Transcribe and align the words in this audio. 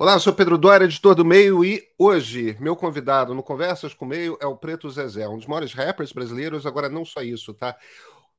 Olá, 0.00 0.14
eu 0.14 0.20
sou 0.20 0.32
Pedro 0.32 0.56
Dória, 0.56 0.86
editor 0.86 1.14
do 1.14 1.26
Meio, 1.26 1.62
e 1.62 1.86
hoje 1.98 2.56
meu 2.58 2.74
convidado 2.74 3.34
no 3.34 3.42
Conversas 3.42 3.92
com 3.92 4.06
o 4.06 4.08
Meio 4.08 4.38
é 4.40 4.46
o 4.46 4.56
Preto 4.56 4.88
Zezé, 4.88 5.28
um 5.28 5.36
dos 5.36 5.46
maiores 5.46 5.74
rappers 5.74 6.10
brasileiros. 6.10 6.64
Agora, 6.64 6.88
não 6.88 7.04
só 7.04 7.20
isso, 7.20 7.52
tá? 7.52 7.76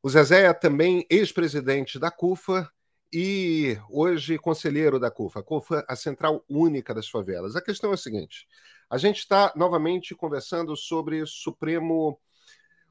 O 0.02 0.10
Zezé 0.10 0.46
é 0.46 0.54
também 0.54 1.06
ex-presidente 1.08 2.00
da 2.00 2.10
CUFA 2.10 2.68
e 3.14 3.78
hoje 3.92 4.40
conselheiro 4.40 5.00
da 5.00 5.12
CUFA, 5.12 5.42
a 5.42 5.44
CUFA, 5.44 5.86
a 5.88 5.96
Central 5.96 6.44
Única 6.50 6.96
das 6.96 7.08
Favelas. 7.08 7.56
A 7.56 7.62
questão 7.62 7.92
é 7.92 7.94
a 7.94 7.98
seguinte: 7.98 8.48
a 8.90 8.98
gente 8.98 9.20
está 9.20 9.54
novamente 9.56 10.16
conversando 10.16 10.76
sobre 10.76 11.24
Supremo. 11.28 12.20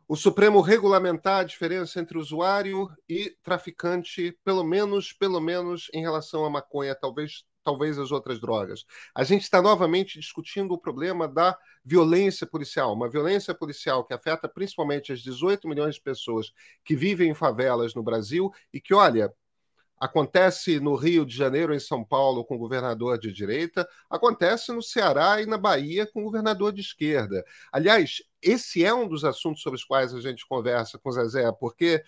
O 0.07 0.14
Supremo 0.14 0.61
regulamentar 0.61 1.41
a 1.41 1.45
diferença 1.45 1.98
entre 1.98 2.16
usuário 2.16 2.89
e 3.09 3.37
traficante, 3.43 4.39
pelo 4.45 4.62
menos, 4.62 5.12
pelo 5.12 5.41
menos 5.41 5.91
em 5.93 6.02
relação 6.02 6.45
à 6.45 6.50
maconha, 6.50 6.95
talvez 6.95 7.50
talvez 7.63 7.99
as 7.99 8.11
outras 8.11 8.41
drogas. 8.41 8.85
A 9.15 9.25
gente 9.25 9.43
está 9.43 9.61
novamente 9.61 10.19
discutindo 10.19 10.73
o 10.73 10.79
problema 10.79 11.29
da 11.29 11.57
violência 11.84 12.47
policial, 12.47 12.93
uma 12.93 13.09
violência 13.09 13.55
policial 13.55 14.05
que 14.05 14.15
afeta 14.15 14.48
principalmente 14.48 15.12
as 15.12 15.21
18 15.21 15.69
milhões 15.69 15.97
de 15.97 16.01
pessoas 16.01 16.53
que 16.84 16.97
vivem 16.97 17.31
em 17.31 17.34
favelas 17.34 17.95
no 17.95 18.03
Brasil 18.03 18.51
e 18.73 18.81
que, 18.81 18.95
olha, 18.95 19.33
acontece 20.01 20.81
no 20.81 20.95
Rio 20.95 21.27
de 21.27 21.37
Janeiro, 21.37 21.75
em 21.75 21.79
São 21.79 22.03
Paulo, 22.03 22.43
com 22.43 22.57
governador 22.57 23.19
de 23.19 23.31
direita, 23.31 23.87
acontece 24.09 24.73
no 24.73 24.83
Ceará 24.83 25.42
e 25.42 25.47
na 25.47 25.59
Bahia 25.59 26.06
com 26.06 26.25
governador 26.25 26.73
de 26.73 26.81
esquerda. 26.81 27.45
Aliás, 27.70 28.23
esse 28.41 28.83
é 28.83 28.95
um 28.95 29.06
dos 29.06 29.27
assuntos 29.27 29.61
sobre 29.61 29.77
os 29.77 29.84
quais 29.84 30.15
a 30.15 30.20
gente 30.20 30.47
conversa 30.48 30.98
com 30.98 31.11
o 31.11 31.12
Zezé, 31.12 31.53
porque 31.53 32.03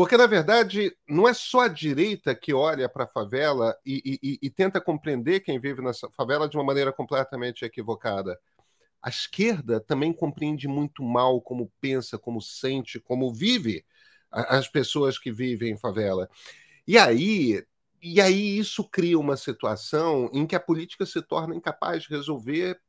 porque, 0.00 0.16
na 0.16 0.26
verdade, 0.26 0.96
não 1.06 1.28
é 1.28 1.34
só 1.34 1.60
a 1.60 1.68
direita 1.68 2.34
que 2.34 2.54
olha 2.54 2.88
para 2.88 3.04
a 3.04 3.06
favela 3.06 3.76
e, 3.84 4.18
e, 4.22 4.38
e, 4.40 4.48
tenta 4.48 4.80
compreender 4.80 5.40
quem 5.40 5.60
vive 5.60 5.82
nessa 5.82 6.08
favela 6.08 6.48
de 6.48 6.56
uma 6.56 6.64
maneira 6.64 6.90
completamente 6.90 7.66
equivocada. 7.66 8.40
A 9.02 9.10
esquerda 9.10 9.78
também 9.78 10.10
compreende 10.10 10.66
muito 10.66 11.02
mal 11.02 11.38
como 11.42 11.70
pensa, 11.82 12.18
como 12.18 12.40
sente, 12.40 12.98
como 12.98 13.30
vive 13.30 13.84
as 14.30 14.66
pessoas 14.68 15.18
que 15.18 15.30
vivem 15.30 15.72
em 15.72 15.76
favela. 15.76 16.30
E 16.88 16.96
aí, 16.96 17.62
e 18.00 18.22
aí 18.22 18.56
isso 18.56 18.88
cria 18.88 19.18
uma 19.18 19.36
situação 19.36 20.30
em 20.32 20.46
que 20.46 20.56
a 20.56 20.60
política 20.60 21.04
se 21.04 21.20
torna 21.20 21.54
incapaz 21.54 22.04
de 22.04 22.08
resolver 22.08 22.80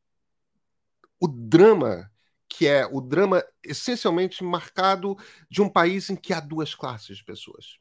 o 1.19 1.27
drama 1.27 2.09
que 2.53 2.67
é 2.67 2.85
o 2.85 2.99
drama 2.99 3.41
essencialmente 3.63 4.43
marcado 4.43 5.17
de 5.49 5.61
um 5.61 5.69
país 5.69 6.09
em 6.09 6.17
que 6.17 6.33
há 6.33 6.39
duas 6.41 6.75
classes 6.75 7.17
de 7.17 7.23
pessoas. 7.23 7.77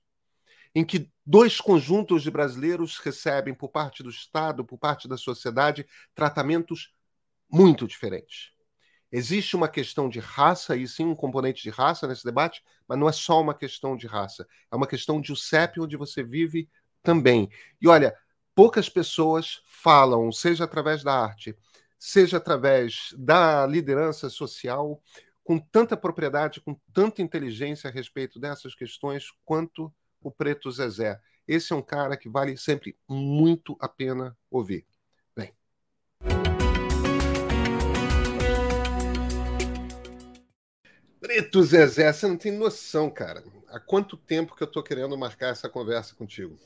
Em 0.73 0.85
que 0.85 1.11
dois 1.27 1.61
conjuntos 1.61 2.23
de 2.23 2.31
brasileiros 2.31 2.99
recebem, 2.99 3.53
por 3.53 3.71
parte 3.71 4.01
do 4.01 4.09
Estado, 4.09 4.65
por 4.65 4.79
parte 4.79 5.09
da 5.09 5.17
sociedade, 5.17 5.85
tratamentos 6.15 6.95
muito 7.51 7.85
diferentes. 7.85 8.53
Existe 9.11 9.57
uma 9.57 9.69
questão 9.69 10.09
de 10.09 10.21
raça, 10.21 10.77
e 10.77 10.87
sim 10.87 11.05
um 11.05 11.17
componente 11.17 11.65
de 11.65 11.71
raça 11.71 12.07
nesse 12.07 12.25
debate, 12.25 12.63
mas 12.87 12.97
não 12.97 13.09
é 13.09 13.13
só 13.13 13.41
uma 13.41 13.55
questão 13.55 13.97
de 13.97 14.07
raça. 14.07 14.47
É 14.71 14.77
uma 14.77 14.87
questão 14.87 15.21
de 15.21 15.33
o 15.33 15.37
CEP 15.37 15.81
onde 15.81 15.97
você 15.97 16.23
vive 16.23 16.71
também. 17.03 17.51
E 17.81 17.89
olha, 17.89 18.17
poucas 18.55 18.89
pessoas 18.89 19.63
falam, 19.65 20.31
seja 20.31 20.63
através 20.63 21.03
da 21.03 21.13
arte, 21.13 21.57
seja 22.01 22.39
através 22.39 23.15
da 23.19 23.67
liderança 23.67 24.31
social, 24.31 25.03
com 25.45 25.59
tanta 25.59 25.99
propriedade, 25.99 26.59
com 26.63 26.75
tanta 26.95 27.21
inteligência 27.21 27.91
a 27.91 27.93
respeito 27.93 28.41
dessas 28.41 28.75
questões, 28.75 29.27
quanto 29.45 29.93
o 30.19 30.31
Preto 30.31 30.73
Zezé. 30.73 31.21
Esse 31.47 31.75
é 31.75 31.77
um 31.77 31.83
cara 31.83 32.17
que 32.17 32.27
vale 32.27 32.57
sempre 32.57 32.97
muito 33.07 33.77
a 33.79 33.87
pena 33.87 34.35
ouvir. 34.51 34.87
Bem. 35.37 35.53
Preto 41.21 41.63
Zezé, 41.63 42.11
você 42.11 42.27
não 42.27 42.39
tem 42.39 42.53
noção, 42.53 43.11
cara. 43.11 43.45
Há 43.69 43.79
quanto 43.79 44.17
tempo 44.17 44.57
que 44.57 44.63
eu 44.63 44.67
estou 44.67 44.83
querendo 44.83 45.19
marcar 45.19 45.49
essa 45.49 45.69
conversa 45.69 46.15
contigo? 46.15 46.59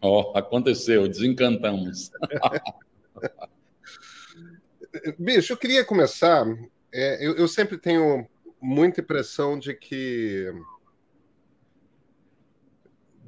Ó, 0.00 0.32
oh, 0.32 0.38
aconteceu, 0.38 1.06
desencantamos. 1.06 2.10
Bicho, 5.18 5.52
eu 5.52 5.56
queria 5.56 5.84
começar. 5.84 6.46
É, 6.92 7.26
eu, 7.26 7.36
eu, 7.36 7.48
sempre 7.48 7.76
tenho 7.76 8.26
muita 8.60 9.00
impressão 9.00 9.58
de 9.58 9.74
que 9.74 10.52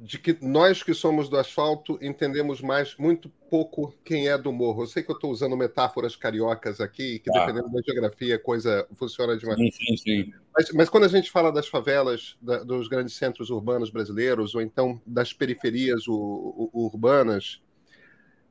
de 0.01 0.17
que 0.17 0.35
nós 0.41 0.81
que 0.81 0.95
somos 0.95 1.29
do 1.29 1.37
asfalto 1.37 1.99
entendemos 2.01 2.59
mais 2.59 2.97
muito 2.97 3.29
pouco 3.51 3.93
quem 4.03 4.27
é 4.27 4.35
do 4.35 4.51
morro. 4.51 4.81
Eu 4.81 4.87
sei 4.87 5.03
que 5.03 5.11
eu 5.11 5.15
estou 5.15 5.29
usando 5.29 5.55
metáforas 5.55 6.15
cariocas 6.15 6.81
aqui, 6.81 7.19
que 7.19 7.29
ah. 7.29 7.45
dependendo 7.45 7.71
da 7.71 7.81
geografia 7.85 8.35
a 8.35 8.39
coisa 8.39 8.87
funciona 8.95 9.37
de 9.37 9.45
uma 9.45 9.55
sim, 9.55 9.69
sim, 9.69 9.97
sim. 9.97 10.33
Mas, 10.55 10.71
mas, 10.71 10.89
quando 10.89 11.03
a 11.03 11.07
gente 11.07 11.29
fala 11.29 11.51
das 11.51 11.67
favelas, 11.67 12.35
da, 12.41 12.63
dos 12.63 12.87
grandes 12.87 13.15
centros 13.15 13.51
urbanos 13.51 13.91
brasileiros, 13.91 14.55
ou 14.55 14.61
então 14.61 14.99
das 15.05 15.33
periferias 15.33 16.07
u, 16.07 16.15
u, 16.73 16.85
urbanas, 16.85 17.61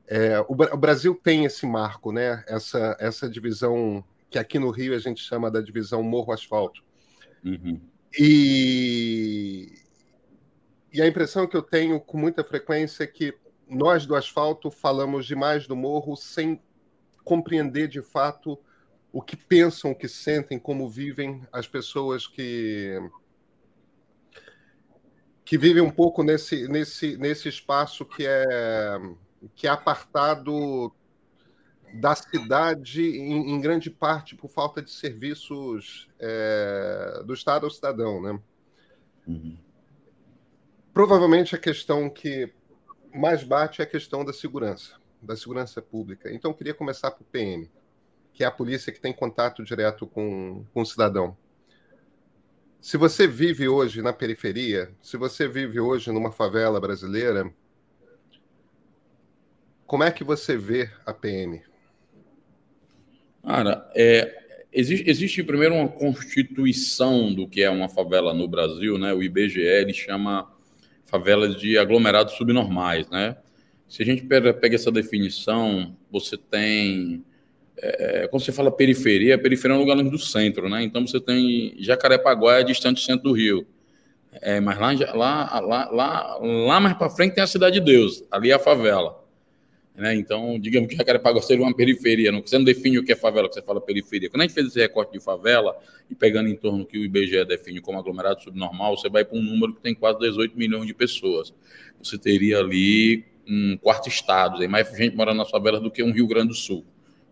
é, 0.07 0.39
o, 0.41 0.51
o, 0.51 0.77
Brasil 0.77 1.15
tem 1.15 1.45
esse 1.45 1.65
marco, 1.65 2.11
né? 2.11 2.43
Essa, 2.47 2.97
essa 2.99 3.29
divisão 3.29 4.03
que 4.29 4.37
aqui 4.39 4.59
no 4.59 4.69
Rio 4.69 4.95
a 4.95 4.99
gente 4.99 5.21
chama 5.21 5.51
da 5.51 5.61
divisão 5.61 6.01
morro-asfalto. 6.03 6.83
Uhum. 7.43 7.79
E, 8.17 9.73
e 10.91 11.01
a 11.01 11.07
impressão 11.07 11.47
que 11.47 11.55
eu 11.55 11.61
tenho 11.61 11.99
com 11.99 12.17
muita 12.17 12.43
frequência 12.43 13.03
é 13.03 13.07
que 13.07 13.33
nós 13.67 14.05
do 14.05 14.15
asfalto 14.15 14.69
falamos 14.69 15.25
demais 15.25 15.65
do 15.65 15.75
morro 15.75 16.15
sem 16.15 16.61
compreender 17.23 17.87
de 17.87 18.01
fato 18.01 18.59
o 19.13 19.21
que 19.21 19.35
pensam, 19.35 19.91
o 19.91 19.95
que 19.95 20.07
sentem, 20.07 20.59
como 20.59 20.89
vivem 20.89 21.41
as 21.51 21.67
pessoas 21.67 22.27
que 22.27 22.97
que 25.43 25.57
vivem 25.57 25.83
um 25.83 25.91
pouco 25.91 26.23
nesse, 26.23 26.67
nesse, 26.69 27.17
nesse 27.17 27.49
espaço 27.49 28.05
que 28.05 28.25
é 28.25 28.97
que 29.55 29.67
é 29.67 29.69
apartado 29.69 30.93
da 31.93 32.15
cidade 32.15 33.03
em, 33.03 33.51
em 33.51 33.61
grande 33.61 33.89
parte 33.89 34.35
por 34.35 34.49
falta 34.49 34.81
de 34.81 34.91
serviços 34.91 36.09
é, 36.19 37.21
do 37.25 37.33
Estado 37.33 37.65
ao 37.65 37.71
cidadão, 37.71 38.21
né? 38.21 38.39
Uhum. 39.27 39.57
Provavelmente 40.93 41.55
a 41.55 41.59
questão 41.59 42.09
que 42.09 42.51
mais 43.13 43.43
bate 43.43 43.81
é 43.81 43.83
a 43.83 43.87
questão 43.87 44.23
da 44.23 44.33
segurança, 44.33 44.95
da 45.21 45.35
segurança 45.35 45.81
pública. 45.81 46.33
Então, 46.33 46.51
eu 46.51 46.55
queria 46.55 46.73
começar 46.73 47.11
por 47.11 47.23
PM, 47.25 47.69
que 48.33 48.43
é 48.43 48.47
a 48.47 48.51
polícia 48.51 48.91
que 48.91 48.99
tem 48.99 49.13
contato 49.13 49.63
direto 49.63 50.07
com, 50.07 50.65
com 50.73 50.81
o 50.81 50.85
cidadão. 50.85 51.37
Se 52.79 52.97
você 52.97 53.27
vive 53.27 53.67
hoje 53.67 54.01
na 54.01 54.11
periferia, 54.11 54.91
se 55.01 55.15
você 55.15 55.47
vive 55.47 55.79
hoje 55.79 56.11
numa 56.11 56.31
favela 56.31 56.79
brasileira, 56.81 57.53
como 59.91 60.05
é 60.05 60.09
que 60.09 60.23
você 60.23 60.55
vê 60.55 60.89
a 61.05 61.13
PM? 61.13 61.61
Cara, 63.43 63.91
é, 63.93 64.63
existe, 64.71 65.09
existe 65.09 65.43
primeiro 65.43 65.75
uma 65.75 65.89
constituição 65.89 67.33
do 67.33 67.45
que 67.45 67.61
é 67.61 67.69
uma 67.69 67.89
favela 67.89 68.33
no 68.33 68.47
Brasil, 68.47 68.97
né? 68.97 69.13
O 69.13 69.21
IBGE 69.21 69.59
ele 69.59 69.91
chama 69.91 70.49
favelas 71.03 71.57
de 71.59 71.77
aglomerados 71.77 72.35
subnormais, 72.35 73.09
né? 73.09 73.35
Se 73.85 74.01
a 74.01 74.05
gente 74.05 74.23
pega, 74.23 74.57
essa 74.73 74.89
definição, 74.89 75.93
você 76.09 76.37
tem 76.37 77.25
é, 77.75 78.29
quando 78.31 78.43
você 78.45 78.53
fala 78.53 78.71
periferia, 78.71 79.37
periferia 79.37 79.75
é 79.75 79.77
um 79.77 79.81
lugar 79.81 79.95
longe 79.97 80.09
do 80.09 80.17
centro, 80.17 80.69
né? 80.69 80.81
Então 80.83 81.05
você 81.05 81.19
tem 81.19 81.75
Jacarepaguá 81.79 82.59
é 82.59 82.63
distante 82.63 83.01
do 83.01 83.01
centro 83.01 83.23
do 83.23 83.33
Rio. 83.33 83.67
É, 84.41 84.61
mas 84.61 84.79
lá, 84.79 84.93
lá, 85.13 85.59
lá, 85.59 85.89
lá, 85.91 86.37
lá 86.39 86.79
mais 86.79 86.95
para 86.95 87.09
frente 87.09 87.35
tem 87.35 87.43
a 87.43 87.47
Cidade 87.47 87.81
de 87.81 87.85
Deus, 87.85 88.23
ali 88.31 88.51
é 88.51 88.53
a 88.53 88.59
favela. 88.59 89.20
Né? 89.95 90.15
Então, 90.15 90.57
digamos 90.59 90.89
que 90.89 90.95
Jacarepaguá 90.95 91.41
seja 91.41 91.61
uma 91.61 91.75
periferia, 91.75 92.31
não, 92.31 92.41
você 92.41 92.57
não 92.57 92.63
define 92.65 92.97
o 92.97 93.03
que 93.03 93.11
é 93.11 93.15
favela, 93.15 93.47
você 93.51 93.61
fala 93.61 93.81
periferia. 93.81 94.29
Quando 94.29 94.41
a 94.41 94.45
gente 94.45 94.53
fez 94.53 94.67
esse 94.67 94.79
recorte 94.79 95.13
de 95.13 95.19
favela, 95.19 95.77
e 96.09 96.15
pegando 96.15 96.49
em 96.49 96.55
torno 96.55 96.85
que 96.85 96.97
o 96.97 97.03
IBGE 97.03 97.45
define 97.45 97.81
como 97.81 97.99
aglomerado 97.99 98.41
subnormal, 98.41 98.97
você 98.97 99.09
vai 99.09 99.23
para 99.25 99.37
um 99.37 99.41
número 99.41 99.73
que 99.73 99.81
tem 99.81 99.93
quase 99.93 100.19
18 100.19 100.57
milhões 100.57 100.87
de 100.87 100.93
pessoas. 100.93 101.53
Você 102.01 102.17
teria 102.17 102.59
ali 102.59 103.25
um 103.47 103.77
quarto 103.77 104.07
estado, 104.07 104.59
tem 104.59 104.67
mais 104.67 104.89
gente 104.95 105.15
morando 105.15 105.37
nas 105.37 105.49
favelas 105.49 105.81
do 105.81 105.91
que 105.91 106.01
um 106.03 106.11
Rio 106.11 106.27
Grande 106.27 106.49
do 106.49 106.55
Sul, 106.55 106.85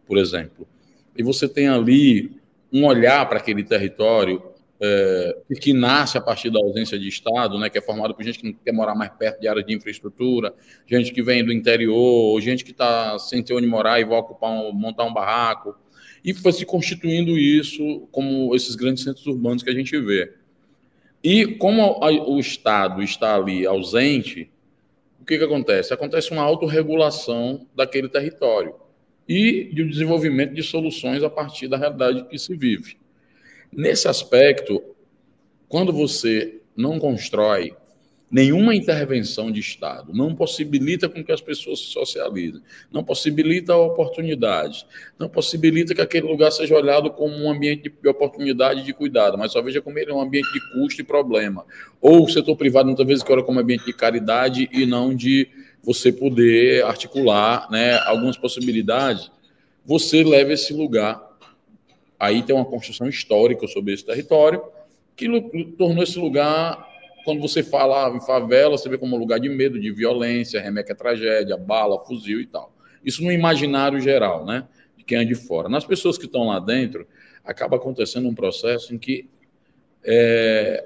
por 0.05 0.17
exemplo. 0.17 0.67
E 1.17 1.23
você 1.23 1.47
tem 1.47 1.67
ali 1.67 2.31
um 2.71 2.85
olhar 2.85 3.27
para 3.27 3.39
aquele 3.39 3.63
território 3.63 4.41
é, 4.81 5.37
que 5.59 5.73
nasce 5.73 6.17
a 6.17 6.21
partir 6.21 6.49
da 6.49 6.59
ausência 6.59 6.97
de 6.97 7.07
Estado, 7.07 7.59
né, 7.59 7.69
que 7.69 7.77
é 7.77 7.81
formado 7.81 8.15
por 8.15 8.23
gente 8.23 8.39
que 8.39 8.45
não 8.45 8.53
quer 8.53 8.71
morar 8.71 8.95
mais 8.95 9.11
perto 9.11 9.41
de 9.41 9.47
áreas 9.47 9.65
de 9.65 9.75
infraestrutura, 9.75 10.53
gente 10.87 11.11
que 11.11 11.21
vem 11.21 11.43
do 11.43 11.51
interior, 11.51 12.39
gente 12.41 12.63
que 12.63 12.71
está 12.71 13.19
sem 13.19 13.43
ter 13.43 13.53
onde 13.53 13.67
morar 13.67 13.99
e 13.99 14.05
vai 14.05 14.17
ocupar 14.17 14.51
um, 14.51 14.71
montar 14.71 15.03
um 15.03 15.13
barraco, 15.13 15.75
e 16.23 16.33
foi 16.33 16.51
se 16.51 16.65
constituindo 16.65 17.37
isso 17.37 18.07
como 18.11 18.55
esses 18.55 18.75
grandes 18.75 19.03
centros 19.03 19.25
urbanos 19.25 19.63
que 19.63 19.69
a 19.69 19.73
gente 19.73 19.97
vê. 19.99 20.33
E 21.23 21.45
como 21.45 21.99
o 22.01 22.39
Estado 22.39 23.03
está 23.03 23.35
ali 23.35 23.65
ausente, 23.65 24.49
o 25.19 25.25
que, 25.25 25.37
que 25.37 25.43
acontece? 25.43 25.93
Acontece 25.93 26.31
uma 26.31 26.41
autorregulação 26.41 27.67
daquele 27.75 28.07
território 28.07 28.75
e 29.27 29.69
de 29.73 29.87
desenvolvimento 29.87 30.53
de 30.53 30.63
soluções 30.63 31.21
a 31.21 31.29
partir 31.29 31.67
da 31.67 31.77
realidade 31.77 32.27
que 32.29 32.37
se 32.37 32.55
vive. 32.55 32.97
Nesse 33.71 34.07
aspecto, 34.07 34.83
quando 35.67 35.93
você 35.93 36.59
não 36.75 36.97
constrói 36.97 37.73
nenhuma 38.31 38.75
intervenção 38.75 39.51
de 39.51 39.59
Estado, 39.59 40.13
não 40.13 40.35
possibilita 40.35 41.09
com 41.09 41.23
que 41.23 41.31
as 41.31 41.41
pessoas 41.41 41.79
se 41.79 41.85
socializem, 41.85 42.61
não 42.91 43.03
possibilita 43.03 43.75
oportunidades, 43.75 44.85
não 45.17 45.27
possibilita 45.27 45.95
que 45.95 46.01
aquele 46.01 46.27
lugar 46.27 46.51
seja 46.51 46.75
olhado 46.75 47.09
como 47.11 47.35
um 47.35 47.51
ambiente 47.51 47.89
de 47.89 48.07
oportunidade 48.07 48.81
e 48.81 48.83
de 48.83 48.93
cuidado, 48.93 49.37
mas 49.37 49.51
só 49.51 49.61
veja 49.61 49.81
como 49.81 49.97
ele 49.97 50.11
é 50.11 50.13
um 50.13 50.21
ambiente 50.21 50.51
de 50.53 50.59
custo 50.73 51.01
e 51.01 51.03
problema. 51.03 51.65
Ou 51.99 52.25
o 52.25 52.29
setor 52.29 52.55
privado 52.55 52.87
muitas 52.87 53.07
vezes 53.07 53.23
olha 53.27 53.43
como 53.43 53.59
ambiente 53.59 53.85
de 53.85 53.93
caridade 53.93 54.69
e 54.71 54.85
não 54.85 55.15
de 55.15 55.47
você 55.81 56.11
poder 56.11 56.85
articular 56.85 57.67
né, 57.71 57.97
algumas 58.05 58.37
possibilidades, 58.37 59.31
você 59.85 60.23
leva 60.23 60.53
esse 60.53 60.73
lugar. 60.73 61.28
Aí 62.19 62.43
tem 62.43 62.55
uma 62.55 62.65
construção 62.65 63.07
histórica 63.07 63.67
sobre 63.67 63.93
esse 63.93 64.05
território 64.05 64.61
que 65.15 65.27
tornou 65.77 66.03
esse 66.03 66.19
lugar 66.19 66.87
quando 67.25 67.41
você 67.41 67.61
fala 67.61 68.15
em 68.15 68.21
favela, 68.21 68.77
você 68.77 68.89
vê 68.89 68.97
como 68.97 69.15
um 69.15 69.19
lugar 69.19 69.39
de 69.39 69.49
medo, 69.49 69.79
de 69.79 69.91
violência, 69.91 70.61
remete 70.61 70.91
a 70.91 70.95
tragédia, 70.95 71.57
bala, 71.57 71.99
fuzil 72.05 72.39
e 72.39 72.45
tal. 72.47 72.73
Isso 73.03 73.23
no 73.23 73.31
imaginário 73.31 73.99
geral, 73.99 74.45
né? 74.45 74.67
De 74.97 75.03
quem 75.03 75.19
é 75.19 75.23
de 75.23 75.35
fora. 75.35 75.69
Nas 75.69 75.85
pessoas 75.85 76.17
que 76.17 76.25
estão 76.25 76.47
lá 76.47 76.59
dentro, 76.59 77.07
acaba 77.43 77.77
acontecendo 77.77 78.27
um 78.27 78.33
processo 78.33 78.93
em 78.93 78.97
que 78.97 79.29
é, 80.03 80.85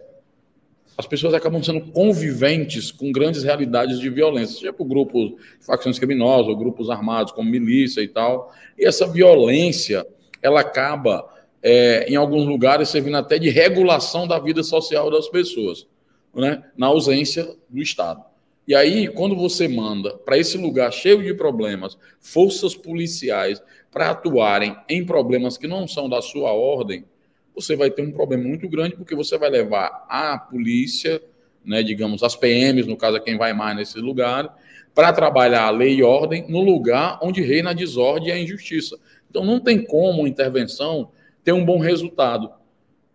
as 0.98 1.08
pessoas 1.08 1.34
acabam 1.34 1.62
sendo 1.64 1.82
conviventes 1.92 2.92
com 2.92 3.12
grandes 3.12 3.44
realidades 3.44 4.00
de 4.00 4.10
violência, 4.10 4.60
seja 4.60 4.74
por 4.74 4.86
grupos 4.86 5.34
facções 5.66 5.98
criminosas 5.98 6.48
ou 6.48 6.56
grupos 6.56 6.90
armados, 6.90 7.32
como 7.32 7.50
milícia 7.50 8.02
e 8.02 8.08
tal. 8.08 8.54
E 8.78 8.86
essa 8.86 9.08
violência, 9.08 10.06
ela 10.44 10.60
acaba, 10.60 11.28
é, 11.64 12.06
em 12.08 12.16
alguns 12.16 12.46
lugares, 12.46 12.90
servindo 12.90 13.18
até 13.18 13.40
de 13.40 13.50
regulação 13.50 14.28
da 14.28 14.38
vida 14.38 14.62
social 14.62 15.10
das 15.10 15.28
pessoas 15.30 15.88
né, 16.36 16.64
na 16.78 16.88
ausência 16.88 17.56
do 17.70 17.82
Estado. 17.82 18.24
E 18.68 18.74
aí, 18.74 19.08
quando 19.10 19.36
você 19.36 19.68
manda 19.68 20.16
para 20.18 20.38
esse 20.38 20.58
lugar 20.58 20.92
cheio 20.92 21.22
de 21.22 21.34
problemas, 21.34 21.98
forças 22.22 22.76
policiais 22.76 23.62
para 23.92 24.12
atuarem 24.12 24.76
em 24.88 25.06
problemas 25.06 25.58
que 25.58 25.68
não 25.68 25.88
são 25.88 26.08
da 26.08 26.22
sua 26.22 26.54
ordem, 26.54 27.06
você 27.54 27.76
vai 27.76 27.92
ter 27.92 28.02
um 28.02 28.12
problema 28.12 28.44
muito 28.44 28.68
grande, 28.68 28.96
porque 28.96 29.16
você 29.16 29.38
vai 29.38 29.50
levar 29.50 30.06
a 30.10 30.38
polícia, 30.38 31.22
né, 31.64 31.84
digamos, 31.84 32.24
as 32.24 32.36
PMs, 32.36 32.88
no 32.88 32.98
caso, 32.98 33.18
é 33.18 33.20
quem 33.20 33.38
vai 33.38 33.54
mais 33.54 33.76
nesse 33.76 34.00
lugar, 34.00 34.58
para 34.96 35.12
trabalhar 35.12 35.64
a 35.64 35.70
lei 35.70 35.96
e 35.96 36.04
ordem 36.04 36.46
no 36.48 36.62
lugar 36.62 37.20
onde 37.22 37.42
reina 37.42 37.72
a 37.72 37.74
desordem 37.74 38.30
e 38.30 38.32
a 38.32 38.40
injustiça. 38.40 38.98
Então, 39.34 39.44
não 39.44 39.60
tem 39.60 39.84
como 39.84 40.28
intervenção 40.28 41.10
ter 41.44 41.54
um 41.54 41.66
bom 41.66 41.80
resultado. 41.80 42.52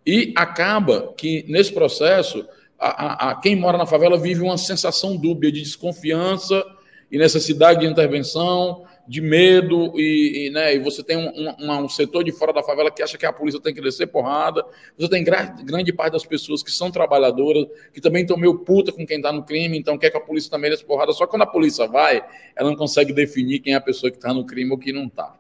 E 0.05 0.35
acaba 0.37 1.15
que, 1.17 1.45
nesse 1.47 1.73
processo, 1.73 2.45
a, 2.77 3.31
a, 3.31 3.35
quem 3.37 3.55
mora 3.55 3.79
na 3.79 3.87
favela 3.87 4.19
vive 4.19 4.41
uma 4.43 4.59
sensação 4.59 5.17
dúbia 5.17 5.53
de 5.53 5.63
desconfiança 5.63 6.65
e 7.09 7.17
necessidade 7.19 7.81
de 7.81 7.87
intervenção, 7.87 8.85
de 9.07 9.21
medo, 9.21 9.93
e, 9.95 10.49
e 10.49 10.51
né, 10.51 10.75
e 10.75 10.81
você 10.81 11.05
tem 11.05 11.17
um, 11.17 11.55
um, 11.57 11.85
um, 11.85 11.89
setor 11.89 12.25
de 12.25 12.33
fora 12.33 12.53
da 12.53 12.65
favela 12.65 12.91
que 12.91 13.01
acha 13.01 13.17
que 13.17 13.25
a 13.25 13.33
polícia 13.33 13.61
tem 13.61 13.73
que 13.73 13.81
descer 13.81 14.09
porrada, 14.09 14.67
você 14.99 15.09
tem 15.09 15.23
gra 15.23 15.45
grande 15.65 15.93
parte 15.93 16.15
das 16.15 16.27
pessoas 16.27 16.65
que 16.65 16.73
são 16.73 16.91
trabalhadoras, 16.91 17.65
que 17.93 18.01
também 18.01 18.23
estão 18.23 18.37
meio 18.37 18.59
puta 18.59 18.91
com 18.91 19.07
quem 19.07 19.19
está 19.19 19.33
no 19.33 19.45
crime, 19.45 19.79
então 19.79 19.97
quer 19.97 20.11
que 20.11 20.17
a 20.17 20.21
polícia 20.21 20.51
também 20.51 20.69
desça 20.69 20.85
porrada, 20.85 21.13
só 21.13 21.27
que 21.27 21.31
quando 21.31 21.43
a 21.43 21.47
polícia 21.47 21.87
vai, 21.87 22.25
ela 22.57 22.69
não 22.69 22.77
consegue 22.77 23.13
definir 23.13 23.61
quem 23.61 23.73
é 23.73 23.77
a 23.77 23.81
pessoa 23.81 24.11
que 24.11 24.17
está 24.17 24.35
no 24.35 24.45
crime 24.45 24.73
ou 24.73 24.79
que 24.79 24.93
não 24.93 25.07
está. 25.07 25.38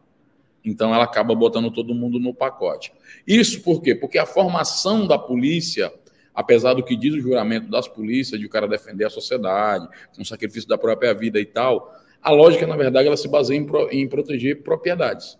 Então 0.68 0.94
ela 0.94 1.04
acaba 1.04 1.34
botando 1.34 1.70
todo 1.70 1.94
mundo 1.94 2.18
no 2.18 2.34
pacote. 2.34 2.92
Isso 3.26 3.62
por 3.62 3.82
quê? 3.82 3.94
Porque 3.94 4.18
a 4.18 4.26
formação 4.26 5.06
da 5.06 5.18
polícia 5.18 5.92
apesar 6.38 6.74
do 6.74 6.84
que 6.84 6.94
diz 6.94 7.14
o 7.14 7.20
juramento 7.20 7.68
das 7.68 7.88
polícias, 7.88 8.38
de 8.38 8.46
o 8.46 8.48
cara 8.48 8.68
defender 8.68 9.04
a 9.04 9.10
sociedade, 9.10 9.88
com 10.14 10.24
sacrifício 10.24 10.68
da 10.68 10.78
própria 10.78 11.12
vida 11.12 11.40
e 11.40 11.44
tal, 11.44 11.92
a 12.22 12.30
lógica, 12.30 12.64
na 12.64 12.76
verdade, 12.76 13.08
ela 13.08 13.16
se 13.16 13.26
baseia 13.26 13.58
em, 13.58 13.64
pro, 13.64 13.88
em 13.90 14.08
proteger 14.08 14.62
propriedades. 14.62 15.36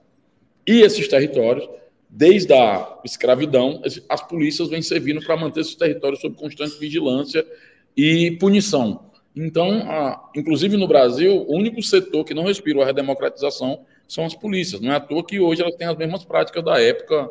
E 0.67 0.81
esses 0.81 1.07
territórios, 1.07 1.69
desde 2.11 2.53
a 2.53 2.99
escravidão, 3.05 3.81
as 4.09 4.27
polícias 4.27 4.71
vêm 4.71 4.83
servindo 4.83 5.25
para 5.25 5.37
manter 5.37 5.61
esses 5.61 5.77
territórios 5.77 6.21
sob 6.21 6.35
constante 6.35 6.77
vigilância 6.81 7.47
e 7.97 8.33
punição. 8.33 9.09
Então, 9.37 9.89
a, 9.89 10.31
inclusive 10.35 10.77
no 10.77 10.89
Brasil, 10.89 11.45
o 11.47 11.57
único 11.57 11.81
setor 11.81 12.25
que 12.25 12.35
não 12.35 12.43
respirou 12.43 12.83
a 12.83 12.87
redemocratização 12.87 13.87
são 14.09 14.25
as 14.25 14.35
polícias. 14.35 14.81
Não 14.81 14.91
é 14.91 14.97
à 14.97 15.01
toa 15.01 15.23
que 15.23 15.39
hoje 15.39 15.61
elas 15.61 15.77
têm 15.77 15.87
as 15.87 15.97
mesmas 15.97 16.25
práticas 16.25 16.65
da 16.65 16.81
época, 16.81 17.31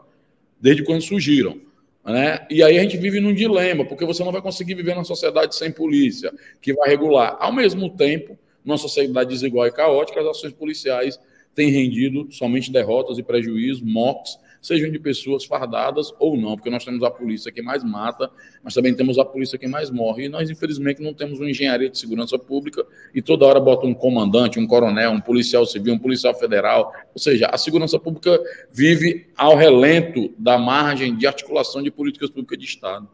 desde 0.61 0.83
quando 0.83 1.01
surgiram. 1.01 1.59
Né? 2.05 2.45
E 2.49 2.63
aí 2.63 2.77
a 2.77 2.81
gente 2.83 2.95
vive 2.95 3.19
num 3.19 3.33
dilema, 3.33 3.83
porque 3.83 4.05
você 4.05 4.23
não 4.23 4.31
vai 4.31 4.41
conseguir 4.41 4.75
viver 4.75 4.93
numa 4.93 5.03
sociedade 5.03 5.55
sem 5.55 5.71
polícia, 5.71 6.31
que 6.61 6.73
vai 6.73 6.87
regular. 6.87 7.35
Ao 7.39 7.51
mesmo 7.51 7.89
tempo, 7.89 8.37
numa 8.63 8.77
sociedade 8.77 9.29
desigual 9.29 9.67
e 9.67 9.71
caótica, 9.71 10.21
as 10.21 10.27
ações 10.27 10.53
policiais 10.53 11.19
têm 11.55 11.69
rendido 11.69 12.31
somente 12.31 12.71
derrotas 12.71 13.17
e 13.17 13.23
prejuízos, 13.23 13.81
mortes, 13.81 14.37
sejam 14.61 14.89
de 14.89 14.99
pessoas 14.99 15.45
fardadas 15.45 16.13
ou 16.19 16.37
não, 16.37 16.55
porque 16.55 16.69
nós 16.69 16.83
temos 16.83 17.03
a 17.03 17.11
polícia 17.11 17.51
que 17.51 17.61
mais 17.61 17.83
mata, 17.83 18.29
mas 18.63 18.73
também 18.73 18.93
temos 18.93 19.17
a 19.17 19.25
polícia 19.25 19.57
que 19.57 19.67
mais 19.67 19.89
morre. 19.89 20.25
E 20.25 20.29
nós, 20.29 20.49
infelizmente, 20.49 21.01
não 21.01 21.13
temos 21.13 21.39
uma 21.39 21.49
engenharia 21.49 21.89
de 21.89 21.97
segurança 21.97 22.37
pública 22.37 22.85
e 23.13 23.21
toda 23.21 23.45
hora 23.45 23.59
bota 23.59 23.85
um 23.85 23.93
comandante, 23.93 24.59
um 24.59 24.67
coronel, 24.67 25.11
um 25.11 25.21
policial 25.21 25.65
civil, 25.65 25.93
um 25.93 25.99
policial 25.99 26.33
federal. 26.33 26.93
Ou 27.13 27.19
seja, 27.19 27.47
a 27.47 27.57
segurança 27.57 27.99
pública 27.99 28.39
vive 28.71 29.27
ao 29.35 29.55
relento 29.55 30.33
da 30.37 30.57
margem 30.57 31.15
de 31.15 31.27
articulação 31.27 31.81
de 31.81 31.91
políticas 31.91 32.29
públicas 32.29 32.57
de 32.57 32.65
Estado. 32.65 33.07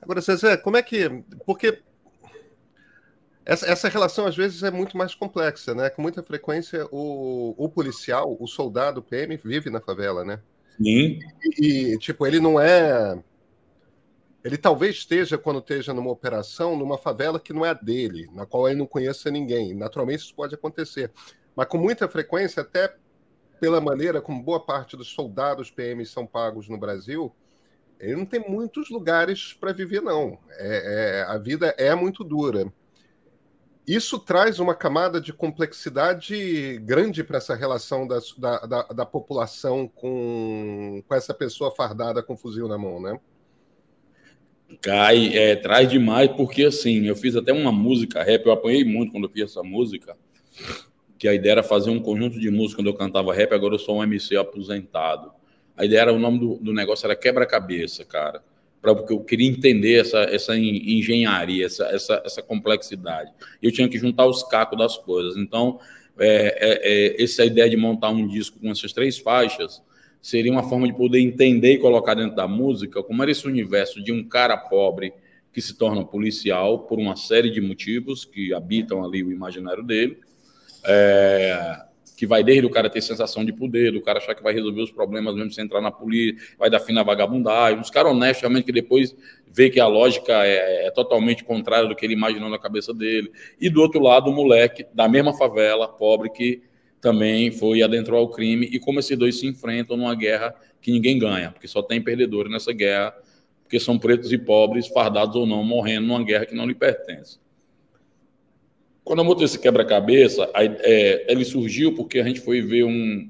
Agora, 0.00 0.20
César, 0.20 0.56
como 0.58 0.76
é 0.76 0.82
que. 0.82 1.22
Porque 1.44 1.78
essa, 3.50 3.66
essa, 3.66 3.88
relação 3.88 4.26
às 4.26 4.36
vezes 4.36 4.62
é 4.62 4.70
muito 4.70 4.96
mais 4.96 5.14
complexa, 5.14 5.74
né? 5.74 5.90
Com 5.90 6.00
muita 6.02 6.22
frequência 6.22 6.86
o, 6.92 7.54
o 7.58 7.68
policial, 7.68 8.36
o 8.38 8.46
soldado 8.46 9.00
o 9.00 9.02
PM 9.02 9.36
vive 9.36 9.70
na 9.70 9.80
favela, 9.80 10.24
né? 10.24 10.40
Sim. 10.76 11.18
E, 11.58 11.94
e, 11.94 11.98
tipo, 11.98 12.24
ele 12.26 12.38
não 12.38 12.60
é. 12.60 13.18
Ele 14.44 14.56
talvez 14.56 14.96
esteja, 14.96 15.36
quando 15.36 15.58
esteja 15.58 15.92
numa 15.92 16.10
operação, 16.10 16.76
numa 16.76 16.96
favela 16.96 17.40
que 17.40 17.52
não 17.52 17.66
é 17.66 17.70
a 17.70 17.74
dele, 17.74 18.30
na 18.32 18.46
qual 18.46 18.68
ele 18.68 18.78
não 18.78 18.86
conheça 18.86 19.30
ninguém. 19.30 19.74
Naturalmente 19.74 20.20
isso 20.20 20.34
pode 20.34 20.54
acontecer. 20.54 21.10
Mas 21.54 21.66
com 21.66 21.76
muita 21.76 22.08
frequência, 22.08 22.62
até 22.62 22.94
pela 23.60 23.80
maneira 23.80 24.22
como 24.22 24.42
boa 24.42 24.64
parte 24.64 24.96
dos 24.96 25.08
soldados 25.08 25.70
PM 25.70 26.06
são 26.06 26.24
pagos 26.24 26.68
no 26.68 26.78
Brasil, 26.78 27.34
ele 27.98 28.16
não 28.16 28.24
tem 28.24 28.40
muitos 28.40 28.88
lugares 28.88 29.52
para 29.52 29.72
viver, 29.72 30.00
não. 30.00 30.38
É, 30.52 31.18
é, 31.18 31.22
a 31.22 31.36
vida 31.36 31.74
é 31.76 31.94
muito 31.94 32.24
dura. 32.24 32.72
Isso 33.90 34.20
traz 34.20 34.60
uma 34.60 34.72
camada 34.72 35.20
de 35.20 35.32
complexidade 35.32 36.78
grande 36.84 37.24
para 37.24 37.38
essa 37.38 37.56
relação 37.56 38.06
da, 38.06 38.20
da, 38.38 38.82
da, 38.84 39.04
população 39.04 39.88
com, 39.88 41.02
com 41.08 41.12
essa 41.12 41.34
pessoa 41.34 41.72
fardada 41.72 42.22
com 42.22 42.36
fuzil 42.36 42.68
na 42.68 42.78
mão, 42.78 43.02
né? 43.02 43.18
Cai, 44.80 45.36
é, 45.36 45.56
traz 45.56 45.90
demais, 45.90 46.30
porque 46.30 46.66
assim, 46.66 47.04
eu 47.08 47.16
fiz 47.16 47.34
até 47.34 47.52
uma 47.52 47.72
música 47.72 48.22
rap, 48.22 48.46
eu 48.46 48.52
apanhei 48.52 48.84
muito 48.84 49.10
quando 49.10 49.24
eu 49.24 49.30
fiz 49.30 49.50
essa 49.50 49.62
música, 49.64 50.16
que 51.18 51.26
a 51.26 51.34
ideia 51.34 51.54
era 51.54 51.62
fazer 51.64 51.90
um 51.90 51.98
conjunto 51.98 52.38
de 52.38 52.48
música 52.48 52.80
quando 52.80 52.90
eu 52.90 52.94
cantava 52.94 53.34
rap, 53.34 53.52
agora 53.52 53.74
eu 53.74 53.78
sou 53.80 53.96
um 53.96 54.04
MC 54.04 54.36
aposentado. 54.36 55.32
A 55.76 55.84
ideia 55.84 56.02
era, 56.02 56.12
o 56.12 56.18
nome 56.20 56.38
do, 56.38 56.58
do 56.58 56.72
negócio 56.72 57.06
era 57.06 57.16
Quebra-Cabeça, 57.16 58.04
cara 58.04 58.40
para 58.80 58.94
porque 58.94 59.12
eu 59.12 59.20
queria 59.20 59.48
entender 59.48 60.00
essa, 60.00 60.20
essa 60.20 60.56
engenharia, 60.56 61.66
essa, 61.66 61.84
essa, 61.86 62.22
essa 62.24 62.42
complexidade. 62.42 63.30
Eu 63.62 63.70
tinha 63.70 63.88
que 63.88 63.98
juntar 63.98 64.26
os 64.26 64.42
cacos 64.44 64.78
das 64.78 64.96
coisas. 64.96 65.36
Então, 65.36 65.78
é, 66.18 66.26
é, 66.26 67.16
é, 67.16 67.22
essa 67.22 67.44
ideia 67.44 67.68
de 67.68 67.76
montar 67.76 68.10
um 68.10 68.26
disco 68.26 68.58
com 68.58 68.70
essas 68.70 68.92
três 68.92 69.18
faixas 69.18 69.82
seria 70.20 70.52
uma 70.52 70.62
forma 70.62 70.86
de 70.86 70.94
poder 70.94 71.20
entender 71.20 71.74
e 71.74 71.78
colocar 71.78 72.14
dentro 72.14 72.36
da 72.36 72.46
música 72.46 73.02
como 73.02 73.22
era 73.22 73.30
esse 73.30 73.46
universo 73.46 74.02
de 74.02 74.12
um 74.12 74.22
cara 74.22 74.56
pobre 74.56 75.12
que 75.52 75.60
se 75.60 75.74
torna 75.74 76.04
policial 76.04 76.80
por 76.80 76.98
uma 76.98 77.16
série 77.16 77.50
de 77.50 77.60
motivos 77.60 78.24
que 78.24 78.52
habitam 78.54 79.04
ali 79.04 79.22
o 79.22 79.32
imaginário 79.32 79.82
dele. 79.82 80.18
É, 80.84 81.84
que 82.20 82.26
vai 82.26 82.44
desde 82.44 82.66
o 82.66 82.68
cara 82.68 82.90
ter 82.90 83.00
sensação 83.00 83.46
de 83.46 83.50
poder, 83.50 83.92
do 83.92 84.02
cara 84.02 84.18
achar 84.18 84.34
que 84.34 84.42
vai 84.42 84.52
resolver 84.52 84.82
os 84.82 84.90
problemas 84.90 85.34
mesmo 85.34 85.50
sem 85.52 85.64
entrar 85.64 85.80
na 85.80 85.90
polícia, 85.90 86.36
vai 86.58 86.68
dar 86.68 86.78
fim 86.78 86.92
na 86.92 87.02
vagabundagem, 87.02 87.80
uns 87.80 87.88
caras 87.88 88.12
honestos 88.12 88.42
realmente 88.42 88.66
que 88.66 88.72
depois 88.72 89.16
vê 89.50 89.70
que 89.70 89.80
a 89.80 89.86
lógica 89.86 90.44
é, 90.44 90.86
é, 90.86 90.90
totalmente 90.90 91.42
contrária 91.42 91.88
do 91.88 91.96
que 91.96 92.04
ele 92.04 92.12
imaginou 92.12 92.50
na 92.50 92.58
cabeça 92.58 92.92
dele. 92.92 93.32
E 93.58 93.70
do 93.70 93.80
outro 93.80 94.02
lado, 94.02 94.28
o 94.28 94.34
moleque 94.34 94.84
da 94.92 95.08
mesma 95.08 95.32
favela, 95.32 95.88
pobre, 95.88 96.28
que 96.28 96.60
também 97.00 97.50
foi 97.50 97.82
adentrou 97.82 98.20
ao 98.20 98.28
crime, 98.28 98.68
e 98.70 98.78
como 98.78 99.00
esses 99.00 99.16
dois 99.16 99.40
se 99.40 99.46
enfrentam 99.46 99.96
numa 99.96 100.14
guerra 100.14 100.54
que 100.78 100.92
ninguém 100.92 101.18
ganha, 101.18 101.50
porque 101.50 101.66
só 101.66 101.80
tem 101.80 102.02
perdedores 102.02 102.52
nessa 102.52 102.70
guerra, 102.70 103.14
porque 103.62 103.80
são 103.80 103.98
pretos 103.98 104.30
e 104.30 104.36
pobres, 104.36 104.88
fardados 104.88 105.36
ou 105.36 105.46
não, 105.46 105.64
morrendo 105.64 106.08
numa 106.08 106.22
guerra 106.22 106.44
que 106.44 106.54
não 106.54 106.66
lhe 106.66 106.74
pertence. 106.74 107.38
Quando 109.10 109.18
eu 109.18 109.24
montei 109.24 109.44
esse 109.44 109.58
quebra-cabeça, 109.58 110.48
é, 110.54 111.32
ele 111.32 111.44
surgiu 111.44 111.92
porque 111.96 112.20
a 112.20 112.22
gente 112.22 112.38
foi 112.38 112.62
ver 112.62 112.84
um. 112.84 113.28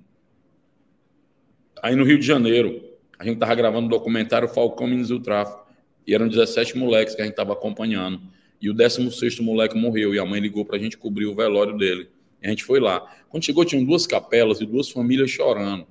Aí 1.83 1.97
no 1.97 2.05
Rio 2.05 2.19
de 2.19 2.27
Janeiro, 2.27 2.85
a 3.19 3.25
gente 3.25 3.37
estava 3.37 3.55
gravando 3.55 3.87
um 3.87 3.89
documentário 3.89 4.47
Falcão 4.47 4.87
Minas 4.87 5.09
do 5.09 5.19
Tráfico. 5.19 5.67
E 6.07 6.15
eram 6.15 6.29
17 6.29 6.77
moleques 6.77 7.15
que 7.15 7.23
a 7.23 7.25
gente 7.25 7.33
estava 7.33 7.55
acompanhando. 7.55 8.21
E 8.61 8.69
o 8.69 8.75
16 8.75 9.41
moleque 9.41 9.75
morreu. 9.75 10.15
E 10.15 10.19
a 10.19 10.27
mãe 10.27 10.39
ligou 10.39 10.67
para 10.67 10.77
a 10.77 10.79
gente 10.79 10.99
cobrir 10.99 11.25
o 11.25 11.35
velório 11.35 11.79
dele. 11.79 12.11
E 12.43 12.47
a 12.47 12.51
gente 12.51 12.63
foi 12.63 12.79
lá. 12.79 13.01
Quando 13.31 13.47
chegou, 13.47 13.65
tinham 13.65 13.83
duas 13.83 14.07
capelas 14.07 14.61
e 14.61 14.67
duas 14.67 14.91
famílias 14.91 15.31
chorando. 15.31 15.87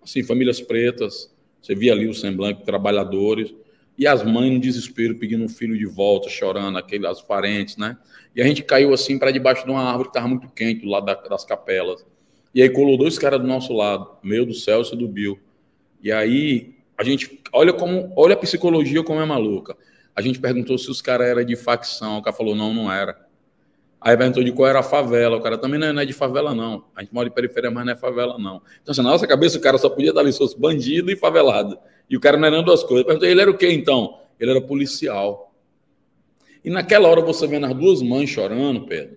Assim, 0.00 0.22
famílias 0.22 0.60
pretas. 0.60 1.28
Você 1.60 1.74
via 1.74 1.92
ali 1.92 2.06
o 2.06 2.14
semblante, 2.14 2.62
trabalhadores. 2.62 3.52
E 3.98 4.06
as 4.06 4.22
mães 4.22 4.52
no 4.52 4.60
desespero 4.60 5.16
pedindo 5.16 5.44
o 5.44 5.48
filho 5.48 5.76
de 5.76 5.84
volta, 5.84 6.28
chorando, 6.28 6.78
aqueles 6.78 7.20
parentes, 7.20 7.76
né? 7.76 7.98
E 8.34 8.40
a 8.40 8.44
gente 8.44 8.62
caiu 8.62 8.94
assim 8.94 9.18
para 9.18 9.32
debaixo 9.32 9.64
de 9.64 9.70
uma 9.70 9.82
árvore 9.82 10.04
que 10.04 10.10
estava 10.10 10.28
muito 10.28 10.48
quente, 10.50 10.82
do 10.82 10.88
lado 10.88 11.06
das 11.28 11.44
capelas. 11.44 12.06
E 12.54 12.62
aí 12.62 12.70
colou 12.70 12.96
dois 12.96 13.18
caras 13.18 13.40
do 13.40 13.46
nosso 13.46 13.72
lado, 13.72 14.16
meu 14.22 14.46
do 14.46 14.54
Celso 14.54 14.94
e 14.94 14.98
do 14.98 15.08
Bill. 15.08 15.38
E 16.00 16.12
aí 16.12 16.76
a 16.96 17.02
gente 17.02 17.40
olha 17.52 17.72
como 17.72 18.12
olha 18.16 18.34
a 18.34 18.36
psicologia 18.36 19.02
como 19.02 19.20
é 19.20 19.24
maluca. 19.24 19.76
A 20.14 20.22
gente 20.22 20.38
perguntou 20.38 20.78
se 20.78 20.90
os 20.90 21.02
caras 21.02 21.26
eram 21.28 21.44
de 21.44 21.56
facção, 21.56 22.18
o 22.18 22.22
cara 22.22 22.36
falou 22.36 22.54
não, 22.54 22.72
não 22.72 22.92
era. 22.92 23.27
Aí 24.00 24.16
perguntou 24.16 24.44
de 24.44 24.52
qual 24.52 24.68
era 24.68 24.78
a 24.78 24.82
favela, 24.82 25.36
o 25.36 25.40
cara 25.40 25.58
também 25.58 25.78
não 25.78 26.00
é, 26.00 26.04
de 26.04 26.12
favela 26.12 26.54
não. 26.54 26.84
A 26.94 27.02
gente 27.02 27.12
mora 27.12 27.28
em 27.28 27.32
periferia, 27.32 27.70
mas 27.70 27.84
não 27.84 27.92
é 27.92 27.96
favela 27.96 28.38
não. 28.38 28.62
Então 28.80 28.92
assim, 28.92 29.02
na 29.02 29.10
nossa 29.10 29.26
cabeça 29.26 29.58
o 29.58 29.60
cara 29.60 29.76
só 29.76 29.88
podia 29.88 30.12
se 30.32 30.38
fosse 30.38 30.58
bandido 30.58 31.10
e 31.10 31.16
favelado. 31.16 31.78
E 32.08 32.16
o 32.16 32.20
cara 32.20 32.36
não 32.36 32.46
era 32.46 32.62
duas 32.62 32.84
coisas. 32.84 33.06
Eu 33.06 33.28
ele 33.28 33.40
era 33.40 33.50
o 33.50 33.56
quê 33.56 33.72
então? 33.72 34.20
Ele 34.38 34.52
era 34.52 34.60
policial. 34.60 35.52
E 36.64 36.70
naquela 36.70 37.08
hora 37.08 37.20
você 37.20 37.46
vendo 37.46 37.66
as 37.66 37.74
duas 37.74 38.00
mães 38.00 38.30
chorando, 38.30 38.86
Pedro, 38.86 39.16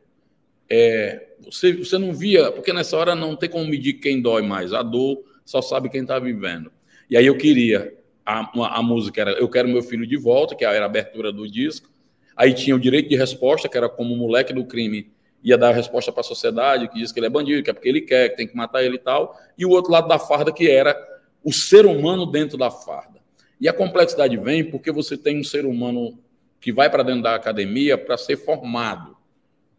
é, 0.69 1.27
você, 1.45 1.73
você 1.73 1.97
não 1.97 2.13
via, 2.13 2.51
porque 2.51 2.73
nessa 2.73 2.97
hora 2.97 3.13
não 3.13 3.35
tem 3.35 3.49
como 3.49 3.65
medir 3.65 3.93
quem 3.93 4.21
dói 4.21 4.41
mais. 4.41 4.73
A 4.73 4.81
dor 4.81 5.23
só 5.45 5.61
sabe 5.61 5.89
quem 5.89 6.01
está 6.01 6.17
vivendo. 6.17 6.71
E 7.09 7.17
aí 7.17 7.25
eu 7.25 7.37
queria, 7.37 7.93
a, 8.25 8.77
a 8.77 8.81
música 8.81 9.21
era 9.21 9.31
Eu 9.33 9.49
Quero 9.49 9.67
Meu 9.67 9.83
Filho 9.83 10.07
de 10.07 10.17
Volta, 10.17 10.55
que 10.55 10.63
era 10.63 10.83
a 10.83 10.85
abertura 10.85 11.31
do 11.31 11.49
disco. 11.49 11.89
Aí 12.35 12.53
tinha 12.53 12.75
o 12.75 12.79
direito 12.79 13.09
de 13.09 13.15
resposta, 13.15 13.67
que 13.67 13.77
era 13.77 13.89
como 13.89 14.13
o 14.13 14.17
moleque 14.17 14.53
do 14.53 14.65
crime 14.65 15.11
ia 15.43 15.57
dar 15.57 15.69
a 15.69 15.73
resposta 15.73 16.11
para 16.11 16.21
a 16.21 16.23
sociedade, 16.23 16.87
que 16.87 16.99
diz 16.99 17.11
que 17.11 17.19
ele 17.19 17.27
é 17.27 17.29
bandido, 17.29 17.63
que 17.63 17.69
é 17.69 17.73
porque 17.73 17.89
ele 17.89 18.01
quer, 18.01 18.29
que 18.29 18.37
tem 18.37 18.47
que 18.47 18.55
matar 18.55 18.83
ele 18.83 18.95
e 18.95 18.99
tal. 18.99 19.37
E 19.57 19.65
o 19.65 19.69
outro 19.69 19.91
lado 19.91 20.07
da 20.07 20.19
farda, 20.19 20.51
que 20.51 20.69
era 20.69 20.95
o 21.43 21.51
ser 21.51 21.85
humano 21.85 22.25
dentro 22.25 22.57
da 22.57 22.69
farda. 22.69 23.19
E 23.59 23.67
a 23.67 23.73
complexidade 23.73 24.37
vem 24.37 24.63
porque 24.63 24.91
você 24.91 25.17
tem 25.17 25.39
um 25.39 25.43
ser 25.43 25.65
humano 25.65 26.17
que 26.59 26.71
vai 26.71 26.89
para 26.89 27.03
dentro 27.03 27.23
da 27.23 27.35
academia 27.35 27.97
para 27.97 28.17
ser 28.17 28.37
formado. 28.37 29.17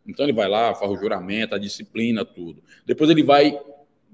Então 0.06 0.26
ele 0.26 0.32
vai 0.32 0.48
lá, 0.48 0.74
faz 0.74 0.90
o 0.90 0.96
juramento, 0.96 1.54
a 1.54 1.58
disciplina, 1.58 2.24
tudo. 2.24 2.62
Depois 2.84 3.08
ele 3.08 3.22
vai 3.22 3.56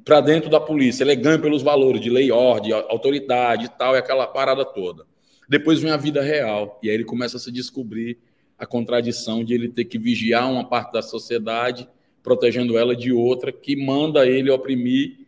para 0.05 0.21
dentro 0.21 0.49
da 0.51 0.61
polícia, 0.61 1.03
ele 1.03 1.13
é 1.13 1.17
ganho 1.17 1.41
pelos 1.41 1.63
valores 1.63 2.01
de 2.01 2.11
lei 2.11 2.31
ordem, 2.31 2.73
autoridade 2.73 3.67
e 3.67 3.69
tal, 3.69 3.95
e 3.95 3.99
aquela 3.99 4.27
parada 4.27 4.65
toda. 4.65 5.05
Depois 5.49 5.81
vem 5.81 5.91
a 5.91 5.97
vida 5.97 6.23
real, 6.23 6.79
e 6.83 6.89
aí 6.89 6.95
ele 6.95 7.05
começa 7.05 7.37
a 7.39 7.41
se 7.41 7.51
descobrir 7.51 8.19
a 8.59 8.67
contradição 8.67 9.45
de 9.45 9.55
ele 9.55 9.69
ter 9.69 9.85
que 9.85 9.99
vigiar 9.99 10.51
uma 10.51 10.65
parte 10.65 10.93
da 10.93 11.01
sociedade, 11.01 11.89
protegendo 12.23 12.77
ela 12.77 12.97
de 12.97 13.13
outra, 13.13 13.53
que 13.53 13.77
manda 13.77 14.27
ele 14.27 14.51
oprimir, 14.51 15.19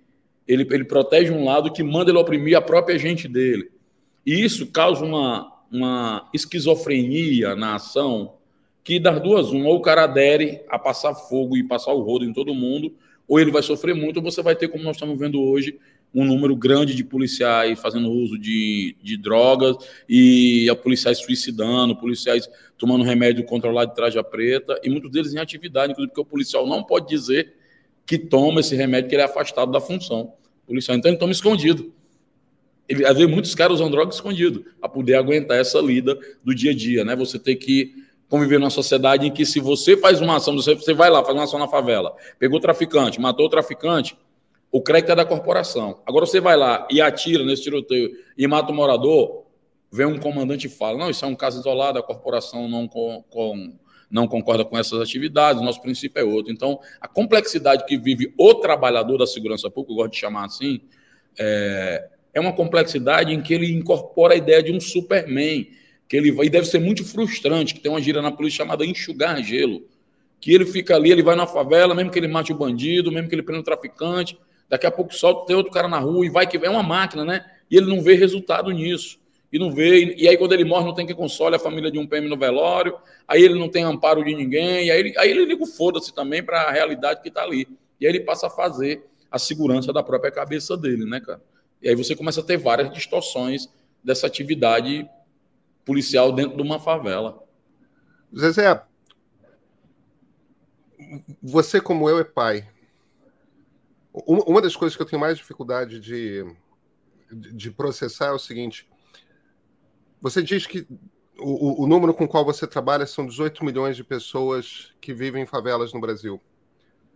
ele, 0.47 0.67
ele 0.71 0.85
protege 0.85 1.31
um 1.31 1.45
lado 1.45 1.73
que 1.73 1.83
manda 1.83 2.11
ele 2.11 2.19
oprimir 2.19 2.57
a 2.57 2.61
própria 2.61 2.99
gente 2.99 3.29
dele. 3.29 3.71
E 4.27 4.45
isso 4.45 4.67
causa 4.67 5.05
uma, 5.05 5.53
uma 5.71 6.29
esquizofrenia 6.35 7.55
na 7.55 7.77
ação 7.77 8.35
que 8.83 8.99
das 8.99 9.21
duas, 9.23 9.51
uma, 9.51 9.69
ou 9.69 9.77
o 9.77 9.83
cara 9.83 10.05
adere 10.05 10.63
a 10.69 10.79
passar 10.79 11.15
fogo 11.15 11.57
e 11.57 11.63
passar 11.63 11.93
o 11.93 12.03
rodo 12.03 12.25
em 12.25 12.33
todo 12.33 12.55
mundo, 12.55 12.93
ou 13.29 13.39
ele 13.39 13.51
vai 13.51 13.63
sofrer 13.63 13.95
muito, 13.95 14.17
ou 14.17 14.23
você 14.23 14.43
vai 14.43 14.57
ter, 14.57 14.69
como 14.69 14.83
nós 14.83 14.97
estamos 14.97 15.19
vendo 15.19 15.41
hoje, 15.41 15.79
um 16.15 16.25
número 16.25 16.57
grande 16.57 16.95
de 16.95 17.05
policiais 17.05 17.79
fazendo 17.79 18.11
uso 18.11 18.39
de, 18.39 18.97
de 19.03 19.17
drogas 19.17 19.77
e 20.09 20.69
a 20.69 20.75
policiais 20.75 21.19
suicidando, 21.19 21.97
policiais 21.97 22.49
tomando 22.77 23.05
remédio 23.05 23.45
controlado 23.45 23.91
de 23.91 23.97
traja 23.97 24.23
preta, 24.25 24.81
e 24.83 24.91
muitos 24.91 25.11
deles 25.11 25.35
em 25.35 25.39
atividade, 25.39 25.93
inclusive 25.93 26.09
porque 26.09 26.21
o 26.21 26.25
policial 26.25 26.67
não 26.67 26.83
pode 26.83 27.09
dizer 27.09 27.55
que 28.07 28.19
toma 28.19 28.61
esse 28.61 28.75
remédio, 28.75 29.09
que 29.09 29.15
ele 29.15 29.23
é 29.23 29.27
afastado 29.27 29.71
da 29.71 29.81
função. 29.81 30.33
Policial, 30.67 30.97
então, 30.97 31.11
ele 31.11 31.19
toma 31.19 31.33
escondido. 31.33 31.93
Ele, 32.89 33.27
muitos 33.29 33.55
caras 33.55 33.75
usam 33.75 33.89
droga 33.89 34.13
escondido 34.13 34.65
para 34.81 34.89
poder 34.89 35.15
aguentar 35.15 35.59
essa 35.59 35.79
lida 35.79 36.19
do 36.45 36.53
dia 36.53 36.73
a 36.73 36.75
dia, 36.75 37.05
né? 37.05 37.15
Você 37.15 37.39
tem 37.39 37.57
que 37.57 37.95
conviver 38.29 38.59
numa 38.59 38.71
sociedade 38.71 39.27
em 39.27 39.31
que 39.31 39.45
se 39.45 39.61
você 39.61 39.97
faz 39.97 40.21
uma 40.21 40.37
ação, 40.37 40.57
você, 40.57 40.75
você 40.75 40.93
vai 40.93 41.09
lá, 41.09 41.23
faz 41.23 41.37
uma 41.37 41.45
ação 41.45 41.59
na 41.59 41.69
favela, 41.69 42.15
pegou 42.39 42.59
traficante, 42.59 43.21
matou 43.21 43.47
o 43.47 43.49
traficante, 43.49 44.17
o 44.71 44.81
crédito 44.81 45.13
é 45.13 45.17
da 45.17 45.25
corporação. 45.25 46.01
Agora 46.07 46.27
você 46.27 46.41
vai 46.41 46.57
lá 46.57 46.87
e 46.91 47.01
atira 47.01 47.45
nesse 47.45 47.63
tiroteio 47.63 48.11
e 48.37 48.47
mata 48.47 48.71
o 48.71 48.75
morador, 48.75 49.45
vem 49.91 50.07
um 50.07 50.19
comandante 50.19 50.67
e 50.67 50.71
fala: 50.71 50.99
não, 50.99 51.11
isso 51.11 51.25
é 51.25 51.29
um 51.29 51.35
caso 51.35 51.61
isolado, 51.61 51.99
a 51.99 52.03
corporação 52.03 52.69
não, 52.69 52.87
com, 52.87 53.25
com, 53.29 53.73
não 54.11 54.29
concorda 54.29 54.65
com 54.65 54.79
essas 54.79 55.01
atividades, 55.01 55.63
nosso 55.63 55.83
princípio 55.83 56.21
é 56.21 56.25
outro. 56.25 56.53
Então, 56.53 56.79
a 57.01 57.09
complexidade 57.09 57.85
que 57.85 57.99
vive 57.99 58.33
o 58.39 58.55
trabalhador 58.55 59.19
da 59.19 59.27
segurança 59.27 59.71
pública, 59.71 59.93
eu 59.93 59.97
gosto 59.97 60.13
de 60.13 60.19
chamar 60.19 60.47
assim, 60.47 60.81
é, 61.39 62.09
é 62.33 62.41
uma 62.41 62.53
complexidade 62.53 63.33
em 63.33 63.43
que 63.43 63.53
ele 63.53 63.73
incorpora 63.73 64.35
a 64.35 64.37
ideia 64.37 64.63
de 64.63 64.73
um 64.73 64.81
Superman, 64.81 65.69
que 66.09 66.17
ele 66.17 66.31
vai, 66.31 66.47
e 66.47 66.51
deve 66.51 66.67
ser 66.67 66.79
muito 66.79 67.05
frustrante, 67.05 67.75
que 67.75 67.81
tem 67.81 67.91
uma 67.91 68.01
gira 68.01 68.23
na 68.23 68.31
polícia 68.31 68.59
chamada 68.59 68.85
enxugar 68.85 69.43
gelo, 69.43 69.83
que 70.41 70.53
ele 70.53 70.65
fica 70.65 70.95
ali, 70.95 71.11
ele 71.11 71.23
vai 71.23 71.37
na 71.37 71.47
favela, 71.47 71.95
mesmo 71.95 72.11
que 72.11 72.19
ele 72.19 72.29
mate 72.29 72.53
o 72.53 72.57
bandido, 72.57 73.13
mesmo 73.13 73.29
que 73.29 73.35
ele 73.35 73.43
prenda 73.43 73.61
o 73.61 73.65
traficante, 73.65 74.39
daqui 74.71 74.87
a 74.87 74.91
pouco 74.91 75.13
solta, 75.13 75.47
tem 75.47 75.57
outro 75.57 75.73
cara 75.73 75.89
na 75.89 75.99
rua 75.99 76.25
e 76.25 76.31
vai 76.31 76.47
que 76.47 76.57
é 76.57 76.71
uma 76.71 76.83
máquina, 76.83 77.25
né? 77.25 77.45
E 77.69 77.77
ele 77.77 77.87
não 77.87 78.01
vê 78.01 78.15
resultado 78.15 78.71
nisso. 78.71 79.19
E 79.53 79.59
não 79.59 79.73
vê, 79.73 80.15
e 80.15 80.29
aí 80.29 80.37
quando 80.39 80.53
ele 80.53 80.65
morre 80.65 80.85
não 80.85 80.95
tem 80.95 81.05
que 81.05 81.13
console 81.13 81.57
a 81.57 81.59
família 81.59 81.91
de 81.91 81.99
um 81.99 82.07
PM 82.07 82.29
no 82.29 82.39
velório, 82.39 82.97
aí 83.27 83.43
ele 83.43 83.59
não 83.59 83.69
tem 83.69 83.83
amparo 83.83 84.25
de 84.25 84.33
ninguém, 84.33 84.87
e 84.87 84.91
aí 84.93 85.13
aí 85.19 85.29
ele 85.29 85.45
liga 85.45 85.65
o 85.65 85.67
foda-se 85.67 86.15
também 86.15 86.41
para 86.41 86.63
a 86.63 86.71
realidade 86.71 87.21
que 87.21 87.29
está 87.29 87.43
ali. 87.43 87.67
E 88.01 88.07
aí 88.07 88.13
ele 88.13 88.21
passa 88.21 88.47
a 88.47 88.51
fazer 88.51 89.05
a 89.29 89.41
segurança 89.41 89.93
da 89.93 90.05
própria 90.05 90.31
cabeça 90.31 90.77
dele, 90.77 91.05
né, 91.05 91.19
cara? 91.21 91.43
E 91.83 91.89
aí 91.89 91.97
você 91.97 92.15
começa 92.15 92.41
a 92.41 92.45
ter 92.45 92.59
várias 92.59 92.93
distorções 92.93 93.69
dessa 94.05 94.29
atividade 94.29 95.09
policial 95.85 96.31
dentro 96.31 96.57
de 96.57 96.63
uma 96.63 96.79
favela. 96.79 97.43
Zezé, 98.37 98.81
você, 101.43 101.81
como 101.81 102.09
eu, 102.09 102.21
é 102.21 102.25
pai. 102.25 102.69
Uma 104.13 104.61
das 104.61 104.75
coisas 104.75 104.97
que 104.97 105.03
eu 105.03 105.07
tenho 105.07 105.21
mais 105.21 105.39
dificuldade 105.39 106.01
de, 106.01 106.45
de 107.31 107.71
processar 107.71 108.27
é 108.27 108.33
o 108.33 108.39
seguinte: 108.39 108.89
você 110.21 110.43
diz 110.43 110.67
que 110.67 110.87
o, 111.39 111.85
o 111.85 111.87
número 111.87 112.13
com 112.13 112.25
o 112.25 112.29
qual 112.29 112.45
você 112.45 112.67
trabalha 112.67 113.07
são 113.07 113.27
18 113.27 113.65
milhões 113.65 113.97
de 113.97 114.05
pessoas 114.05 114.93
que 115.01 115.15
vivem 115.15 115.43
em 115.43 115.47
favelas 115.47 115.93
no 115.93 116.01
Brasil. 116.01 116.41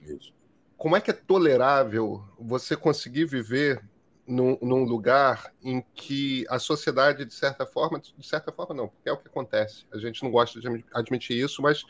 Isso. 0.01 0.33
Como 0.77 0.97
é 0.97 1.01
que 1.01 1.11
é 1.11 1.15
tolerável 1.15 2.25
você 2.39 2.77
conseguir 2.77 3.25
viver 3.25 3.83
num, 4.27 4.59
num, 4.63 4.85
lugar 4.85 5.53
em 5.63 5.85
que 5.95 6.47
a 6.49 6.59
sociedade, 6.59 7.25
de 7.25 7.35
certa 7.35 7.67
forma, 7.67 8.01
de 8.01 8.27
certa 8.27 8.51
forma 8.51 8.75
não, 8.75 8.89
porque 8.89 9.09
é 9.09 9.13
o 9.13 9.19
que 9.19 9.29
acontece. 9.29 9.87
A 9.93 9.99
gente 9.99 10.23
não 10.23 10.31
gosta 10.31 10.61
de 10.61 10.85
admitir 10.93 11.37
isso, 11.37 11.61
mas 11.61 11.85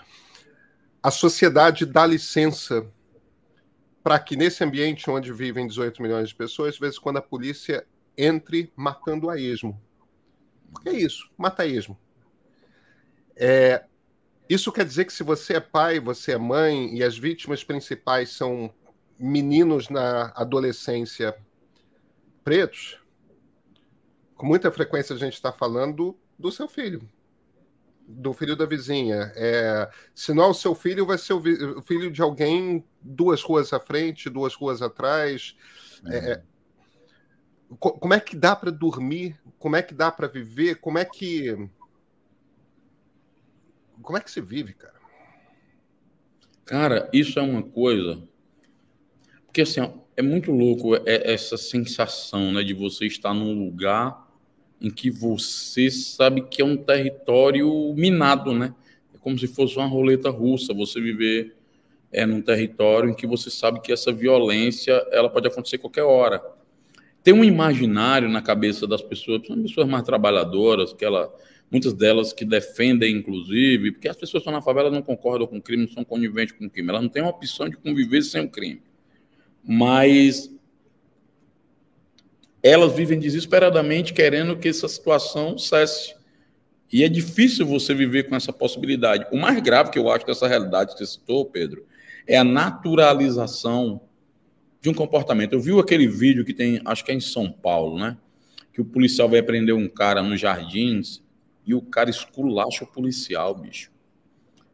a 1.03 1.11
sociedade 1.11 1.87
dá 1.87 2.07
licença 2.07 2.91
para 4.05 4.19
que 4.19 4.37
nesse 4.37 4.63
ambiente 4.63 5.11
onde 5.11 5.33
vivem 5.33 5.67
18 5.67 6.03
milhões 6.03 6.29
de 6.29 6.35
pessoas, 6.35 6.75
de 6.75 6.81
vez 6.81 6.97
em 6.97 7.01
quando 7.01 7.17
a 7.17 7.23
polícia 7.23 7.87
entre 8.19 8.71
matando 8.77 9.31
a 9.31 9.41
esmo. 9.41 9.81
É 10.85 10.93
isso, 10.93 11.31
mata 11.39 11.63
a 11.63 11.67
esmo. 11.67 11.99
É, 13.35 13.83
isso 14.47 14.71
quer 14.71 14.85
dizer 14.85 15.07
que 15.07 15.13
se 15.13 15.23
você 15.23 15.55
é 15.55 15.61
pai, 15.61 15.99
você 15.99 16.33
é 16.33 16.39
mãe 16.39 16.95
e 16.95 17.03
as 17.03 17.17
vítimas 17.17 17.65
principais 17.65 18.29
são 18.29 18.73
meninos 19.19 19.89
na 19.89 20.33
adolescência 20.37 21.35
pretos, 22.45 23.01
com 24.37 24.45
muita 24.45 24.71
frequência 24.71 25.17
a 25.17 25.19
gente 25.19 25.33
está 25.33 25.51
falando 25.51 26.15
do 26.39 26.53
seu 26.53 26.69
filho, 26.69 27.09
do 28.07 28.35
filho 28.35 28.55
da 28.55 28.67
vizinha. 28.67 29.33
É, 29.35 29.91
se 30.15 30.35
não 30.35 30.45
é 30.45 30.49
o 30.49 30.55
seu 30.55 30.75
filho, 30.75 31.07
vai 31.07 31.17
ser 31.17 31.33
o, 31.33 31.81
filho 31.81 32.11
de 32.11 32.21
alguém 32.21 32.85
duas 33.05 33.43
ruas 33.43 33.73
à 33.73 33.79
frente, 33.79 34.31
duas 34.31 34.55
ruas 34.55 34.81
atrás. 34.81 35.55
É. 36.07 36.17
É, 36.17 36.43
como 37.79 38.15
é 38.15 38.21
que 38.21 38.35
dá 38.35 38.57
para 38.57 38.71
dormir? 38.71 39.39
Como 39.59 39.77
é 39.77 39.83
que 39.83 39.95
dá 39.95 40.11
para 40.11 40.27
viver? 40.27 40.77
Como 40.77 40.99
é 40.99 41.05
que 41.05 41.69
como 44.03 44.19
é 44.19 44.21
que 44.21 44.31
se 44.31 44.41
vive, 44.41 44.75
cara? 44.75 44.95
Cara, 46.65 47.09
isso 47.13 47.39
é 47.39 47.43
uma 47.43 47.63
coisa 47.63 48.23
porque 49.55 49.63
assim, 49.63 49.81
é 50.17 50.21
muito 50.21 50.51
louco 50.51 50.97
é, 50.97 51.33
essa 51.33 51.57
sensação 51.57 52.51
né, 52.51 52.65
de 52.65 52.75
você 52.75 53.07
estar 53.07 53.33
num 53.33 53.57
lugar 53.57 54.29
em 54.81 54.91
que 54.91 55.13
você 55.13 55.89
sabe 55.93 56.43
que 56.49 56.61
é 56.61 56.65
um 56.65 56.77
território 56.77 57.95
minado, 57.95 58.53
né? 58.53 58.75
É 59.15 59.19
como 59.19 59.39
se 59.39 59.47
fosse 59.47 59.77
uma 59.77 59.87
roleta 59.87 60.29
russa, 60.29 60.75
você 60.75 61.01
viver 61.01 61.55
é 62.15 62.25
num 62.25 62.41
território 62.41 63.11
em 63.11 63.15
que 63.15 63.27
você 63.27 63.51
sabe 63.51 63.81
que 63.81 63.93
essa 63.93 64.13
violência 64.13 65.05
ela 65.11 65.29
pode 65.29 65.49
acontecer 65.49 65.79
qualquer 65.79 66.05
hora. 66.05 66.41
Tem 67.25 67.35
um 67.35 67.43
imaginário 67.43 68.29
na 68.29 68.41
cabeça 68.41 68.87
das 68.87 69.03
pessoas, 69.03 69.45
são 69.47 69.61
pessoas 69.61 69.89
mais 69.89 70.05
trabalhadoras, 70.05 70.93
que 70.93 71.05
ela, 71.05 71.35
muitas 71.71 71.93
delas 71.93 72.33
que 72.33 72.45
defendem, 72.45 73.17
inclusive, 73.17 73.93
porque 73.93 74.09
as 74.09 74.17
pessoas 74.17 74.45
que 74.45 74.49
estão 74.49 74.53
na 74.53 74.63
favela 74.63 74.91
não 74.91 75.03
concordam 75.03 75.47
com 75.47 75.57
o 75.57 75.63
crime, 75.63 75.87
não 75.87 75.93
são 75.93 76.05
coniventes 76.05 76.55
com 76.57 76.67
o 76.67 76.71
crime, 76.71 76.89
elas 76.89 77.03
não 77.03 77.09
têm 77.09 77.23
uma 77.23 77.33
opção 77.33 77.69
de 77.69 77.77
conviver 77.77 78.23
sem 78.23 78.43
o 78.43 78.49
crime. 78.49 78.81
Mas 79.67 80.55
elas 82.63 82.95
vivem 82.95 83.19
desesperadamente 83.19 84.15
querendo 84.15 84.57
que 84.57 84.69
essa 84.69 84.87
situação 84.87 85.59
cesse. 85.59 86.15
E 86.93 87.03
é 87.03 87.09
difícil 87.09 87.67
você 87.67 87.93
viver 87.93 88.29
com 88.29 88.37
essa 88.37 88.53
possibilidade. 88.53 89.27
O 89.33 89.37
mais 89.37 89.61
grave 89.61 89.91
que 89.91 89.99
eu 89.99 90.09
acho 90.11 90.25
dessa 90.25 90.47
realidade 90.47 90.93
que 90.93 90.99
você 90.99 91.07
citou, 91.07 91.45
Pedro, 91.47 91.85
é 92.27 92.37
a 92.37 92.45
naturalização 92.45 94.01
de 94.81 94.91
um 94.91 94.95
comportamento. 94.95 95.53
Eu 95.55 95.61
vi 95.61 95.79
aquele 95.79 96.07
vídeo 96.07 96.45
que 96.45 96.53
tem, 96.53 96.81
acho 96.85 97.05
que 97.05 97.11
é 97.11 97.15
em 97.15 97.21
São 97.21 97.51
Paulo, 97.51 97.99
né? 97.99 98.17
Que 98.73 98.81
o 98.81 98.85
policial 98.85 99.29
vai 99.29 99.43
prender 99.43 99.75
um 99.75 99.89
cara 99.89 100.23
nos 100.23 100.41
jardins 100.41 101.23
e 101.67 101.75
o 101.75 101.81
cara 101.81 102.11
esculacha 102.11 102.85
o 102.85 102.87
policial, 102.87 103.55
bicho. 103.55 103.91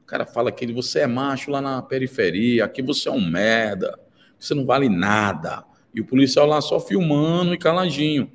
O 0.02 0.07
cara 0.07 0.26
fala 0.26 0.50
que 0.50 0.64
ele, 0.64 0.73
você 0.73 1.00
é 1.00 1.07
macho 1.07 1.50
lá 1.50 1.61
na 1.61 1.80
periferia, 1.80 2.64
aqui 2.64 2.83
você 2.83 3.09
é 3.09 3.12
um 3.12 3.25
merda, 3.25 3.99
você 4.38 4.54
não 4.54 4.66
vale 4.66 4.88
nada. 4.88 5.64
E 5.95 6.00
o 6.00 6.04
policial 6.04 6.47
lá 6.47 6.61
só 6.61 6.80
filmando 6.80 7.54
e 7.54 7.59
caladinho. 7.59 8.30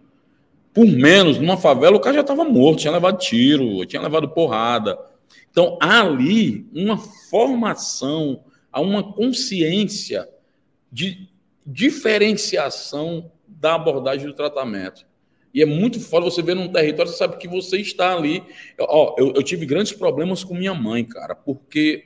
Por 0.73 0.85
menos, 0.85 1.37
numa 1.37 1.57
favela, 1.57 1.95
o 1.95 1.99
cara 1.99 2.15
já 2.15 2.21
estava 2.21 2.43
morto, 2.43 2.79
tinha 2.79 2.93
levado 2.93 3.17
tiro, 3.17 3.85
tinha 3.85 4.01
levado 4.01 4.29
porrada. 4.29 4.97
Então, 5.49 5.77
ali 5.81 6.67
uma 6.73 6.97
formação, 6.97 8.43
há 8.75 8.81
uma 8.81 9.13
consciência 9.13 10.27
de 10.91 11.29
diferenciação 11.65 13.31
da 13.47 13.75
abordagem 13.75 14.27
do 14.27 14.33
tratamento. 14.33 15.07
E 15.53 15.61
é 15.61 15.65
muito 15.65 15.97
foda 16.01 16.25
você 16.25 16.41
ver 16.41 16.57
num 16.57 16.67
território, 16.67 17.09
você 17.09 17.17
sabe 17.17 17.37
que 17.37 17.47
você 17.47 17.77
está 17.77 18.13
ali. 18.13 18.43
Ó, 18.77 19.15
eu, 19.17 19.31
eu, 19.33 19.41
tive 19.41 19.65
grandes 19.65 19.93
problemas 19.93 20.43
com 20.43 20.53
minha 20.53 20.73
mãe, 20.73 21.05
cara, 21.05 21.33
porque 21.33 22.03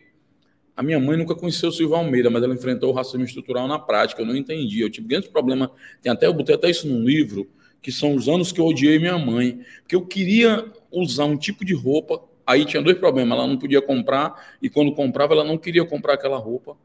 a 0.78 0.84
minha 0.84 1.00
mãe 1.00 1.18
nunca 1.18 1.34
conheceu 1.34 1.70
o 1.70 1.72
Silvio 1.72 1.96
Almeida, 1.96 2.30
mas 2.30 2.44
ela 2.44 2.54
enfrentou 2.54 2.92
o 2.92 2.94
racismo 2.94 3.24
estrutural 3.24 3.68
na 3.68 3.80
prática. 3.80 4.22
Eu 4.22 4.28
não 4.28 4.36
entendi. 4.36 4.82
Eu 4.82 4.92
tive 4.92 5.08
grandes 5.08 5.28
problemas. 5.28 5.70
Tem 6.04 6.12
até, 6.12 6.28
eu 6.28 6.34
botei 6.34 6.54
até 6.54 6.70
isso 6.70 6.88
num 6.88 7.04
livro, 7.04 7.50
que 7.82 7.92
são 7.92 8.14
os 8.14 8.30
anos 8.30 8.52
que 8.52 8.62
eu 8.62 8.66
odiei 8.68 9.00
minha 9.00 9.18
mãe. 9.18 9.60
Porque 9.82 9.96
eu 9.96 10.06
queria 10.06 10.72
usar 10.92 11.26
um 11.26 11.36
tipo 11.36 11.66
de 11.66 11.74
roupa. 11.74 12.29
Aí 12.50 12.66
tinha 12.66 12.82
dois 12.82 12.98
problemas. 12.98 13.38
Ela 13.38 13.48
não 13.48 13.58
podia 13.58 13.82
comprar, 13.82 14.56
e 14.62 14.70
quando 14.70 14.94
comprava, 14.94 15.34
ela 15.34 15.44
não 15.44 15.58
queria 15.58 15.86
comprar 15.86 16.14
aquela 16.14 16.38
roupa 16.38 16.76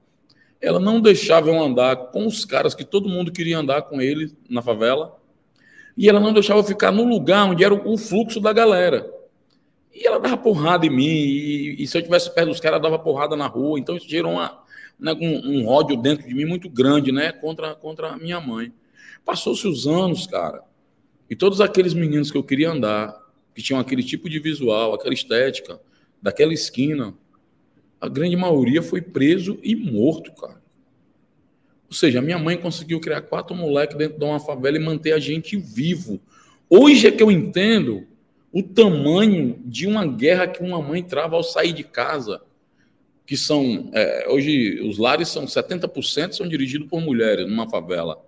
ela 0.65 0.81
não 0.81 1.01
deixava 1.01 1.51
eu 1.51 1.63
andar 1.63 1.95
com 1.97 2.27
os 2.27 2.45
caras 2.45 2.75
que 2.75 2.85
todo 2.85 3.09
mundo 3.09 3.31
queria 3.31 3.59
andar 3.59 3.83
com 3.83 4.01
ele 4.01 4.33
na 4.49 4.63
favela, 4.63 5.21
e 5.97 6.09
ela 6.09 6.19
não 6.19 6.33
deixava 6.33 6.61
eu 6.61 6.65
ficar 6.65 6.91
no 6.91 7.05
lugar 7.05 7.45
onde 7.45 7.63
era 7.63 7.75
o 7.75 7.97
fluxo 7.99 8.41
da 8.41 8.53
galera. 8.53 9.13
E 9.95 10.07
ela 10.07 10.19
dava 10.19 10.37
porrada 10.37 10.87
em 10.87 10.91
mim, 10.91 11.05
e, 11.05 11.83
e 11.83 11.87
se 11.87 11.99
eu 11.99 12.03
tivesse 12.03 12.35
perto 12.35 12.49
dos 12.49 12.61
caras, 12.61 12.81
dava 12.81 12.99
porrada 12.99 13.37
na 13.37 13.47
rua. 13.47 13.79
Então 13.79 13.97
isso 13.97 14.09
gerou 14.09 14.33
uma, 14.33 14.59
né, 14.99 15.13
um, 15.13 15.61
um, 15.61 15.69
ódio 15.69 15.97
dentro 15.97 16.27
de 16.27 16.35
mim 16.35 16.47
muito 16.47 16.69
grande, 16.69 17.13
né, 17.13 17.31
contra, 17.31 17.75
contra 17.75 18.09
a 18.09 18.17
minha 18.17 18.41
mãe. 18.41 18.73
Passou-se 19.25 19.69
os 19.69 19.87
anos, 19.87 20.27
cara, 20.27 20.63
e 21.31 21.37
todos 21.37 21.61
aqueles 21.61 21.95
meninos 21.95 22.31
que 22.31 22.39
eu 22.39 22.43
queria 22.43 22.71
andar, 22.71 23.17
que 23.55 23.63
tinham 23.63 23.81
aquele 23.81 24.03
tipo 24.03 24.29
de 24.29 24.39
visual, 24.39 24.95
aquela 24.95 25.15
estética, 25.15 25.81
daquela 26.21 26.53
esquina, 26.53 27.15
a 28.01 28.09
grande 28.09 28.37
maioria 28.37 28.83
foi 28.83 29.01
preso 29.01 29.59
e 29.63 29.75
morto, 29.77 30.33
cara. 30.33 30.63
Ou 31.89 31.95
seja, 31.95 32.21
minha 32.21 32.39
mãe 32.39 32.57
conseguiu 32.57 32.99
criar 33.01 33.23
quatro 33.23 33.55
moleques 33.55 33.97
dentro 33.97 34.19
de 34.19 34.25
uma 34.25 34.41
favela 34.41 34.77
e 34.77 34.81
manter 34.81 35.13
a 35.13 35.19
gente 35.19 35.57
vivo. 35.57 36.21
Hoje 36.69 37.07
é 37.07 37.13
que 37.13 37.23
eu 37.23 37.31
entendo 37.31 38.07
o 38.53 38.63
tamanho 38.63 39.61
de 39.65 39.87
uma 39.87 40.07
guerra 40.07 40.47
que 40.47 40.63
uma 40.63 40.81
mãe 40.81 41.03
trava 41.03 41.37
ao 41.37 41.43
sair 41.43 41.73
de 41.73 41.85
casa. 41.85 42.43
Que 43.27 43.37
são, 43.37 43.91
é, 43.93 44.27
hoje, 44.29 44.81
os 44.83 44.99
lares 44.99 45.29
são 45.29 45.45
70% 45.45 46.33
são 46.33 46.49
dirigidos 46.49 46.89
por 46.89 47.01
mulheres 47.01 47.47
numa 47.47 47.69
favela. 47.69 48.24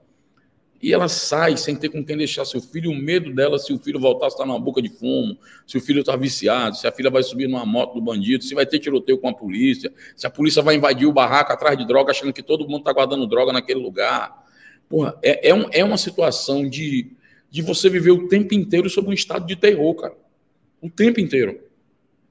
E 0.87 0.92
ela 0.92 1.09
sai 1.09 1.57
sem 1.57 1.75
ter 1.75 1.88
com 1.88 2.05
quem 2.05 2.16
deixar 2.16 2.44
seu 2.44 2.61
filho, 2.61 2.92
o 2.92 2.94
medo 2.94 3.35
dela 3.35 3.59
se 3.59 3.72
o 3.72 3.79
filho 3.81 3.99
voltar 3.99 4.27
a 4.27 4.29
estar 4.29 4.46
numa 4.46 4.61
boca 4.61 4.81
de 4.81 4.88
fumo, 4.88 5.37
se 5.66 5.77
o 5.77 5.81
filho 5.81 5.99
está 5.99 6.14
viciado, 6.14 6.77
se 6.77 6.87
a 6.87 6.92
filha 6.92 7.11
vai 7.11 7.25
subir 7.25 7.49
numa 7.49 7.66
moto 7.66 7.94
do 7.94 8.01
bandido, 8.01 8.44
se 8.44 8.55
vai 8.55 8.64
ter 8.64 8.79
tiroteio 8.79 9.18
com 9.18 9.29
a 9.29 9.35
polícia, 9.35 9.92
se 10.14 10.29
a 10.29 10.31
polícia 10.31 10.62
vai 10.62 10.77
invadir 10.77 11.09
o 11.09 11.12
barraco 11.12 11.53
atrás 11.53 11.77
de 11.77 11.85
droga, 11.85 12.12
achando 12.12 12.33
que 12.33 12.40
todo 12.40 12.68
mundo 12.68 12.83
está 12.83 12.92
guardando 12.92 13.27
droga 13.27 13.53
naquele 13.53 13.81
lugar. 13.81 14.46
Porra, 14.88 15.18
é, 15.25 15.49
é, 15.49 15.53
um, 15.53 15.66
é 15.72 15.83
uma 15.83 15.99
situação 15.99 16.68
de, 16.70 17.11
de 17.51 17.62
você 17.62 17.90
viver 17.90 18.12
o 18.12 18.29
tempo 18.29 18.55
inteiro 18.55 18.88
sob 18.88 19.09
um 19.09 19.12
estado 19.12 19.44
de 19.44 19.57
terror, 19.57 19.92
cara. 19.96 20.14
O 20.81 20.88
tempo 20.88 21.18
inteiro. 21.18 21.65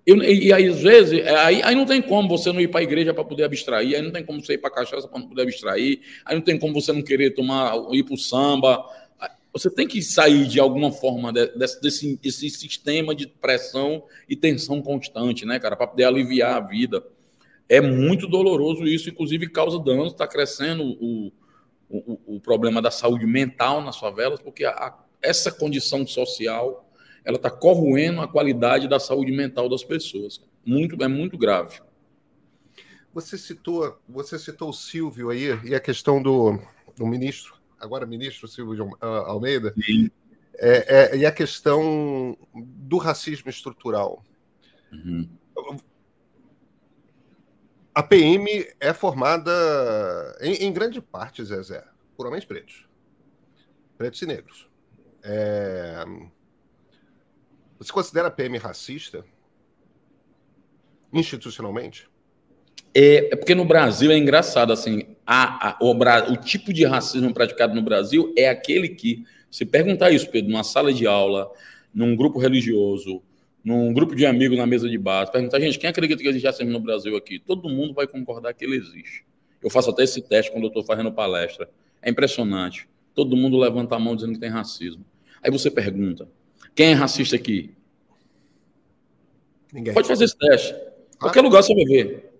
Eu, 0.05 0.21
e, 0.21 0.47
e 0.47 0.53
aí, 0.53 0.67
às 0.67 0.81
vezes, 0.81 1.19
é, 1.19 1.35
aí, 1.37 1.63
aí 1.63 1.75
não 1.75 1.85
tem 1.85 2.01
como 2.01 2.29
você 2.29 2.51
não 2.51 2.61
ir 2.61 2.67
para 2.67 2.79
a 2.79 2.83
igreja 2.83 3.13
para 3.13 3.23
poder 3.23 3.43
abstrair, 3.43 3.95
aí 3.95 4.01
não 4.01 4.11
tem 4.11 4.23
como 4.23 4.43
você 4.43 4.53
ir 4.53 4.57
para 4.59 4.69
a 4.69 4.73
cachaça 4.73 5.07
para 5.07 5.19
não 5.19 5.27
poder 5.27 5.41
abstrair, 5.41 5.99
aí 6.23 6.35
não 6.35 6.41
tem 6.41 6.59
como 6.59 6.73
você 6.73 6.93
não 6.93 7.01
querer 7.01 7.31
tomar, 7.31 7.75
ir 7.91 8.03
para 8.03 8.13
o 8.13 8.17
samba. 8.17 8.85
Você 9.51 9.69
tem 9.69 9.87
que 9.87 10.01
sair 10.03 10.45
de 10.47 10.59
alguma 10.59 10.91
forma 10.91 11.31
desse, 11.31 11.81
desse, 11.81 12.17
desse 12.17 12.49
sistema 12.49 13.15
de 13.15 13.25
pressão 13.25 14.03
e 14.29 14.35
tensão 14.35 14.81
constante, 14.81 15.45
né, 15.45 15.59
cara, 15.59 15.75
para 15.75 15.87
poder 15.87 16.03
aliviar 16.03 16.57
a 16.57 16.59
vida. 16.59 17.03
É 17.67 17.81
muito 17.81 18.27
doloroso 18.27 18.85
isso, 18.85 19.09
inclusive 19.09 19.49
causa 19.49 19.79
danos, 19.79 20.11
está 20.11 20.27
crescendo 20.27 20.83
o, 20.83 21.31
o, 21.89 22.35
o, 22.35 22.39
problema 22.39 22.79
da 22.79 22.91
saúde 22.91 23.25
mental 23.25 23.81
nas 23.81 23.97
favelas, 23.97 24.39
porque 24.39 24.65
a, 24.65 24.71
a, 24.71 24.99
essa 25.21 25.51
condição 25.51 26.05
social 26.05 26.84
ela 27.25 27.37
está 27.37 27.49
corroendo 27.49 28.21
a 28.21 28.27
qualidade 28.27 28.87
da 28.87 28.99
saúde 28.99 29.31
mental 29.31 29.67
das 29.67 29.83
pessoas. 29.83 30.39
Muito, 30.63 31.03
é 31.03 31.07
muito 31.07 31.37
grave. 31.37 31.81
Você 33.13 33.37
citou, 33.37 33.97
você 34.07 34.37
citou 34.37 34.69
o 34.69 34.73
Silvio 34.73 35.29
aí 35.29 35.47
e 35.63 35.73
a 35.73 35.79
questão 35.79 36.21
do, 36.21 36.59
do 36.95 37.07
ministro, 37.07 37.55
agora 37.79 38.05
ministro 38.05 38.47
Silvio 38.47 38.95
ah, 39.01 39.23
Almeida, 39.27 39.73
é, 40.57 41.13
é, 41.13 41.17
e 41.17 41.25
a 41.25 41.31
questão 41.31 42.37
do 42.53 42.97
racismo 42.97 43.49
estrutural. 43.49 44.23
Uhum. 44.91 45.29
A 47.93 48.03
PM 48.03 48.67
é 48.79 48.93
formada 48.93 49.51
em, 50.41 50.65
em 50.65 50.73
grande 50.73 51.01
parte, 51.01 51.43
Zezé, 51.43 51.83
por 52.17 52.27
homens 52.27 52.43
pretos, 52.43 52.85
pretos 53.97 54.21
e 54.21 54.25
negros. 54.25 54.69
É, 55.23 56.03
você 57.87 57.93
considera 57.93 58.27
a 58.27 58.31
PM 58.31 58.57
racista? 58.57 59.25
Institucionalmente? 61.13 62.07
É, 62.93 63.33
é 63.33 63.35
porque 63.35 63.53
no 63.53 63.65
Brasil 63.65 64.11
é 64.11 64.17
engraçado, 64.17 64.71
assim, 64.71 65.03
a, 65.25 65.69
a, 65.69 65.77
o, 65.81 65.91
o, 65.91 66.37
tipo 66.37 66.71
de 66.71 66.85
racismo 66.85 67.33
praticado 67.33 67.75
no 67.75 67.81
Brasil 67.81 68.33
é 68.37 68.47
aquele 68.47 68.89
que, 68.89 69.25
se 69.51 69.65
perguntar 69.65 70.11
isso, 70.11 70.29
Pedro, 70.29 70.51
numa 70.51 70.63
sala 70.63 70.93
de 70.93 71.05
aula, 71.05 71.51
num 71.93 72.15
grupo 72.15 72.39
religioso, 72.39 73.21
num 73.63 73.91
grupo 73.93 74.15
de 74.15 74.25
amigos 74.25 74.57
na 74.57 74.65
mesa 74.65 74.87
de 74.87 74.97
bar, 74.97 75.29
perguntar, 75.29 75.59
gente, 75.59 75.77
quem 75.77 75.89
acredita 75.89 76.21
que 76.21 76.29
existe 76.29 76.45
racismo 76.45 76.71
no 76.71 76.79
Brasil 76.79 77.17
aqui? 77.17 77.39
Todo 77.39 77.67
mundo 77.67 77.93
vai 77.93 78.07
concordar 78.07 78.53
que 78.53 78.63
ele 78.63 78.77
existe. 78.77 79.25
Eu 79.61 79.69
faço 79.69 79.89
até 79.89 80.03
esse 80.03 80.21
teste 80.21 80.51
quando 80.51 80.65
eu 80.65 80.67
estou 80.67 80.83
fazendo 80.83 81.11
palestra. 81.11 81.69
É 82.01 82.09
impressionante. 82.09 82.87
Todo 83.13 83.35
mundo 83.35 83.57
levanta 83.57 83.95
a 83.95 83.99
mão 83.99 84.15
dizendo 84.15 84.33
que 84.33 84.39
tem 84.39 84.49
racismo. 84.49 85.03
Aí 85.41 85.51
você 85.51 85.71
pergunta, 85.71 86.29
quem 86.75 86.91
é 86.91 86.93
racista 86.93 87.35
aqui? 87.35 87.74
Ninguém. 89.75 89.93
Pode 89.93 90.07
fazer 90.07 90.23
esse 90.23 90.37
teste. 90.37 90.73
Ah. 90.73 91.17
Qualquer 91.19 91.41
lugar 91.41 91.61
você 91.61 91.75
vai 91.75 91.83
ver. 91.83 92.31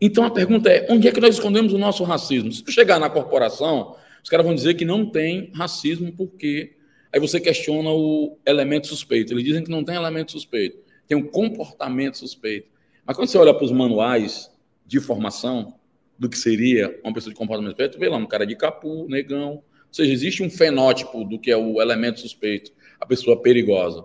Então 0.00 0.24
a 0.24 0.30
pergunta 0.30 0.70
é: 0.70 0.86
onde 0.88 1.06
é 1.06 1.12
que 1.12 1.20
nós 1.20 1.34
escondemos 1.34 1.74
o 1.74 1.78
nosso 1.78 2.02
racismo? 2.04 2.50
Se 2.50 2.64
tu 2.64 2.72
chegar 2.72 2.98
na 2.98 3.10
corporação, 3.10 3.96
os 4.24 4.30
caras 4.30 4.46
vão 4.46 4.54
dizer 4.54 4.74
que 4.74 4.84
não 4.86 5.04
tem 5.04 5.52
racismo 5.54 6.10
porque 6.10 6.72
aí 7.12 7.20
você 7.20 7.38
questiona 7.38 7.90
o 7.90 8.38
elemento 8.46 8.86
suspeito. 8.86 9.34
Eles 9.34 9.44
dizem 9.44 9.62
que 9.62 9.70
não 9.70 9.84
tem 9.84 9.94
elemento 9.94 10.32
suspeito, 10.32 10.78
tem 11.06 11.18
um 11.18 11.26
comportamento 11.26 12.16
suspeito. 12.16 12.68
Mas 13.04 13.14
quando 13.14 13.28
você 13.28 13.36
olha 13.36 13.52
para 13.52 13.64
os 13.64 13.72
manuais 13.72 14.50
de 14.86 15.00
formação 15.00 15.74
do 16.18 16.30
que 16.30 16.38
seria 16.38 16.98
uma 17.04 17.12
pessoa 17.12 17.30
de 17.30 17.38
comportamento 17.38 17.72
suspeito, 17.72 17.98
vê 17.98 18.08
lá 18.08 18.16
um 18.16 18.26
cara 18.26 18.46
de 18.46 18.56
capu, 18.56 19.06
negão. 19.06 19.52
Ou 19.52 19.62
seja, 19.92 20.10
existe 20.10 20.42
um 20.42 20.48
fenótipo 20.48 21.24
do 21.24 21.38
que 21.38 21.50
é 21.50 21.56
o 21.56 21.82
elemento 21.82 22.20
suspeito 22.20 22.72
a 22.98 23.04
pessoa 23.04 23.40
perigosa. 23.40 24.04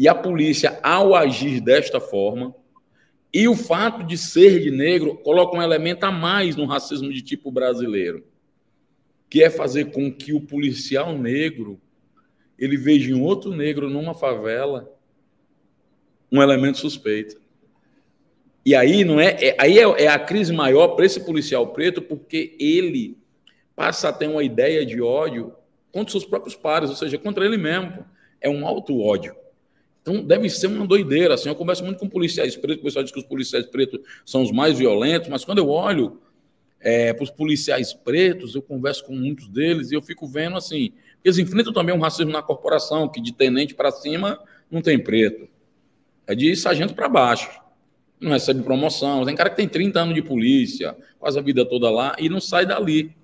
E 0.00 0.08
a 0.08 0.14
polícia, 0.14 0.80
ao 0.82 1.14
agir 1.14 1.60
desta 1.60 2.00
forma, 2.00 2.54
e 3.30 3.46
o 3.46 3.54
fato 3.54 4.02
de 4.02 4.16
ser 4.16 4.58
de 4.58 4.70
negro, 4.70 5.18
coloca 5.18 5.54
um 5.54 5.60
elemento 5.60 6.04
a 6.04 6.10
mais 6.10 6.56
no 6.56 6.64
racismo 6.64 7.12
de 7.12 7.20
tipo 7.20 7.52
brasileiro, 7.52 8.24
que 9.28 9.42
é 9.42 9.50
fazer 9.50 9.92
com 9.92 10.10
que 10.10 10.32
o 10.32 10.40
policial 10.40 11.18
negro 11.18 11.78
ele 12.58 12.78
veja 12.78 13.10
em 13.10 13.20
outro 13.20 13.54
negro 13.54 13.90
numa 13.90 14.14
favela 14.14 14.90
um 16.32 16.40
elemento 16.40 16.78
suspeito. 16.78 17.38
E 18.64 18.74
aí 18.74 19.04
não 19.04 19.20
é, 19.20 19.36
é 19.48 19.56
aí 19.58 19.78
é, 19.78 19.82
é 20.04 20.08
a 20.08 20.18
crise 20.18 20.50
maior 20.50 20.96
para 20.96 21.04
esse 21.04 21.20
policial 21.26 21.74
preto, 21.74 22.00
porque 22.00 22.56
ele 22.58 23.18
passa 23.76 24.08
a 24.08 24.12
ter 24.14 24.28
uma 24.28 24.42
ideia 24.42 24.86
de 24.86 25.02
ódio 25.02 25.54
contra 25.92 26.10
seus 26.10 26.24
próprios 26.24 26.56
pares, 26.56 26.88
ou 26.88 26.96
seja, 26.96 27.18
contra 27.18 27.44
ele 27.44 27.58
mesmo. 27.58 28.02
É 28.40 28.48
um 28.48 28.66
alto 28.66 28.98
ódio. 28.98 29.36
Então 30.02 30.22
deve 30.22 30.48
ser 30.48 30.66
uma 30.66 30.86
doideira. 30.86 31.34
Assim, 31.34 31.48
eu 31.48 31.54
converso 31.54 31.84
muito 31.84 31.98
com 31.98 32.08
policiais 32.08 32.56
pretos, 32.56 32.80
o 32.80 32.84
pessoal 32.84 33.02
diz 33.02 33.12
que 33.12 33.18
os 33.18 33.26
policiais 33.26 33.66
pretos 33.66 34.00
são 34.24 34.42
os 34.42 34.50
mais 34.50 34.78
violentos, 34.78 35.28
mas 35.28 35.44
quando 35.44 35.58
eu 35.58 35.68
olho 35.68 36.20
é, 36.80 37.12
para 37.12 37.24
os 37.24 37.30
policiais 37.30 37.92
pretos, 37.92 38.54
eu 38.54 38.62
converso 38.62 39.04
com 39.04 39.14
muitos 39.14 39.48
deles 39.48 39.90
e 39.90 39.94
eu 39.94 40.02
fico 40.02 40.26
vendo 40.26 40.56
assim, 40.56 40.92
eles 41.24 41.38
enfrentam 41.38 41.72
também 41.72 41.94
um 41.94 42.00
racismo 42.00 42.32
na 42.32 42.42
corporação, 42.42 43.08
que 43.08 43.20
de 43.20 43.32
tenente 43.32 43.74
para 43.74 43.90
cima 43.90 44.40
não 44.70 44.80
tem 44.80 44.98
preto. 44.98 45.48
É 46.26 46.34
de 46.34 46.54
sargento 46.56 46.94
para 46.94 47.08
baixo. 47.08 47.50
Não 48.18 48.32
recebe 48.32 48.62
promoção. 48.62 49.24
Tem 49.24 49.34
cara 49.34 49.50
que 49.50 49.56
tem 49.56 49.68
30 49.68 50.00
anos 50.00 50.14
de 50.14 50.22
polícia, 50.22 50.96
quase 51.18 51.38
a 51.38 51.42
vida 51.42 51.64
toda 51.64 51.90
lá, 51.90 52.14
e 52.18 52.28
não 52.28 52.40
sai 52.40 52.64
dali. 52.64 53.14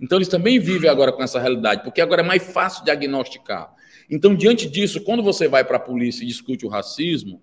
Então 0.00 0.18
eles 0.18 0.28
também 0.28 0.58
vivem 0.58 0.88
agora 0.88 1.12
com 1.12 1.22
essa 1.22 1.40
realidade, 1.40 1.82
porque 1.82 2.00
agora 2.00 2.22
é 2.22 2.24
mais 2.24 2.52
fácil 2.52 2.84
diagnosticar. 2.84 3.74
Então, 4.10 4.34
diante 4.34 4.68
disso, 4.68 5.02
quando 5.02 5.22
você 5.22 5.48
vai 5.48 5.64
para 5.64 5.76
a 5.76 5.80
polícia 5.80 6.22
e 6.24 6.26
discute 6.26 6.64
o 6.64 6.68
racismo, 6.68 7.40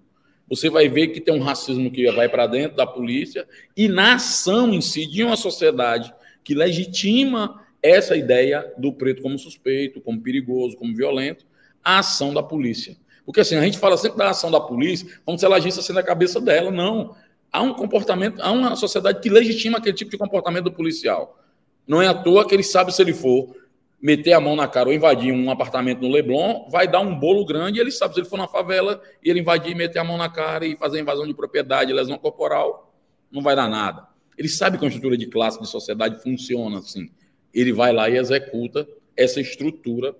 você 0.47 0.69
vai 0.69 0.87
ver 0.87 1.07
que 1.07 1.21
tem 1.21 1.33
um 1.33 1.41
racismo 1.41 1.91
que 1.91 2.09
vai 2.11 2.29
para 2.29 2.47
dentro 2.47 2.77
da 2.77 2.85
polícia 2.85 3.47
e 3.75 3.87
na 3.87 4.15
ação 4.15 4.73
em 4.73 4.81
si 4.81 5.07
de 5.07 5.23
uma 5.23 5.35
sociedade 5.35 6.13
que 6.43 6.53
legitima 6.53 7.63
essa 7.81 8.15
ideia 8.15 8.73
do 8.77 8.93
preto 8.93 9.21
como 9.21 9.37
suspeito, 9.37 10.01
como 10.01 10.21
perigoso, 10.21 10.75
como 10.75 10.95
violento, 10.95 11.45
a 11.83 11.99
ação 11.99 12.33
da 12.33 12.41
polícia. 12.41 12.97
Porque 13.25 13.39
assim, 13.39 13.55
a 13.55 13.61
gente 13.61 13.77
fala 13.77 13.97
sempre 13.97 14.17
da 14.17 14.29
ação 14.29 14.51
da 14.51 14.59
polícia, 14.59 15.07
como 15.23 15.37
se 15.37 15.45
ela 15.45 15.57
agisse 15.57 15.79
assim 15.79 15.93
na 15.93 16.03
cabeça 16.03 16.39
dela. 16.39 16.71
Não. 16.71 17.15
Há 17.51 17.61
um 17.61 17.73
comportamento, 17.73 18.39
há 18.41 18.51
uma 18.51 18.75
sociedade 18.75 19.19
que 19.19 19.29
legitima 19.29 19.77
aquele 19.77 19.95
tipo 19.95 20.11
de 20.11 20.17
comportamento 20.17 20.65
do 20.65 20.71
policial. 20.71 21.39
Não 21.87 22.01
é 22.01 22.07
à 22.07 22.13
toa 22.13 22.47
que 22.47 22.53
ele 22.53 22.63
sabe 22.63 22.93
se 22.93 23.01
ele 23.01 23.13
for 23.13 23.55
meter 24.01 24.33
a 24.33 24.39
mão 24.39 24.55
na 24.55 24.67
cara 24.67 24.89
ou 24.89 24.93
invadir 24.93 25.33
um 25.33 25.49
apartamento 25.49 26.01
no 26.01 26.09
Leblon, 26.09 26.69
vai 26.69 26.87
dar 26.87 26.99
um 26.99 27.17
bolo 27.17 27.45
grande, 27.45 27.79
ele 27.79 27.91
sabe, 27.91 28.13
se 28.13 28.19
ele 28.19 28.29
for 28.29 28.37
na 28.37 28.47
favela 28.47 29.01
e 29.23 29.29
ele 29.29 29.39
invadir, 29.39 29.75
meter 29.75 29.99
a 29.99 30.03
mão 30.03 30.17
na 30.17 30.29
cara 30.29 30.65
e 30.65 30.75
fazer 30.75 30.99
invasão 30.99 31.25
de 31.25 31.33
propriedade, 31.33 31.91
lesão 31.91 32.17
corporal, 32.17 32.93
não 33.31 33.41
vai 33.41 33.55
dar 33.55 33.69
nada. 33.69 34.07
Ele 34.37 34.49
sabe 34.49 34.77
que 34.77 34.85
a 34.85 34.87
estrutura 34.87 35.17
de 35.17 35.27
classe, 35.27 35.59
de 35.59 35.67
sociedade 35.67 36.21
funciona 36.21 36.79
assim. 36.79 37.09
Ele 37.53 37.71
vai 37.71 37.93
lá 37.93 38.09
e 38.09 38.17
executa 38.17 38.87
essa 39.15 39.39
estrutura, 39.39 40.15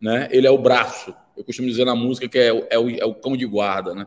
né? 0.00 0.28
Ele 0.30 0.46
é 0.46 0.50
o 0.50 0.58
braço. 0.58 1.14
Eu 1.36 1.44
costumo 1.44 1.68
dizer 1.68 1.84
na 1.84 1.94
música 1.94 2.28
que 2.28 2.38
é 2.38 2.52
o, 2.52 2.66
é 2.70 2.78
o, 2.78 2.90
é 2.90 3.04
o 3.04 3.14
cão 3.14 3.36
de 3.36 3.46
guarda, 3.46 3.94
né? 3.94 4.06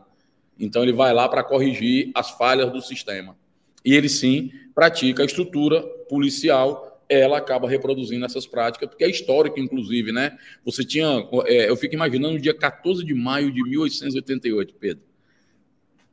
Então 0.58 0.82
ele 0.82 0.92
vai 0.92 1.12
lá 1.12 1.28
para 1.28 1.44
corrigir 1.44 2.10
as 2.14 2.30
falhas 2.30 2.72
do 2.72 2.80
sistema. 2.80 3.36
E 3.84 3.94
ele 3.94 4.08
sim 4.08 4.50
pratica 4.74 5.22
a 5.22 5.26
estrutura 5.26 5.80
policial 6.08 6.85
ela 7.08 7.38
acaba 7.38 7.68
reproduzindo 7.68 8.24
essas 8.24 8.46
práticas, 8.46 8.88
porque 8.88 9.04
é 9.04 9.10
histórico, 9.10 9.60
inclusive, 9.60 10.12
né? 10.12 10.36
Você 10.64 10.84
tinha. 10.84 11.06
É, 11.46 11.68
eu 11.68 11.76
fico 11.76 11.94
imaginando 11.94 12.36
o 12.36 12.40
dia 12.40 12.54
14 12.54 13.04
de 13.04 13.14
maio 13.14 13.52
de 13.52 13.62
1888, 13.62 14.74
Pedro. 14.74 15.04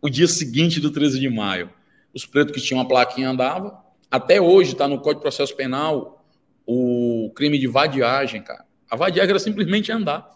O 0.01 0.09
dia 0.09 0.27
seguinte 0.27 0.79
do 0.79 0.91
13 0.91 1.19
de 1.19 1.29
maio. 1.29 1.69
Os 2.13 2.25
pretos 2.25 2.53
que 2.53 2.61
tinham 2.61 2.79
uma 2.79 2.87
plaquinha 2.87 3.29
andavam. 3.29 3.77
Até 4.11 4.39
hoje 4.39 4.73
está 4.73 4.87
no 4.87 4.97
Código 4.97 5.19
de 5.19 5.21
Processo 5.21 5.55
Penal 5.55 6.23
o 6.65 7.31
crime 7.35 7.57
de 7.57 7.67
vadiagem, 7.67 8.41
cara. 8.41 8.65
A 8.89 8.95
vadiagem 8.95 9.31
era 9.31 9.39
simplesmente 9.39 9.91
andar. 9.91 10.29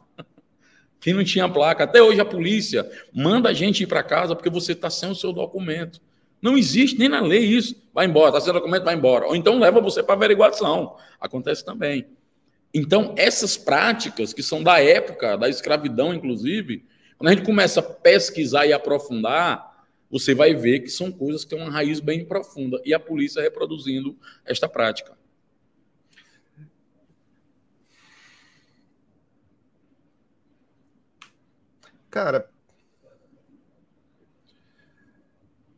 Quem 1.00 1.14
não 1.14 1.24
tinha 1.24 1.48
placa. 1.48 1.84
Até 1.84 2.02
hoje 2.02 2.20
a 2.20 2.26
polícia 2.26 2.90
manda 3.14 3.50
a 3.50 3.54
gente 3.54 3.84
ir 3.84 3.88
para 3.88 4.04
casa 4.04 4.36
porque 4.36 4.50
você 4.50 4.72
está 4.72 4.90
sem 4.90 5.10
o 5.10 5.16
seu 5.16 5.32
documento. 5.32 6.02
Não 6.42 6.58
existe 6.58 6.98
nem 7.00 7.10
na 7.10 7.20
lei 7.20 7.44
isso. 7.44 7.76
Vai 7.94 8.06
embora, 8.06 8.30
está 8.30 8.42
sem 8.42 8.54
documento, 8.54 8.84
vai 8.84 8.96
embora. 8.96 9.28
Ou 9.28 9.36
então 9.36 9.60
leva 9.60 9.82
você 9.82 10.04
para 10.04 10.16
averiguação. 10.16 10.96
Acontece 11.20 11.66
também. 11.66 12.08
Então, 12.74 13.16
essas 13.18 13.58
práticas, 13.58 14.34
que 14.34 14.44
são 14.44 14.62
da 14.62 14.80
época, 14.80 15.38
da 15.38 15.50
escravidão, 15.50 16.14
inclusive, 16.14 16.86
quando 17.18 17.30
a 17.30 17.34
gente 17.34 17.46
começa 17.46 17.80
a 17.80 17.84
pesquisar 17.84 18.68
e 18.68 18.74
aprofundar, 18.74 19.86
você 20.10 20.36
vai 20.36 20.54
ver 20.54 20.82
que 20.82 20.90
são 20.90 21.12
coisas 21.12 21.44
que 21.44 21.50
têm 21.50 21.62
uma 21.62 21.72
raiz 21.72 22.00
bem 22.00 22.24
profunda. 22.24 22.80
E 22.86 22.94
a 22.94 23.00
polícia 23.00 23.42
reproduzindo 23.42 24.16
esta 24.46 24.70
prática. 24.70 25.18
Cara, 32.10 32.50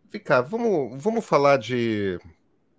Ficar, 0.09 0.41
vamos, 0.41 1.01
vamos 1.01 1.23
falar 1.23 1.57
de 1.57 2.19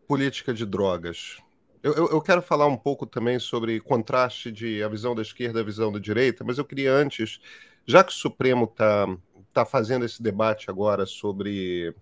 política 0.08 0.52
de 0.52 0.66
drogas. 0.66 1.38
Eu, 1.80 1.94
eu, 1.94 2.08
eu, 2.10 2.20
quero 2.20 2.42
falar 2.42 2.66
um 2.66 2.76
pouco 2.76 3.06
também 3.06 3.38
sobre 3.38 3.78
contraste 3.78 4.50
de 4.50 4.82
a 4.82 4.88
visão 4.88 5.14
da 5.14 5.22
esquerda 5.22 5.60
e 5.60 5.62
a 5.62 5.64
visão 5.64 5.92
da 5.92 6.00
direita, 6.00 6.42
mas 6.42 6.58
eu 6.58 6.64
queria 6.64 6.92
antes, 6.92 7.40
já 7.86 8.02
que 8.02 8.10
o 8.10 8.16
Supremo 8.16 8.64
está 8.64 9.06
tá 9.52 9.64
fazendo 9.64 10.04
esse 10.04 10.20
debate 10.20 10.68
agora 10.68 11.06
sobre, 11.06 11.94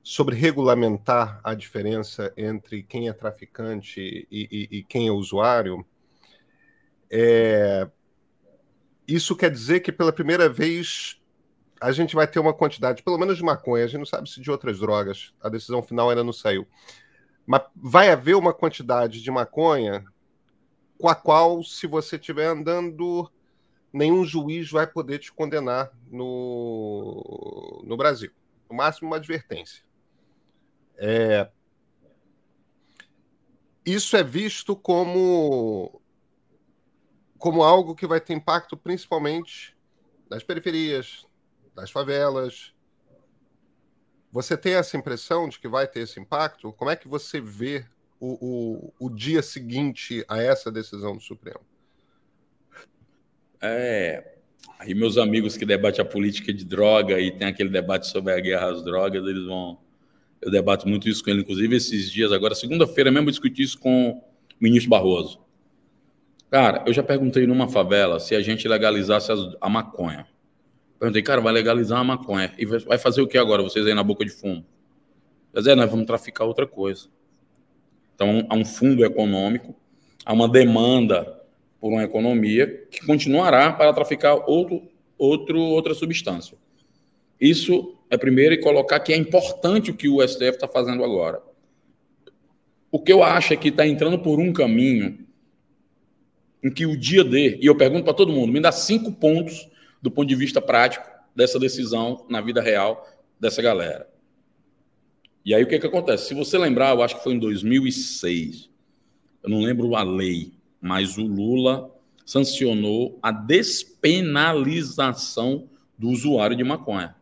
sobre 0.00 0.36
regulamentar 0.36 1.40
a 1.42 1.54
diferença 1.54 2.32
entre 2.36 2.84
quem 2.84 3.08
é 3.08 3.12
traficante 3.12 4.28
e, 4.30 4.68
e, 4.70 4.78
e 4.78 4.84
quem 4.84 5.08
é 5.08 5.10
usuário, 5.10 5.84
é, 7.10 7.90
isso 9.08 9.34
quer 9.34 9.50
dizer 9.50 9.80
que 9.80 9.90
pela 9.90 10.12
primeira 10.12 10.48
vez 10.48 11.20
a 11.82 11.90
gente 11.90 12.14
vai 12.14 12.28
ter 12.28 12.38
uma 12.38 12.54
quantidade, 12.54 13.02
pelo 13.02 13.18
menos 13.18 13.36
de 13.36 13.42
maconha, 13.42 13.84
a 13.84 13.86
gente 13.88 13.98
não 13.98 14.06
sabe 14.06 14.30
se 14.30 14.40
de 14.40 14.50
outras 14.50 14.78
drogas, 14.78 15.34
a 15.42 15.48
decisão 15.48 15.82
final 15.82 16.08
ainda 16.08 16.22
não 16.22 16.32
saiu. 16.32 16.64
Mas 17.44 17.62
vai 17.74 18.08
haver 18.08 18.36
uma 18.36 18.54
quantidade 18.54 19.20
de 19.20 19.30
maconha 19.32 20.04
com 20.96 21.08
a 21.08 21.14
qual, 21.16 21.60
se 21.64 21.88
você 21.88 22.14
estiver 22.14 22.46
andando, 22.46 23.28
nenhum 23.92 24.24
juiz 24.24 24.70
vai 24.70 24.86
poder 24.86 25.18
te 25.18 25.32
condenar 25.32 25.90
no, 26.08 27.82
no 27.84 27.96
Brasil. 27.96 28.30
No 28.70 28.76
máximo, 28.76 29.08
uma 29.08 29.16
advertência. 29.16 29.82
É... 30.96 31.50
Isso 33.84 34.16
é 34.16 34.22
visto 34.22 34.76
como, 34.76 36.00
como 37.36 37.64
algo 37.64 37.96
que 37.96 38.06
vai 38.06 38.20
ter 38.20 38.34
impacto 38.34 38.76
principalmente 38.76 39.76
nas 40.30 40.44
periferias, 40.44 41.26
das 41.74 41.90
favelas. 41.90 42.72
Você 44.30 44.56
tem 44.56 44.74
essa 44.74 44.96
impressão 44.96 45.48
de 45.48 45.58
que 45.58 45.68
vai 45.68 45.86
ter 45.86 46.00
esse 46.00 46.18
impacto? 46.18 46.72
Como 46.72 46.90
é 46.90 46.96
que 46.96 47.06
você 47.06 47.40
vê 47.40 47.84
o, 48.18 48.92
o, 48.98 49.06
o 49.06 49.10
dia 49.10 49.42
seguinte 49.42 50.24
a 50.28 50.40
essa 50.40 50.70
decisão 50.70 51.16
do 51.16 51.22
Supremo? 51.22 51.60
É, 53.60 54.36
aí 54.78 54.94
meus 54.94 55.18
amigos 55.18 55.56
que 55.56 55.66
debatem 55.66 56.00
a 56.00 56.08
política 56.08 56.52
de 56.52 56.64
droga 56.64 57.20
e 57.20 57.30
tem 57.30 57.46
aquele 57.46 57.68
debate 57.68 58.06
sobre 58.06 58.32
a 58.32 58.40
guerra 58.40 58.70
às 58.70 58.82
drogas, 58.82 59.24
eles 59.26 59.44
vão. 59.44 59.78
Eu 60.40 60.50
debato 60.50 60.88
muito 60.88 61.08
isso 61.08 61.22
com 61.22 61.30
ele, 61.30 61.42
inclusive 61.42 61.76
esses 61.76 62.10
dias 62.10 62.32
agora, 62.32 62.54
segunda-feira 62.54 63.12
mesmo, 63.12 63.28
eu 63.28 63.30
discuti 63.30 63.62
isso 63.62 63.78
com 63.78 64.10
o 64.10 64.22
ministro 64.60 64.90
Barroso. 64.90 65.40
Cara, 66.50 66.84
eu 66.86 66.92
já 66.92 67.02
perguntei 67.02 67.46
numa 67.46 67.68
favela 67.68 68.18
se 68.18 68.34
a 68.34 68.42
gente 68.42 68.66
legalizasse 68.66 69.30
a 69.60 69.68
maconha. 69.68 70.26
Perguntei, 71.02 71.22
cara, 71.22 71.40
vai 71.40 71.52
legalizar 71.52 71.98
a 71.98 72.04
maconha. 72.04 72.54
E 72.56 72.64
vai 72.64 72.96
fazer 72.96 73.20
o 73.20 73.26
que 73.26 73.36
agora? 73.36 73.60
Vocês 73.60 73.84
aí 73.84 73.92
na 73.92 74.04
boca 74.04 74.24
de 74.24 74.30
fumo. 74.30 74.64
Mas 75.52 75.66
é, 75.66 75.74
nós 75.74 75.90
vamos 75.90 76.06
traficar 76.06 76.44
outra 76.44 76.64
coisa. 76.64 77.08
Então, 78.14 78.46
há 78.48 78.54
um 78.54 78.64
fundo 78.64 79.04
econômico, 79.04 79.74
há 80.24 80.32
uma 80.32 80.48
demanda 80.48 81.42
por 81.80 81.88
uma 81.88 82.04
economia 82.04 82.86
que 82.88 83.04
continuará 83.04 83.72
para 83.72 83.92
traficar 83.92 84.48
outro, 84.48 84.80
outro, 85.18 85.58
outra 85.58 85.92
substância. 85.92 86.56
Isso 87.40 87.96
é 88.08 88.16
primeiro 88.16 88.54
e 88.54 88.58
colocar 88.58 89.00
que 89.00 89.12
é 89.12 89.16
importante 89.16 89.90
o 89.90 89.96
que 89.96 90.08
o 90.08 90.22
STF 90.24 90.50
está 90.50 90.68
fazendo 90.68 91.02
agora. 91.02 91.42
O 92.92 93.00
que 93.00 93.12
eu 93.12 93.24
acho 93.24 93.52
é 93.52 93.56
que 93.56 93.70
está 93.70 93.84
entrando 93.84 94.20
por 94.20 94.38
um 94.38 94.52
caminho 94.52 95.18
em 96.62 96.70
que 96.70 96.86
o 96.86 96.96
dia 96.96 97.24
D, 97.24 97.58
e 97.60 97.66
eu 97.66 97.76
pergunto 97.76 98.04
para 98.04 98.14
todo 98.14 98.32
mundo, 98.32 98.52
me 98.52 98.60
dá 98.60 98.70
cinco 98.70 99.10
pontos 99.10 99.71
do 100.02 100.10
ponto 100.10 100.28
de 100.28 100.34
vista 100.34 100.60
prático 100.60 101.10
dessa 101.34 101.58
decisão 101.58 102.26
na 102.28 102.42
vida 102.42 102.60
real 102.60 103.08
dessa 103.40 103.62
galera. 103.62 104.06
E 105.44 105.52
aí 105.54 105.62
o 105.62 105.66
que, 105.66 105.78
que 105.78 105.86
acontece? 105.86 106.28
Se 106.28 106.34
você 106.34 106.58
lembrar, 106.58 106.94
eu 106.94 107.02
acho 107.02 107.16
que 107.16 107.24
foi 107.24 107.32
em 107.34 107.38
2006, 107.38 108.68
eu 109.42 109.50
não 109.50 109.60
lembro 109.60 109.94
a 109.96 110.02
lei, 110.02 110.52
mas 110.80 111.16
o 111.16 111.22
Lula 111.22 111.90
sancionou 112.24 113.18
a 113.22 113.32
despenalização 113.32 115.68
do 115.98 116.08
usuário 116.08 116.56
de 116.56 116.64
maconha. 116.64 117.14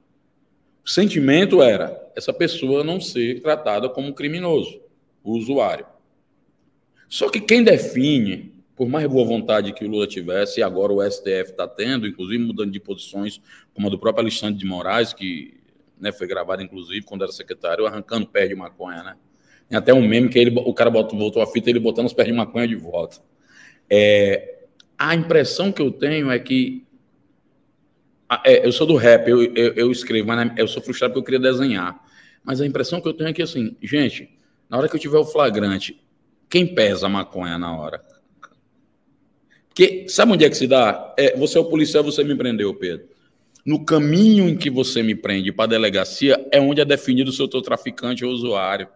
O 0.85 0.89
sentimento 0.89 1.61
era 1.63 2.13
essa 2.17 2.33
pessoa 2.33 2.83
não 2.85 3.01
ser 3.01 3.41
tratada 3.41 3.89
como 3.89 4.15
criminoso, 4.15 4.81
o 5.23 5.37
usuário. 5.37 5.87
Só 7.09 7.31
que 7.31 7.41
quem 7.41 7.65
define 7.65 8.53
por 8.81 8.89
mais 8.89 9.07
boa 9.07 9.27
vontade 9.27 9.75
que 9.75 9.85
o 9.85 9.91
Lula 9.91 10.07
tivesse, 10.07 10.61
e 10.61 10.63
agora 10.63 10.91
o 10.91 11.03
STF 11.03 11.51
está 11.51 11.69
tendo, 11.69 12.07
inclusive 12.07 12.43
mudando 12.43 12.71
de 12.71 12.81
posições, 12.81 13.39
como 13.75 13.89
a 13.89 13.91
do 13.91 13.99
próprio 13.99 14.23
Alexandre 14.23 14.59
de 14.59 14.65
Moraes, 14.65 15.13
que 15.13 15.61
né? 16.01 16.11
Foi 16.11 16.27
gravada, 16.27 16.63
inclusive, 16.63 17.05
quando 17.05 17.21
era 17.21 17.31
secretário, 17.31 17.85
arrancando 17.85 18.27
pé 18.27 18.49
de 18.49 18.55
maconha, 18.55 19.03
né? 19.03 19.17
Tem 19.69 19.77
até 19.77 19.93
um 19.93 20.01
meme 20.01 20.31
que 20.31 20.39
ele, 20.39 20.59
o 20.59 20.73
cara 20.73 20.89
botou, 20.89 21.19
voltou 21.19 21.43
a 21.43 21.47
fita 21.47 21.69
ele 21.69 21.79
botando 21.79 22.07
os 22.07 22.15
pés 22.15 22.27
de 22.27 22.33
maconha 22.33 22.67
de 22.67 22.75
volta. 22.75 23.19
É, 23.91 24.61
a 24.97 25.15
impressão 25.15 25.71
que 25.71 25.83
eu 25.83 25.93
tenho 25.93 26.31
é 26.31 26.39
que. 26.39 26.87
É, 28.47 28.67
eu 28.67 28.73
sou 28.73 28.87
do 28.87 28.97
rap, 28.97 29.29
eu, 29.29 29.43
eu, 29.55 29.75
eu 29.75 29.93
escrevo, 29.93 30.27
mas 30.27 30.53
eu 30.57 30.67
sou 30.67 30.83
frustrado 30.83 31.13
porque 31.13 31.35
eu 31.35 31.39
queria 31.39 31.53
desenhar. 31.53 32.03
Mas 32.43 32.63
a 32.63 32.67
impressão 32.67 32.99
que 32.99 33.09
eu 33.09 33.13
tenho 33.13 33.29
é 33.29 33.35
que, 33.35 33.43
assim, 33.43 33.77
gente, 33.83 34.31
na 34.71 34.79
hora 34.79 34.89
que 34.89 34.97
eu 34.97 35.01
tiver 35.01 35.19
o 35.19 35.27
flagrante, 35.27 36.03
quem 36.49 36.75
pesa 36.75 37.05
a 37.05 37.11
maconha 37.11 37.59
na 37.59 37.77
hora? 37.77 38.03
Porque 39.81 40.11
sabe 40.11 40.33
onde 40.33 40.45
é 40.45 40.51
que 40.51 40.59
se 40.59 40.67
dá? 40.67 41.15
É, 41.17 41.35
você 41.39 41.57
é 41.57 41.61
o 41.63 41.65
policial, 41.65 42.05
você 42.05 42.23
me 42.23 42.37
prendeu, 42.37 42.75
Pedro. 42.75 43.09
No 43.65 43.83
caminho 43.83 44.47
em 44.47 44.55
que 44.55 44.69
você 44.69 45.03
me 45.03 45.15
prende 45.15 45.51
para 45.51 45.65
a 45.65 45.69
delegacia 45.69 46.47
é 46.53 46.61
onde 46.61 46.83
é 46.83 46.85
definido 46.85 47.33
se 47.33 47.41
eu 47.41 47.47
estou 47.47 47.63
traficante 47.63 48.23
ou 48.23 48.31
usuário. 48.31 48.87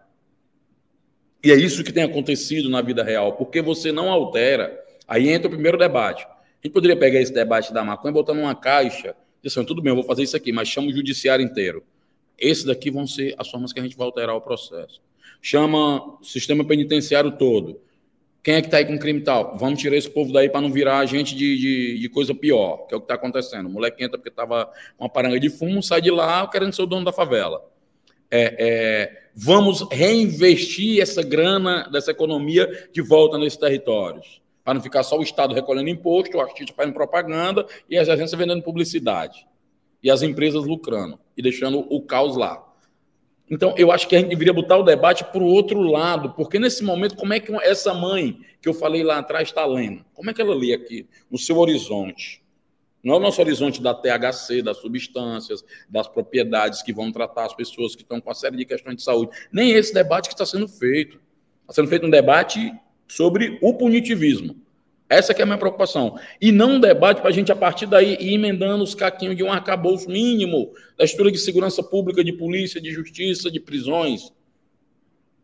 E 1.43 1.51
é 1.51 1.55
isso 1.55 1.83
que 1.83 1.91
tem 1.91 2.03
acontecido 2.03 2.69
na 2.69 2.83
vida 2.83 3.03
real, 3.03 3.33
porque 3.33 3.63
você 3.63 3.91
não 3.91 4.11
altera. 4.11 4.79
Aí 5.07 5.27
entra 5.27 5.47
o 5.47 5.51
primeiro 5.51 5.75
debate. 5.75 6.23
A 6.23 6.27
gente 6.63 6.73
poderia 6.73 6.95
pegar 6.95 7.19
esse 7.19 7.33
debate 7.33 7.73
da 7.73 7.83
maconha 7.83 8.11
e 8.11 8.13
botar 8.13 8.35
numa 8.35 8.53
caixa, 8.53 9.15
e 9.43 9.47
assim, 9.47 9.65
tudo 9.65 9.81
bem, 9.81 9.89
eu 9.89 9.95
vou 9.95 10.05
fazer 10.05 10.21
isso 10.21 10.37
aqui, 10.37 10.51
mas 10.51 10.67
chama 10.67 10.89
o 10.89 10.93
judiciário 10.93 11.43
inteiro. 11.43 11.83
Esses 12.37 12.63
daqui 12.63 12.91
vão 12.91 13.07
ser 13.07 13.33
as 13.39 13.49
formas 13.49 13.73
que 13.73 13.79
a 13.79 13.83
gente 13.83 13.97
vai 13.97 14.05
alterar 14.05 14.35
o 14.35 14.41
processo. 14.41 15.01
Chama 15.41 16.19
o 16.19 16.23
sistema 16.23 16.63
penitenciário 16.63 17.31
todo. 17.31 17.81
Quem 18.45 18.55
é 18.55 18.61
que 18.61 18.67
está 18.67 18.77
aí 18.77 18.85
com 18.85 18.97
crime 18.97 19.19
tal? 19.19 19.57
Vamos 19.57 19.81
tirar 19.81 19.97
esse 19.97 20.09
povo 20.09 20.31
daí 20.31 20.47
para 20.47 20.61
não 20.61 20.71
virar 20.71 20.99
agente 20.99 21.35
de, 21.35 21.57
de, 21.57 21.99
de, 21.99 22.09
coisa 22.09 22.33
pior, 22.33 22.85
que 22.87 22.93
é 22.93 22.97
o 22.97 23.01
que 23.01 23.05
está 23.05 23.15
acontecendo. 23.15 23.65
O 23.65 23.71
moleque 23.71 24.01
entra 24.01 24.17
porque 24.17 24.29
estava 24.29 24.71
uma 24.97 25.09
paranga 25.09 25.39
de 25.39 25.49
fumo, 25.49 25.83
sai 25.83 25.99
de 25.99 26.11
lá 26.11 26.47
querendo 26.47 26.73
ser 26.73 26.83
o 26.83 26.85
dono 26.85 27.03
da 27.03 27.11
favela 27.11 27.61
é, 28.31 28.55
é, 28.59 29.29
vamos 29.33 29.87
reinvestir 29.91 31.01
essa 31.01 31.21
grana 31.23 31.87
dessa 31.89 32.11
economia 32.11 32.89
de 32.91 33.01
volta 33.01 33.37
nesses 33.37 33.57
territórios, 33.57 34.41
para 34.63 34.73
não 34.73 34.81
ficar 34.81 35.03
só 35.03 35.17
o 35.17 35.23
Estado 35.23 35.53
recolhendo 35.53 35.89
imposto, 35.89 36.37
o 36.37 36.41
artista 36.41 36.73
fazendo 36.75 36.93
propaganda 36.93 37.65
e 37.89 37.97
as 37.97 38.09
agências 38.09 38.37
vendendo 38.37 38.63
publicidade, 38.63 39.47
e 40.01 40.09
as 40.09 40.21
empresas 40.21 40.65
lucrando 40.65 41.19
e 41.37 41.41
deixando 41.41 41.79
o 41.89 42.01
caos 42.01 42.35
lá. 42.35 42.61
Então, 43.49 43.75
eu 43.77 43.91
acho 43.91 44.07
que 44.07 44.15
a 44.15 44.19
gente 44.19 44.29
deveria 44.29 44.53
botar 44.53 44.77
o 44.77 44.83
debate 44.83 45.23
para 45.23 45.41
o 45.41 45.45
outro 45.45 45.79
lado, 45.81 46.31
porque 46.31 46.57
nesse 46.57 46.83
momento, 46.83 47.15
como 47.15 47.33
é 47.33 47.39
que 47.39 47.53
essa 47.63 47.93
mãe 47.93 48.39
que 48.59 48.67
eu 48.67 48.73
falei 48.73 49.03
lá 49.03 49.19
atrás 49.19 49.49
está 49.49 49.65
lendo? 49.65 50.03
Como 50.13 50.29
é 50.29 50.33
que 50.33 50.41
ela 50.41 50.55
lê 50.55 50.73
aqui, 50.73 51.07
no 51.29 51.37
seu 51.37 51.57
horizonte? 51.57 52.43
Não 53.03 53.13
é 53.13 53.17
o 53.17 53.19
nosso 53.19 53.39
horizonte 53.39 53.83
da 53.83 53.93
THC, 53.93 54.63
das 54.63 54.77
substâncias, 54.77 55.63
das 55.87 56.07
propriedades 56.07 56.81
que 56.81 56.91
vão 56.91 57.11
tratar 57.11 57.45
as 57.45 57.53
pessoas 57.53 57.95
que 57.95 58.01
estão 58.01 58.19
com 58.19 58.29
uma 58.29 58.33
série 58.33 58.57
de 58.57 58.65
questões 58.65 58.95
de 58.95 59.03
saúde. 59.03 59.29
Nem 59.51 59.73
esse 59.73 59.93
debate 59.93 60.27
que 60.27 60.33
está 60.33 60.45
sendo 60.45 60.67
feito. 60.67 61.21
Está 61.61 61.73
sendo 61.73 61.87
feito 61.87 62.07
um 62.07 62.09
debate 62.09 62.73
sobre 63.07 63.59
o 63.61 63.75
punitivismo. 63.75 64.55
Essa 65.09 65.33
que 65.33 65.41
é 65.41 65.43
a 65.43 65.45
minha 65.45 65.57
preocupação. 65.57 66.17
E 66.41 66.51
não 66.51 66.73
um 66.73 66.79
debate 66.79 67.21
para 67.21 67.29
a 67.29 67.33
gente, 67.33 67.51
a 67.51 67.55
partir 67.55 67.85
daí, 67.85 68.17
ir 68.19 68.33
emendando 68.33 68.83
os 68.83 68.95
caquinhos 68.95 69.35
de 69.35 69.43
um 69.43 69.51
arcabouço 69.51 70.09
mínimo 70.09 70.73
da 70.97 71.05
estrutura 71.05 71.31
de 71.31 71.37
segurança 71.37 71.83
pública, 71.83 72.23
de 72.23 72.33
polícia, 72.33 72.81
de 72.81 72.91
justiça, 72.91 73.51
de 73.51 73.59
prisões. 73.59 74.33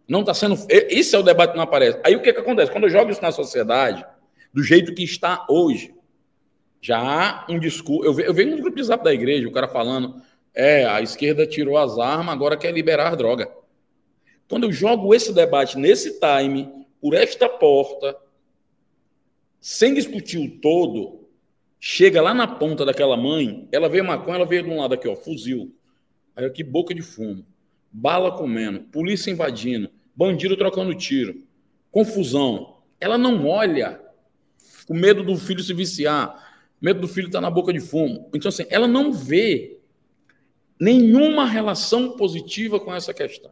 Não 0.07 0.21
está 0.21 0.33
sendo. 0.33 0.57
Esse 0.67 1.15
é 1.15 1.19
o 1.19 1.23
debate 1.23 1.51
que 1.51 1.57
não 1.57 1.63
aparece. 1.63 1.99
Aí 2.03 2.15
o 2.15 2.21
que, 2.21 2.33
que 2.33 2.39
acontece? 2.39 2.71
Quando 2.71 2.85
eu 2.85 2.89
jogo 2.89 3.11
isso 3.11 3.21
na 3.21 3.31
sociedade, 3.31 4.03
do 4.51 4.63
jeito 4.63 4.93
que 4.95 5.03
está 5.03 5.45
hoje, 5.47 5.93
já 6.81 6.97
há 6.99 7.45
um 7.47 7.59
discurso. 7.59 8.03
Eu, 8.03 8.19
eu 8.19 8.33
vejo 8.33 8.49
no 8.49 8.61
grupo 8.61 8.75
de 8.75 8.83
zap 8.83 9.03
da 9.03 9.13
igreja, 9.13 9.47
o 9.47 9.51
cara 9.51 9.67
falando: 9.67 10.21
é, 10.53 10.85
a 10.85 11.01
esquerda 11.01 11.45
tirou 11.45 11.77
as 11.77 11.99
armas, 11.99 12.33
agora 12.33 12.57
quer 12.57 12.73
liberar 12.73 13.15
droga. 13.15 13.49
Quando 14.49 14.63
eu 14.63 14.71
jogo 14.71 15.13
esse 15.13 15.31
debate 15.31 15.77
nesse 15.77 16.19
time, 16.19 16.67
por 16.99 17.13
esta 17.13 17.47
porta, 17.47 18.17
sem 19.61 19.93
discutir 19.93 20.39
o 20.39 20.59
todo, 20.59 21.29
chega 21.79 22.19
lá 22.19 22.33
na 22.33 22.47
ponta 22.47 22.83
daquela 22.83 23.15
mãe, 23.15 23.69
ela 23.71 23.87
vê 23.87 24.01
maconha, 24.01 24.37
ela 24.37 24.45
vê 24.45 24.63
de 24.63 24.69
um 24.69 24.81
lado 24.81 24.95
aqui, 24.95 25.07
ó, 25.07 25.15
fuzil. 25.15 25.73
Aí 26.35 26.43
aqui, 26.43 26.63
boca 26.63 26.95
de 26.95 27.03
fumo, 27.03 27.45
bala 27.91 28.31
comendo, 28.31 28.79
polícia 28.85 29.29
invadindo, 29.29 29.91
bandido 30.15 30.57
trocando 30.57 30.95
tiro, 30.95 31.43
confusão. 31.91 32.77
Ela 32.99 33.19
não 33.19 33.45
olha 33.47 34.01
com 34.87 34.95
medo 34.95 35.23
do 35.23 35.37
filho 35.37 35.61
se 35.61 35.73
viciar, 35.73 36.57
medo 36.81 36.99
do 36.99 37.07
filho 37.07 37.27
estar 37.27 37.37
tá 37.37 37.41
na 37.41 37.51
boca 37.51 37.71
de 37.71 37.79
fumo. 37.79 38.29
Então, 38.33 38.49
assim, 38.49 38.65
ela 38.69 38.87
não 38.87 39.13
vê 39.13 39.79
nenhuma 40.79 41.45
relação 41.45 42.17
positiva 42.17 42.79
com 42.79 42.93
essa 42.93 43.13
questão. 43.13 43.51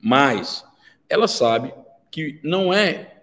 Mas 0.00 0.64
ela 1.08 1.26
sabe 1.26 1.74
que 2.12 2.38
não 2.44 2.72
é 2.72 3.15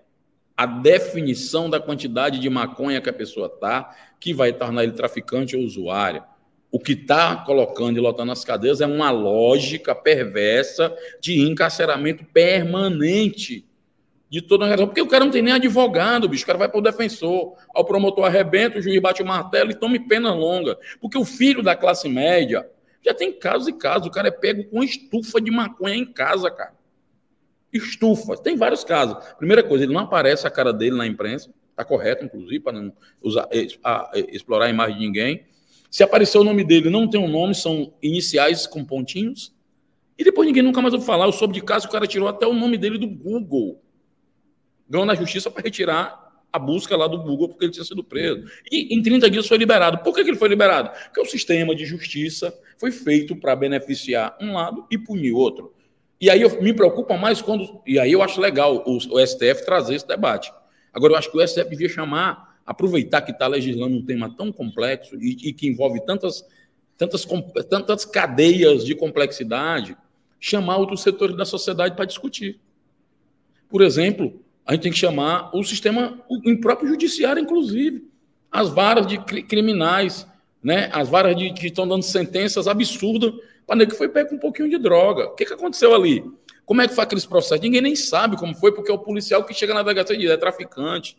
a 0.56 0.66
definição 0.66 1.70
da 1.70 1.80
quantidade 1.80 2.39
de 2.39 2.50
maconha 2.50 3.02
que 3.02 3.10
a 3.10 3.13
pessoa 3.13 3.48
está 3.48 3.96
que 4.20 4.34
vai 4.34 4.54
tornar 4.54 4.84
ele 4.84 4.94
traficante 4.94 5.56
ou 5.56 5.63
usuário. 5.63 6.24
O 6.72 6.80
que 6.80 6.94
está 6.94 7.36
colocando 7.36 7.98
e 7.98 8.02
lotando 8.02 8.32
as 8.32 8.44
cadeias 8.44 8.82
é 8.82 8.88
uma 8.88 9.12
lógica 9.12 9.94
perversa 9.94 10.96
de 11.22 11.39
encarceramento 11.39 12.26
permanente 12.26 13.66
de 14.30 14.42
toda 14.42 14.66
a 14.66 14.68
razão. 14.68 14.88
Porque 14.88 15.02
o 15.02 15.08
cara 15.08 15.24
não 15.24 15.32
tem 15.32 15.44
nem 15.44 15.54
advogado, 15.54 16.28
bicho. 16.28 16.44
O 16.44 16.48
cara 16.48 16.58
vai 16.58 16.68
para 16.68 16.80
o 16.80 16.82
defensor. 16.82 17.56
Ao 17.76 17.86
promotor 17.86 18.26
arrebenta, 18.26 18.80
o 18.80 18.82
juiz 18.82 19.00
bate 19.00 19.22
o 19.22 19.26
martelo 19.26 19.70
e 19.70 19.76
tome 19.76 20.00
pena 20.00 20.34
longa. 20.34 20.76
Porque 21.00 21.16
o 21.16 21.24
filho 21.24 21.62
da 21.62 21.76
classe 21.76 22.10
média 22.10 22.68
já 23.06 23.13
tem 23.13 23.32
casos 23.32 23.68
e 23.68 23.74
casos. 23.74 24.08
O 24.08 24.12
cara 24.12 24.30
é 24.30 24.32
pego 24.32 24.63
com 24.63 24.84
estufa 24.84 25.39
de 25.39 25.52
maconha 25.52 25.96
em 25.96 26.06
casa, 26.06 26.50
cara. 26.50 26.74
Estufa. 27.74 28.38
Tem 28.38 28.56
vários 28.56 28.84
casos. 28.84 29.18
Primeira 29.38 29.64
coisa, 29.64 29.84
ele 29.84 29.94
não 29.94 30.02
aparece 30.02 30.46
a 30.46 30.52
cara 30.52 30.72
dele 30.72 30.96
na 30.96 31.08
imprensa. 31.08 31.52
Está 31.72 31.84
correto, 31.84 32.24
inclusive, 32.24 32.60
para 32.60 32.80
não 32.80 32.94
usar, 33.22 33.48
a, 33.84 34.12
a, 34.16 34.20
explorar 34.30 34.66
a 34.66 34.70
imagem 34.70 35.00
de 35.00 35.06
ninguém. 35.06 35.46
Se 35.90 36.04
aparecer 36.04 36.38
o 36.38 36.44
nome 36.44 36.64
dele, 36.64 36.90
não 36.90 37.10
tem 37.10 37.20
um 37.20 37.28
nome, 37.28 37.56
são 37.56 37.94
iniciais 38.02 38.68
com 38.68 38.86
pontinhos. 38.86 39.54
E 40.18 40.24
depois 40.24 40.48
ninguém 40.48 40.64
nunca 40.64 40.82
mais 40.82 40.94
ouviu 40.94 41.06
falar. 41.06 41.26
Eu 41.26 41.32
soube 41.32 41.54
de 41.54 41.62
caso, 41.62 41.88
o 41.88 41.92
cara 41.92 42.06
tirou 42.06 42.28
até 42.28 42.46
o 42.46 42.54
nome 42.54 42.78
dele 42.78 42.98
do 42.98 43.08
Google 43.08 43.84
ganhou 44.94 45.06
na 45.06 45.16
justiça 45.16 45.50
para 45.50 45.64
retirar 45.64 46.22
a 46.52 46.60
busca 46.60 46.96
lá 46.96 47.08
do 47.08 47.18
Google 47.18 47.50
porque 47.50 47.66
ele 47.66 47.72
tinha 47.72 47.84
sido 47.84 48.04
preso. 48.04 48.46
E 48.72 48.96
em 48.96 49.02
30 49.02 49.28
dias 49.28 49.48
foi 49.48 49.58
liberado. 49.58 49.98
Por 50.00 50.14
que, 50.14 50.24
que 50.24 50.30
ele 50.30 50.38
foi 50.38 50.48
liberado? 50.48 50.92
Porque 51.06 51.22
o 51.22 51.26
sistema 51.26 51.76
de 51.76 51.84
justiça 51.84 52.54
foi 52.78 52.92
feito 52.92 53.36
para 53.36 53.56
beneficiar 53.56 54.38
um 54.40 54.54
lado 54.54 54.86
e 54.92 54.98
punir 54.98 55.32
outro. 55.32 55.74
E 56.24 56.30
aí 56.30 56.42
eu, 56.42 56.62
me 56.62 56.74
preocupa 56.74 57.18
mais 57.18 57.42
quando. 57.42 57.82
E 57.86 58.00
aí 58.00 58.14
eu 58.14 58.22
acho 58.22 58.40
legal 58.40 58.82
o, 58.88 58.96
o 58.96 59.28
STF 59.28 59.66
trazer 59.66 59.96
esse 59.96 60.08
debate. 60.08 60.54
Agora, 60.94 61.12
eu 61.12 61.18
acho 61.18 61.30
que 61.30 61.38
o 61.38 61.46
STF 61.46 61.70
devia 61.70 61.90
chamar, 61.90 62.62
aproveitar 62.66 63.22
que 63.24 63.32
está 63.32 63.46
legislando 63.46 63.98
um 63.98 64.06
tema 64.06 64.34
tão 64.34 64.50
complexo 64.50 65.18
e, 65.18 65.50
e 65.50 65.52
que 65.52 65.68
envolve 65.68 66.00
tantas, 66.06 66.46
tantas, 66.98 67.28
tantas 67.70 68.06
cadeias 68.06 68.86
de 68.86 68.96
complexidade, 68.96 69.98
chamar 70.40 70.78
outros 70.78 71.02
setores 71.02 71.36
da 71.36 71.44
sociedade 71.44 71.94
para 71.94 72.06
discutir. 72.06 72.58
Por 73.68 73.82
exemplo, 73.82 74.40
a 74.66 74.72
gente 74.72 74.84
tem 74.84 74.94
que 74.94 75.00
chamar 75.00 75.54
o 75.54 75.62
sistema, 75.62 76.24
o 76.30 76.58
próprio 76.62 76.88
judiciário, 76.88 77.44
inclusive, 77.44 78.08
as 78.50 78.70
varas 78.70 79.06
de 79.06 79.18
criminais, 79.18 80.26
né? 80.64 80.90
as 80.94 81.10
varas 81.10 81.36
que 81.36 81.68
estão 81.68 81.86
dando 81.86 82.04
sentenças 82.04 82.66
absurdas 82.66 83.34
para 83.65 83.86
que 83.86 83.95
foi 83.95 84.10
pego 84.10 84.30
com 84.30 84.36
um 84.36 84.39
pouquinho 84.39 84.69
de 84.69 84.78
droga. 84.78 85.26
O 85.26 85.36
que, 85.36 85.45
que 85.45 85.54
aconteceu 85.54 85.93
ali? 85.93 86.23
Como 86.65 86.82
é 86.82 86.88
que 86.88 86.95
foi 86.95 87.04
aqueles 87.04 87.26
processos? 87.26 87.62
Ninguém 87.62 87.82
nem 87.82 87.95
sabe 87.95 88.38
como 88.38 88.56
foi, 88.56 88.71
porque 88.71 88.91
é 88.91 88.93
o 88.93 88.99
policial 88.99 89.43
que 89.43 89.54
chega 89.54 89.73
na 89.73 89.82
delegacia 89.82 90.15
e 90.15 90.19
diz, 90.19 90.30
é 90.30 90.38
traficante. 90.38 91.17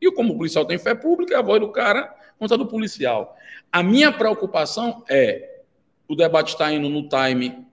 E 0.00 0.10
como 0.12 0.34
o 0.34 0.36
policial 0.36 0.64
tem 0.64 0.78
fé 0.78 0.94
pública, 0.94 1.34
é 1.34 1.38
a 1.38 1.42
voz 1.42 1.60
do 1.60 1.70
cara 1.70 2.14
contra 2.38 2.56
do 2.56 2.66
policial. 2.66 3.36
A 3.70 3.82
minha 3.82 4.12
preocupação 4.12 5.04
é, 5.08 5.62
o 6.06 6.14
debate 6.14 6.48
está 6.48 6.72
indo 6.72 6.88
no 6.88 7.08
time 7.08 7.66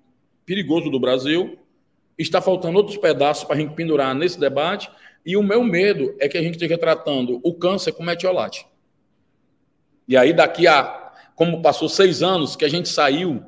perigoso 0.46 0.90
do 0.90 1.00
Brasil, 1.00 1.58
está 2.18 2.42
faltando 2.42 2.78
outros 2.78 2.98
pedaços 2.98 3.44
para 3.44 3.56
a 3.56 3.60
gente 3.60 3.74
pendurar 3.74 4.14
nesse 4.14 4.40
debate, 4.40 4.90
e 5.26 5.36
o 5.36 5.44
meu 5.44 5.64
medo 5.64 6.16
é 6.20 6.28
que 6.28 6.38
a 6.38 6.42
gente 6.42 6.54
esteja 6.54 6.78
tratando 6.78 7.40
o 7.44 7.54
câncer 7.54 7.94
com 7.94 8.04
metiolate. 8.04 8.66
E 10.08 10.16
aí, 10.16 10.34
daqui 10.34 10.68
a. 10.68 11.04
Como 11.36 11.62
passou 11.62 11.90
seis 11.90 12.24
anos 12.24 12.56
que 12.56 12.64
a 12.64 12.70
gente 12.70 12.88
saiu 12.88 13.44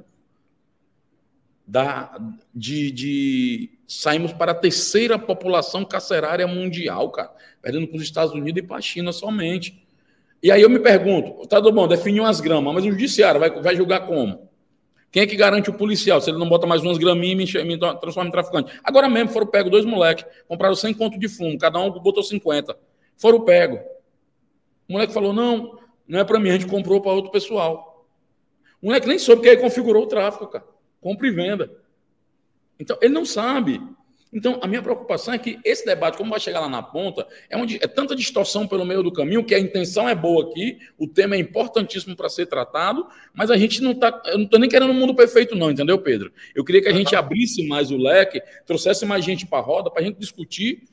da, 1.68 2.18
de, 2.56 2.92
de 2.92 3.70
saímos 3.86 4.32
para 4.32 4.54
a 4.54 4.56
terceira 4.56 5.20
população 5.20 5.84
carcerária 5.84 6.48
mundial, 6.48 7.12
cara, 7.12 7.34
perdendo 7.62 7.88
para 7.88 7.98
os 7.98 8.04
Estados 8.04 8.34
Unidos 8.34 8.64
e 8.64 8.66
para 8.66 8.78
a 8.78 8.82
China 8.82 9.12
somente. 9.12 9.86
E 10.42 10.50
aí 10.50 10.62
eu 10.62 10.70
me 10.70 10.80
pergunto, 10.80 11.46
tá 11.48 11.60
bom, 11.60 11.88
definiu 11.88 12.24
umas 12.24 12.40
gramas, 12.40 12.74
mas 12.74 12.86
o 12.86 12.92
judiciário 12.92 13.40
vai, 13.40 13.50
vai 13.62 13.76
julgar 13.76 14.08
como? 14.08 14.48
Quem 15.12 15.24
é 15.24 15.28
que 15.28 15.36
garante 15.36 15.70
o 15.70 15.74
policial? 15.74 16.22
Se 16.22 16.30
ele 16.30 16.38
não 16.38 16.48
bota 16.48 16.68
mais 16.68 16.82
umas 16.82 16.98
graminhas 16.98 17.54
e 17.54 17.64
me, 17.64 17.78
transforma 17.78 18.30
em 18.30 18.32
traficante. 18.32 18.80
Agora 18.84 19.10
mesmo 19.10 19.32
foram 19.32 19.48
pegos 19.48 19.72
dois 19.72 19.86
moleques, 19.86 20.26
compraram 20.48 20.76
100 20.76 20.94
conto 20.94 21.20
de 21.20 21.28
fumo, 21.28 21.58
cada 21.58 21.80
um 21.80 21.90
botou 21.92 22.24
50. 22.24 22.78
Foram 23.18 23.42
pegos. 23.42 23.80
O 24.88 24.94
moleque 24.94 25.14
falou: 25.14 25.34
não, 25.34 25.80
não 26.08 26.20
é 26.20 26.24
para 26.24 26.40
mim, 26.40 26.50
a 26.50 26.54
gente 26.54 26.68
comprou 26.68 27.02
para 27.02 27.12
outro 27.12 27.32
pessoal. 27.32 28.06
O 28.82 28.88
moleque 28.88 29.08
nem 29.08 29.18
soube 29.18 29.42
que 29.42 29.50
aí 29.50 29.58
configurou 29.58 30.04
o 30.04 30.08
tráfico, 30.08 30.48
cara. 30.48 30.77
Compra 31.08 31.26
e 31.26 31.32
venda. 31.32 31.72
Então, 32.78 32.98
ele 33.02 33.14
não 33.14 33.26
sabe. 33.26 33.82
Então, 34.34 34.60
a 34.62 34.68
minha 34.68 34.82
preocupação 34.82 35.34
é 35.34 35.38
que 35.38 35.58
esse 35.64 35.86
debate, 35.86 36.18
como 36.18 36.32
vai 36.32 36.40
chegar 36.40 36.60
lá 36.60 36.68
na 36.68 36.84
ponta, 36.84 37.26
é, 37.50 37.56
onde, 37.56 37.78
é 37.82 37.88
tanta 37.88 38.14
distorção 38.14 38.68
pelo 38.68 38.84
meio 38.86 39.02
do 39.02 39.10
caminho, 39.10 39.46
que 39.46 39.56
a 39.56 39.60
intenção 39.60 40.10
é 40.10 40.14
boa 40.14 40.50
aqui, 40.50 40.80
o 40.98 41.08
tema 41.08 41.36
é 41.36 41.40
importantíssimo 41.40 42.14
para 42.14 42.28
ser 42.28 42.46
tratado, 42.48 43.08
mas 43.34 43.50
a 43.50 43.56
gente 43.56 43.82
não 43.82 43.92
está. 43.92 44.22
Eu 44.26 44.38
não 44.38 44.44
estou 44.44 44.60
nem 44.60 44.70
querendo 44.70 44.92
um 44.92 44.96
mundo 44.96 45.16
perfeito, 45.16 45.56
não, 45.56 45.72
entendeu, 45.72 45.98
Pedro? 45.98 46.30
Eu 46.54 46.66
queria 46.66 46.82
que 46.82 46.90
a 46.90 46.94
gente 46.94 47.16
abrisse 47.16 47.66
mais 47.66 47.90
o 47.90 47.96
leque, 47.96 48.42
trouxesse 48.66 49.06
mais 49.06 49.24
gente 49.24 49.46
para 49.46 49.60
a 49.60 49.62
roda, 49.62 49.90
para 49.90 50.02
a 50.02 50.06
gente 50.06 50.20
discutir 50.20 50.84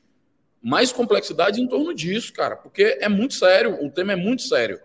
mais 0.63 0.93
complexidade 0.93 1.61
em 1.61 1.67
torno 1.67 1.93
disso, 1.93 2.31
cara, 2.31 2.55
porque 2.55 2.97
é 3.01 3.09
muito 3.09 3.33
sério, 3.33 3.85
o 3.85 3.91
tema 3.91 4.13
é 4.13 4.15
muito 4.15 4.43
sério. 4.43 4.79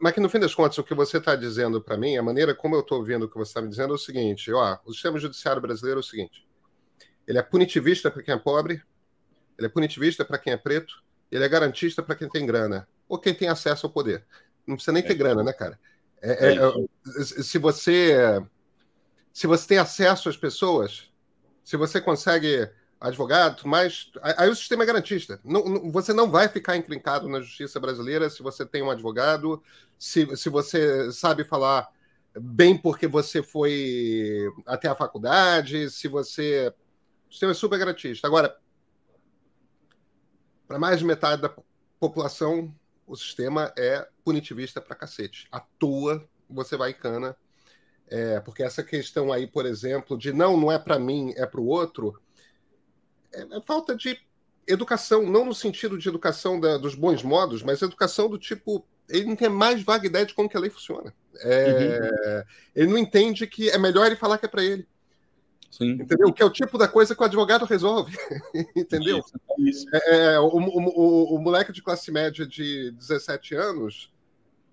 Mas 0.00 0.12
que 0.12 0.20
no 0.20 0.28
fim 0.28 0.38
das 0.38 0.54
contas, 0.54 0.78
o 0.78 0.84
que 0.84 0.94
você 0.94 1.18
está 1.18 1.36
dizendo 1.36 1.80
para 1.80 1.96
mim, 1.96 2.16
a 2.16 2.22
maneira 2.22 2.54
como 2.54 2.74
eu 2.74 2.80
estou 2.80 2.98
ouvindo 2.98 3.24
o 3.24 3.28
que 3.28 3.36
você 3.36 3.50
está 3.50 3.60
me 3.60 3.68
dizendo 3.68 3.92
é 3.92 3.96
o 3.96 3.98
seguinte: 3.98 4.52
ó, 4.52 4.78
o 4.84 4.92
sistema 4.92 5.18
judiciário 5.18 5.60
brasileiro 5.60 5.98
é 5.98 6.02
o 6.02 6.04
seguinte 6.04 6.44
ele 7.26 7.38
é 7.38 7.42
punitivista 7.42 8.10
para 8.10 8.22
quem 8.22 8.34
é 8.34 8.38
pobre, 8.38 8.82
ele 9.58 9.66
é 9.66 9.70
punitivista 9.70 10.24
para 10.24 10.38
quem 10.38 10.52
é 10.52 10.56
preto, 10.56 11.02
ele 11.30 11.44
é 11.44 11.48
garantista 11.48 12.02
para 12.02 12.14
quem 12.14 12.28
tem 12.28 12.46
grana, 12.46 12.86
ou 13.08 13.18
quem 13.18 13.34
tem 13.34 13.48
acesso 13.48 13.86
ao 13.86 13.92
poder. 13.92 14.24
Não 14.66 14.76
precisa 14.76 14.92
nem 14.92 15.02
ter 15.02 15.12
é. 15.12 15.16
grana, 15.16 15.42
né, 15.42 15.52
cara? 15.52 15.78
É, 16.22 16.52
é, 16.52 16.56
é 16.56 17.22
se 17.24 17.58
você 17.58 18.42
se 19.32 19.46
você 19.46 19.66
tem 19.66 19.78
acesso 19.78 20.28
às 20.28 20.36
pessoas, 20.36 21.10
se 21.64 21.76
você 21.76 22.00
consegue 22.00 22.70
advogado, 23.04 23.62
mas 23.66 24.10
aí 24.22 24.48
o 24.48 24.56
sistema 24.56 24.82
é 24.82 24.86
garantista. 24.86 25.38
Não, 25.44 25.64
não, 25.64 25.92
você 25.92 26.12
não 26.12 26.30
vai 26.30 26.48
ficar 26.48 26.76
encrencado 26.76 27.28
na 27.28 27.40
justiça 27.40 27.78
brasileira 27.78 28.30
se 28.30 28.42
você 28.42 28.64
tem 28.64 28.82
um 28.82 28.90
advogado, 28.90 29.62
se, 29.98 30.34
se 30.36 30.48
você 30.48 31.12
sabe 31.12 31.44
falar 31.44 31.86
bem 32.40 32.76
porque 32.76 33.06
você 33.06 33.42
foi 33.42 34.50
até 34.64 34.88
a 34.88 34.94
faculdade, 34.94 35.90
se 35.90 36.08
você 36.08 36.72
o 37.28 37.32
sistema 37.32 37.52
é 37.52 37.54
super 37.54 37.78
garantista. 37.78 38.26
Agora, 38.26 38.56
para 40.66 40.78
mais 40.78 40.98
de 40.98 41.04
metade 41.04 41.42
da 41.42 41.54
população, 42.00 42.74
o 43.06 43.16
sistema 43.16 43.72
é 43.76 44.08
punitivista 44.24 44.80
para 44.80 44.96
cacete. 44.96 45.46
À 45.52 45.60
toa, 45.60 46.26
você 46.48 46.76
vai 46.76 46.94
cana. 46.94 47.36
É, 48.06 48.40
porque 48.40 48.62
essa 48.62 48.82
questão 48.82 49.32
aí, 49.32 49.46
por 49.46 49.66
exemplo, 49.66 50.16
de 50.16 50.32
não, 50.32 50.56
não 50.56 50.70
é 50.70 50.78
para 50.78 50.98
mim, 50.98 51.32
é 51.36 51.44
para 51.44 51.60
o 51.60 51.66
outro, 51.66 52.20
é, 53.34 53.60
falta 53.60 53.94
de 53.94 54.18
educação, 54.66 55.22
não 55.24 55.44
no 55.44 55.54
sentido 55.54 55.98
de 55.98 56.08
educação 56.08 56.58
da, 56.58 56.78
dos 56.78 56.94
bons 56.94 57.22
modos, 57.22 57.62
mas 57.62 57.82
educação 57.82 58.28
do 58.28 58.38
tipo, 58.38 58.84
ele 59.08 59.26
não 59.26 59.36
tem 59.36 59.48
mais 59.48 59.82
vaga 59.82 60.06
ideia 60.06 60.26
de 60.26 60.34
como 60.34 60.48
que 60.48 60.56
a 60.56 60.60
lei 60.60 60.70
funciona. 60.70 61.14
É, 61.40 61.68
uhum. 61.70 62.44
Ele 62.74 62.90
não 62.92 62.98
entende 62.98 63.46
que 63.46 63.68
é 63.70 63.78
melhor 63.78 64.06
ele 64.06 64.16
falar 64.16 64.38
que 64.38 64.46
é 64.46 64.48
para 64.48 64.64
ele. 64.64 64.86
Sim. 65.70 65.90
Entendeu? 65.90 66.32
Que 66.32 66.42
é 66.42 66.46
o 66.46 66.50
tipo 66.50 66.78
da 66.78 66.86
coisa 66.86 67.14
que 67.16 67.20
o 67.20 67.24
advogado 67.24 67.64
resolve. 67.64 68.16
entendeu? 68.76 69.18
Isso, 69.18 69.36
é 69.36 69.62
isso. 69.62 69.86
É, 69.92 70.34
é, 70.34 70.40
o, 70.40 70.46
o, 70.46 71.34
o, 71.34 71.38
moleque 71.38 71.72
de 71.72 71.82
classe 71.82 72.12
média 72.12 72.46
de 72.46 72.92
17 72.92 73.56
anos 73.56 74.12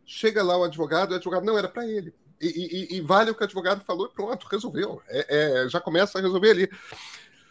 chega 0.05 0.43
lá 0.43 0.55
o 0.57 0.63
advogado, 0.63 1.11
o 1.11 1.15
advogado 1.15 1.43
não 1.43 1.57
era 1.57 1.67
para 1.67 1.87
ele. 1.87 2.13
E, 2.39 2.47
e, 2.47 2.97
e, 2.97 3.01
vale 3.01 3.31
o 3.31 3.35
que 3.35 3.41
o 3.41 3.45
advogado 3.45 3.83
falou 3.83 4.07
e 4.07 4.13
pronto, 4.13 4.47
resolveu. 4.47 5.01
É, 5.07 5.63
é, 5.63 5.69
já 5.69 5.79
começa 5.79 6.17
a 6.17 6.21
resolver 6.21 6.51
ali. 6.51 6.69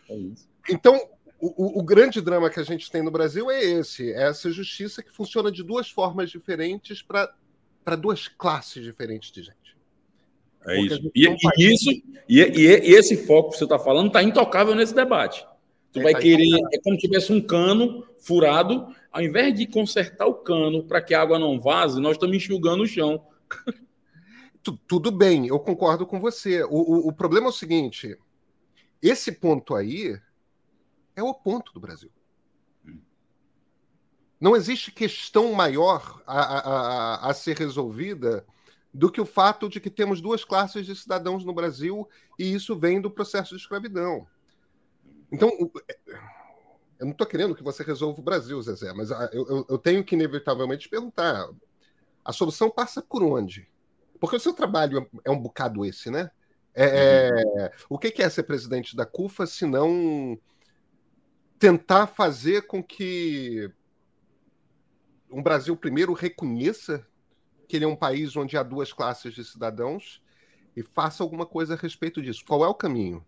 É 0.08 0.14
então, 0.68 1.00
o, 1.40 1.80
o, 1.80 1.82
grande 1.82 2.20
drama 2.20 2.50
que 2.50 2.60
a 2.60 2.62
gente 2.62 2.90
tem 2.90 3.02
no 3.02 3.10
Brasil 3.10 3.50
é 3.50 3.62
esse: 3.62 4.12
é 4.12 4.28
essa 4.28 4.50
justiça 4.50 5.02
que 5.02 5.10
funciona 5.10 5.50
de 5.50 5.62
duas 5.62 5.90
formas 5.90 6.30
diferentes 6.30 7.02
para 7.02 7.96
duas 7.96 8.28
classes 8.28 8.82
diferentes 8.82 9.30
de 9.30 9.42
gente. 9.44 9.76
É 10.66 10.80
isso. 10.80 11.10
E, 11.14 11.26
e 11.26 11.72
isso 11.72 11.90
e, 12.28 12.40
e, 12.40 12.40
e, 12.40 12.94
esse 12.94 13.16
foco 13.26 13.50
que 13.50 13.56
você 13.58 13.64
está 13.64 13.78
falando 13.78 14.08
está 14.08 14.22
intocável 14.22 14.74
nesse 14.74 14.94
debate. 14.94 15.46
Tu 15.92 16.00
é, 16.00 16.02
vai 16.02 16.12
tá 16.12 16.20
querer, 16.20 16.60
é 16.72 16.78
como 16.78 16.96
se 16.96 17.00
tivesse 17.00 17.32
um 17.32 17.40
cano 17.40 18.06
furado, 18.18 18.94
ao 19.10 19.22
invés 19.22 19.54
de 19.54 19.66
consertar 19.66 20.26
o 20.26 20.34
cano 20.34 20.84
para 20.84 21.00
que 21.00 21.14
a 21.14 21.22
água 21.22 21.38
não 21.38 21.58
vaze, 21.58 22.00
nós 22.00 22.12
estamos 22.12 22.36
enxugando 22.36 22.82
o 22.82 22.86
chão. 22.86 23.24
Tudo 24.86 25.10
bem, 25.10 25.46
eu 25.46 25.58
concordo 25.58 26.06
com 26.06 26.20
você. 26.20 26.62
O, 26.64 26.68
o, 26.68 27.08
o 27.08 27.12
problema 27.12 27.46
é 27.46 27.48
o 27.48 27.52
seguinte: 27.52 28.16
esse 29.02 29.32
ponto 29.32 29.74
aí 29.74 30.20
é 31.20 31.24
o 31.24 31.34
ponto 31.34 31.72
do 31.72 31.80
Brasil. 31.80 32.10
Não 34.40 34.56
existe 34.56 34.90
questão 34.90 35.52
maior 35.52 36.22
a, 36.26 36.40
a, 36.40 36.58
a, 36.58 37.30
a 37.30 37.34
ser 37.34 37.58
resolvida 37.58 38.44
do 38.92 39.12
que 39.12 39.20
o 39.20 39.26
fato 39.26 39.68
de 39.68 39.78
que 39.78 39.90
temos 39.90 40.20
duas 40.20 40.44
classes 40.44 40.86
de 40.86 40.96
cidadãos 40.96 41.44
no 41.44 41.52
Brasil 41.52 42.08
e 42.38 42.52
isso 42.52 42.76
vem 42.76 43.00
do 43.00 43.10
processo 43.10 43.54
de 43.54 43.60
escravidão. 43.60 44.26
Então, 45.30 45.50
eu 46.98 47.06
não 47.06 47.12
estou 47.12 47.26
querendo 47.26 47.54
que 47.54 47.62
você 47.62 47.82
resolva 47.82 48.20
o 48.20 48.24
Brasil, 48.24 48.60
Zezé, 48.60 48.92
mas 48.92 49.10
eu, 49.32 49.66
eu, 49.68 49.78
tenho 49.78 50.02
que 50.02 50.14
inevitavelmente 50.14 50.88
perguntar: 50.88 51.48
a 52.24 52.32
solução 52.32 52.68
passa 52.68 53.00
por 53.00 53.22
onde? 53.22 53.68
Porque 54.18 54.36
o 54.36 54.40
seu 54.40 54.52
trabalho 54.52 55.08
é 55.24 55.30
um 55.30 55.38
bocado 55.38 55.84
esse, 55.84 56.10
né? 56.10 56.30
É, 56.74 57.30
é, 57.58 57.72
o 57.88 57.98
que 57.98 58.22
é 58.22 58.28
ser 58.28 58.44
presidente 58.44 58.94
da 58.96 59.04
CUFA 59.04 59.46
se 59.46 59.66
não 59.66 60.38
tentar 61.60 62.06
fazer 62.06 62.62
com 62.62 62.82
que 62.82 63.70
um 65.30 65.42
Brasil 65.42 65.76
primeiro 65.76 66.14
reconheça 66.14 67.06
que 67.68 67.76
ele 67.76 67.84
é 67.84 67.88
um 67.88 67.94
país 67.94 68.34
onde 68.34 68.56
há 68.56 68.62
duas 68.62 68.94
classes 68.94 69.34
de 69.34 69.44
cidadãos 69.44 70.22
e 70.74 70.82
faça 70.82 71.22
alguma 71.22 71.44
coisa 71.44 71.74
a 71.74 71.76
respeito 71.76 72.22
disso. 72.22 72.42
Qual 72.48 72.64
é 72.64 72.68
o 72.68 72.74
caminho? 72.74 73.24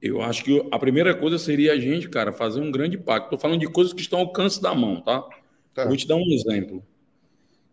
Eu 0.00 0.22
acho 0.22 0.42
que 0.42 0.66
a 0.72 0.78
primeira 0.78 1.14
coisa 1.14 1.38
seria 1.38 1.74
a 1.74 1.78
gente, 1.78 2.08
cara, 2.08 2.32
fazer 2.32 2.62
um 2.62 2.70
grande 2.70 2.96
pacto. 2.96 3.26
Estou 3.26 3.38
falando 3.38 3.60
de 3.60 3.70
coisas 3.70 3.92
que 3.92 4.00
estão 4.00 4.18
ao 4.18 4.26
alcance 4.26 4.60
da 4.60 4.74
mão, 4.74 5.02
tá? 5.02 5.28
tá? 5.74 5.84
vou 5.84 5.96
te 5.96 6.08
dar 6.08 6.16
um 6.16 6.30
exemplo. 6.30 6.82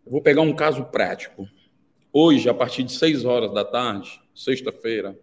Eu 0.04 0.12
vou 0.12 0.20
pegar 0.20 0.42
um 0.42 0.54
caso 0.54 0.84
prático. 0.84 1.48
Hoje, 2.12 2.48
a 2.48 2.54
partir 2.54 2.82
de 2.82 2.92
6 2.92 3.24
horas 3.24 3.54
da 3.54 3.64
tarde, 3.64 4.20
sexta-feira, 4.34 5.18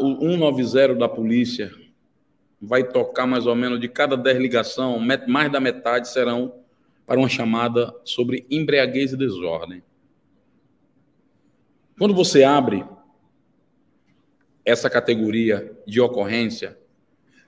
o 0.00 0.20
190 0.20 0.94
da 0.94 1.08
polícia 1.08 1.72
vai 2.60 2.84
tocar 2.84 3.26
mais 3.26 3.46
ou 3.46 3.54
menos 3.54 3.80
de 3.80 3.88
cada 3.88 4.16
10 4.16 4.38
ligação, 4.38 5.00
mais 5.26 5.50
da 5.50 5.60
metade 5.60 6.08
serão 6.08 6.54
para 7.06 7.18
uma 7.18 7.28
chamada 7.28 7.94
sobre 8.04 8.46
embriaguez 8.50 9.12
e 9.12 9.16
desordem. 9.16 9.82
Quando 11.98 12.14
você 12.14 12.44
abre 12.44 12.84
essa 14.64 14.90
categoria 14.90 15.76
de 15.86 16.00
ocorrência, 16.00 16.78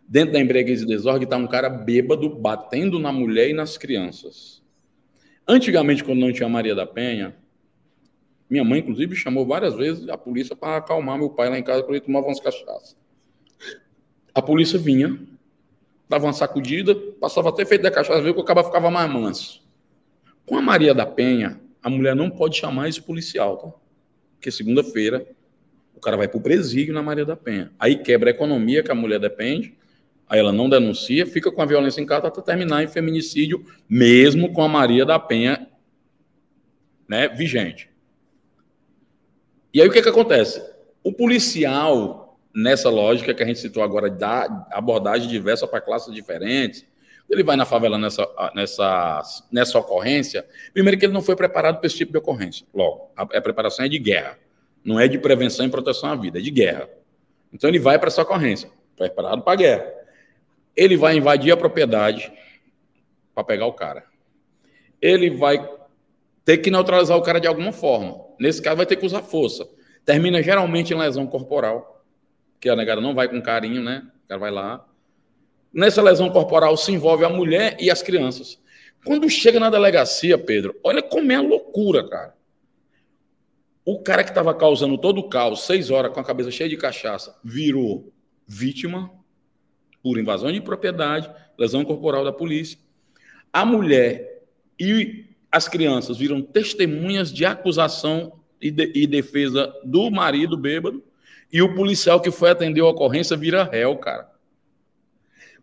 dentro 0.09 0.33
da 0.33 0.41
embriaguez 0.41 0.83
e 0.83 0.87
desordem 0.87 1.25
está 1.25 1.37
um 1.37 1.47
cara 1.47 1.69
bêbado 1.69 2.31
batendo 2.31 2.99
na 2.99 3.13
mulher 3.13 3.51
e 3.51 3.53
nas 3.53 3.77
crianças. 3.77 4.63
Antigamente, 5.47 6.03
quando 6.03 6.21
não 6.21 6.33
tinha 6.33 6.49
Maria 6.49 6.75
da 6.75 6.87
Penha, 6.87 7.37
minha 8.49 8.65
mãe, 8.65 8.81
inclusive, 8.81 9.15
chamou 9.15 9.47
várias 9.47 9.75
vezes 9.75 10.09
a 10.09 10.19
polícia 10.19 10.57
para 10.57 10.79
acalmar 10.79 11.19
meu 11.19 11.31
pai 11.31 11.49
lá 11.49 11.59
em 11.59 11.63
casa, 11.63 11.83
porque 11.83 11.99
ele 11.99 12.01
tomava 12.01 12.27
umas 12.27 12.41
cachaças. 12.41 12.97
A 14.41 14.43
polícia 14.43 14.79
vinha, 14.79 15.21
dava 16.09 16.25
uma 16.25 16.33
sacudida, 16.33 16.95
passava 17.21 17.51
até 17.51 17.63
feito 17.67 17.83
da 17.83 17.91
cachaça, 17.91 18.23
viu 18.23 18.33
que 18.33 18.41
o 18.41 18.45
cabo 18.45 18.65
ficava 18.65 18.91
mais 18.91 19.13
manso. 19.13 19.63
Com 20.47 20.57
a 20.57 20.63
Maria 20.63 20.95
da 20.95 21.05
Penha, 21.05 21.61
a 21.83 21.91
mulher 21.91 22.17
não 22.17 22.31
pode 22.31 22.57
chamar 22.57 22.89
esse 22.89 23.03
policial, 23.03 23.59
tá? 23.59 23.71
Porque 24.33 24.51
segunda-feira 24.51 25.27
o 25.95 26.01
cara 26.01 26.17
vai 26.17 26.27
para 26.27 26.39
o 26.39 26.41
presídio 26.41 26.95
na 26.95 27.03
Maria 27.03 27.27
da 27.27 27.37
Penha. 27.37 27.71
Aí 27.79 27.97
quebra 27.97 28.31
a 28.31 28.33
economia 28.33 28.83
que 28.83 28.91
a 28.91 28.95
mulher 28.95 29.21
depende, 29.21 29.77
aí 30.27 30.41
ela 30.41 30.55
não 30.55 30.71
denuncia, 30.71 31.27
fica 31.27 31.53
com 31.53 31.61
a 31.61 31.67
violência 31.67 32.01
em 32.01 32.07
casa 32.07 32.29
até 32.29 32.41
terminar 32.41 32.83
em 32.83 32.89
feminicídio, 32.89 33.63
mesmo 33.87 34.55
com 34.55 34.63
a 34.63 34.69
Maria 34.69 35.05
da 35.05 35.19
Penha 35.19 35.69
né, 37.07 37.29
vigente. 37.29 37.91
E 39.75 39.83
aí 39.83 39.87
o 39.87 39.93
que, 39.93 40.01
que 40.01 40.09
acontece? 40.09 40.65
O 41.05 41.13
policial 41.13 42.30
nessa 42.55 42.91
lógica 42.91 43.33
que 43.33 43.43
a 43.43 43.47
gente 43.47 43.59
citou 43.59 43.83
agora, 43.83 44.11
da 44.11 44.67
abordagem 44.71 45.29
diversa 45.29 45.67
para 45.67 45.81
classes 45.81 46.13
diferentes, 46.13 46.85
ele 47.29 47.45
vai 47.45 47.57
na 47.57 47.65
favela 47.65 47.97
nessa, 47.97 48.29
nessa, 48.55 49.23
nessa 49.53 49.79
ocorrência, 49.79 50.45
primeiro 50.73 50.99
que 50.99 51.07
ele 51.07 51.13
não 51.13 51.23
foi 51.23 51.37
preparado 51.37 51.79
para 51.79 51.87
esse 51.87 51.97
tipo 51.97 52.11
de 52.11 52.19
ocorrência. 52.19 52.67
Logo, 52.75 53.13
a, 53.17 53.23
a 53.23 53.41
preparação 53.41 53.85
é 53.85 53.89
de 53.89 53.99
guerra, 53.99 54.37
não 54.85 54.99
é 54.99 55.07
de 55.07 55.17
prevenção 55.19 55.65
e 55.65 55.71
proteção 55.71 56.11
à 56.11 56.17
vida, 56.17 56.39
é 56.39 56.43
de 56.43 56.51
guerra. 56.51 56.89
Então 57.53 57.71
ele 57.71 57.79
vai 57.79 57.99
para 57.99 58.09
essa 58.09 58.23
ocorrência, 58.23 58.69
preparado 58.97 59.43
para 59.43 59.53
a 59.53 59.57
guerra. 59.57 59.93
Ele 60.77 60.97
vai 60.97 61.17
invadir 61.17 61.53
a 61.53 61.57
propriedade 61.57 62.33
para 63.35 63.45
pegar 63.45 63.67
o 63.67 63.73
cara. 63.73 64.05
Ele 65.01 65.31
vai 65.31 65.69
ter 66.45 66.59
que 66.59 66.71
neutralizar 66.71 67.17
o 67.17 67.23
cara 67.23 67.41
de 67.41 67.47
alguma 67.47 67.73
forma. 67.73 68.25
Nesse 68.39 68.61
caso, 68.61 68.77
vai 68.77 68.87
ter 68.87 68.97
que 68.97 69.07
usar 69.07 69.23
força. 69.23 69.69
Termina 70.05 70.43
geralmente 70.43 70.93
em 70.93 70.97
lesão 70.97 71.27
corporal 71.27 72.00
que 72.61 72.69
a 72.69 72.77
negada 72.77 73.01
não 73.01 73.15
vai 73.15 73.29
com 73.29 73.41
carinho, 73.41 73.83
né? 73.83 74.07
O 74.25 74.29
cara 74.29 74.39
vai 74.39 74.51
lá. 74.51 74.87
Nessa 75.73 76.03
lesão 76.03 76.29
corporal 76.31 76.77
se 76.77 76.93
envolve 76.93 77.25
a 77.25 77.29
mulher 77.29 77.77
e 77.81 77.91
as 77.91 78.03
crianças. 78.03 78.61
Quando 79.05 79.31
chega 79.31 79.59
na 79.59 79.71
delegacia, 79.71 80.37
Pedro, 80.37 80.79
olha 80.85 81.03
como 81.03 81.33
é 81.33 81.37
a 81.37 81.41
loucura, 81.41 82.07
cara. 82.07 82.35
O 83.85 84.01
cara 84.03 84.23
que 84.23 84.31
estava 84.31 84.55
causando 84.55 84.99
todo 84.99 85.19
o 85.19 85.29
caos, 85.29 85.63
seis 85.63 85.91
horas 85.91 86.13
com 86.13 86.21
a 86.21 86.25
cabeça 86.25 86.51
cheia 86.51 86.69
de 86.69 86.77
cachaça, 86.77 87.35
virou 87.43 88.13
vítima 88.47 89.11
por 90.03 90.19
invasão 90.19 90.53
de 90.53 90.61
propriedade, 90.61 91.31
lesão 91.59 91.85
corporal 91.85 92.25
da 92.25 92.33
polícia. 92.33 92.79
A 93.53 93.65
mulher 93.65 94.45
e 94.79 95.25
as 95.51 95.67
crianças 95.67 96.19
viram 96.19 96.43
testemunhas 96.43 97.33
de 97.33 97.45
acusação 97.45 98.41
e, 98.61 98.71
de, 98.71 98.93
e 98.95 99.07
defesa 99.07 99.73
do 99.85 100.11
marido 100.11 100.57
bêbado, 100.57 101.03
e 101.53 101.61
o 101.63 101.75
policial 101.75 102.21
que 102.21 102.31
foi 102.31 102.51
atender 102.51 102.81
a 102.81 102.87
ocorrência 102.87 103.37
vira 103.37 103.65
réu, 103.65 103.97
cara. 103.97 104.31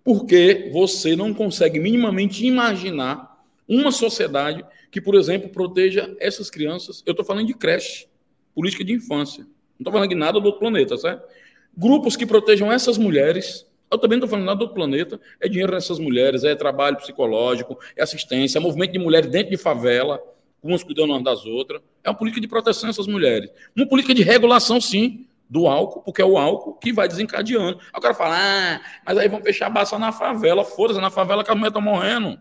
Porque 0.04 0.70
você 0.72 1.16
não 1.16 1.34
consegue 1.34 1.80
minimamente 1.80 2.46
imaginar 2.46 3.44
uma 3.68 3.92
sociedade 3.92 4.66
que, 4.90 5.02
por 5.02 5.16
exemplo, 5.16 5.50
proteja 5.50 6.16
essas 6.20 6.50
crianças. 6.50 7.04
Eu 7.06 7.12
estou 7.12 7.26
falando 7.26 7.48
de 7.48 7.54
creche, 7.54 8.08
política 8.56 8.84
de 8.84 8.94
infância. 8.94 9.44
Não 9.44 9.80
estou 9.80 9.94
falando 9.94 10.10
de 10.10 10.16
nada 10.16 10.40
do 10.40 10.46
outro 10.46 10.60
planeta, 10.60 10.98
certo? 10.98 11.28
Grupos 11.76 12.16
que 12.16 12.26
protejam 12.26 12.72
essas 12.72 12.98
mulheres. 12.98 13.66
Eu 13.92 13.98
também 13.98 14.18
não 14.18 14.26
estou 14.26 14.30
falando 14.30 14.46
nada 14.46 14.58
do 14.58 14.62
outro 14.62 14.76
planeta. 14.76 15.20
É 15.40 15.48
dinheiro 15.48 15.74
nessas 15.74 16.00
mulheres, 16.00 16.44
é 16.44 16.56
trabalho 16.56 16.98
psicológico, 16.98 17.78
é 17.96 18.04
assistência, 18.04 18.58
é 18.58 18.62
movimento 18.62 18.94
de 18.94 19.00
mulheres 19.00 19.30
dentro 19.30 19.52
de 19.52 19.58
favela, 19.58 20.22
umas 20.64 20.84
cuidando 20.84 21.12
umas 21.12 21.24
das 21.24 21.46
outras. 21.46 21.82
É 22.04 22.10
uma 22.10 22.16
política 22.16 22.42
de 22.42 22.48
proteção 22.48 22.90
dessas 22.90 23.08
mulheres. 23.08 23.50
Uma 23.76 23.88
política 23.88 24.14
de 24.14 24.24
regulação, 24.24 24.82
sim, 24.82 25.28
do 25.50 25.68
álcool, 25.68 26.02
porque 26.02 26.22
é 26.22 26.26
o 26.26 26.38
álcool 26.38 26.74
que 26.74 26.92
vai 26.92 27.08
desencadeando. 27.08 27.80
Aí 27.80 27.98
o 27.98 28.02
cara 28.02 28.14
fala, 28.14 28.36
ah, 28.38 28.82
mas 29.06 29.18
aí 29.18 29.28
vão 29.28 29.42
fechar 29.42 29.68
a 29.68 29.70
baça 29.70 29.98
na 29.98 30.12
favela. 30.12 30.64
Foda-se, 30.64 31.00
na 31.00 31.10
favela 31.10 31.44
que 31.44 31.50
as 31.50 31.56
mulheres 31.56 31.76
estão 31.76 31.82
morrendo. 31.82 32.40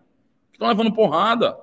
Estão 0.52 0.68
levando 0.68 0.92
porrada. 0.92 1.56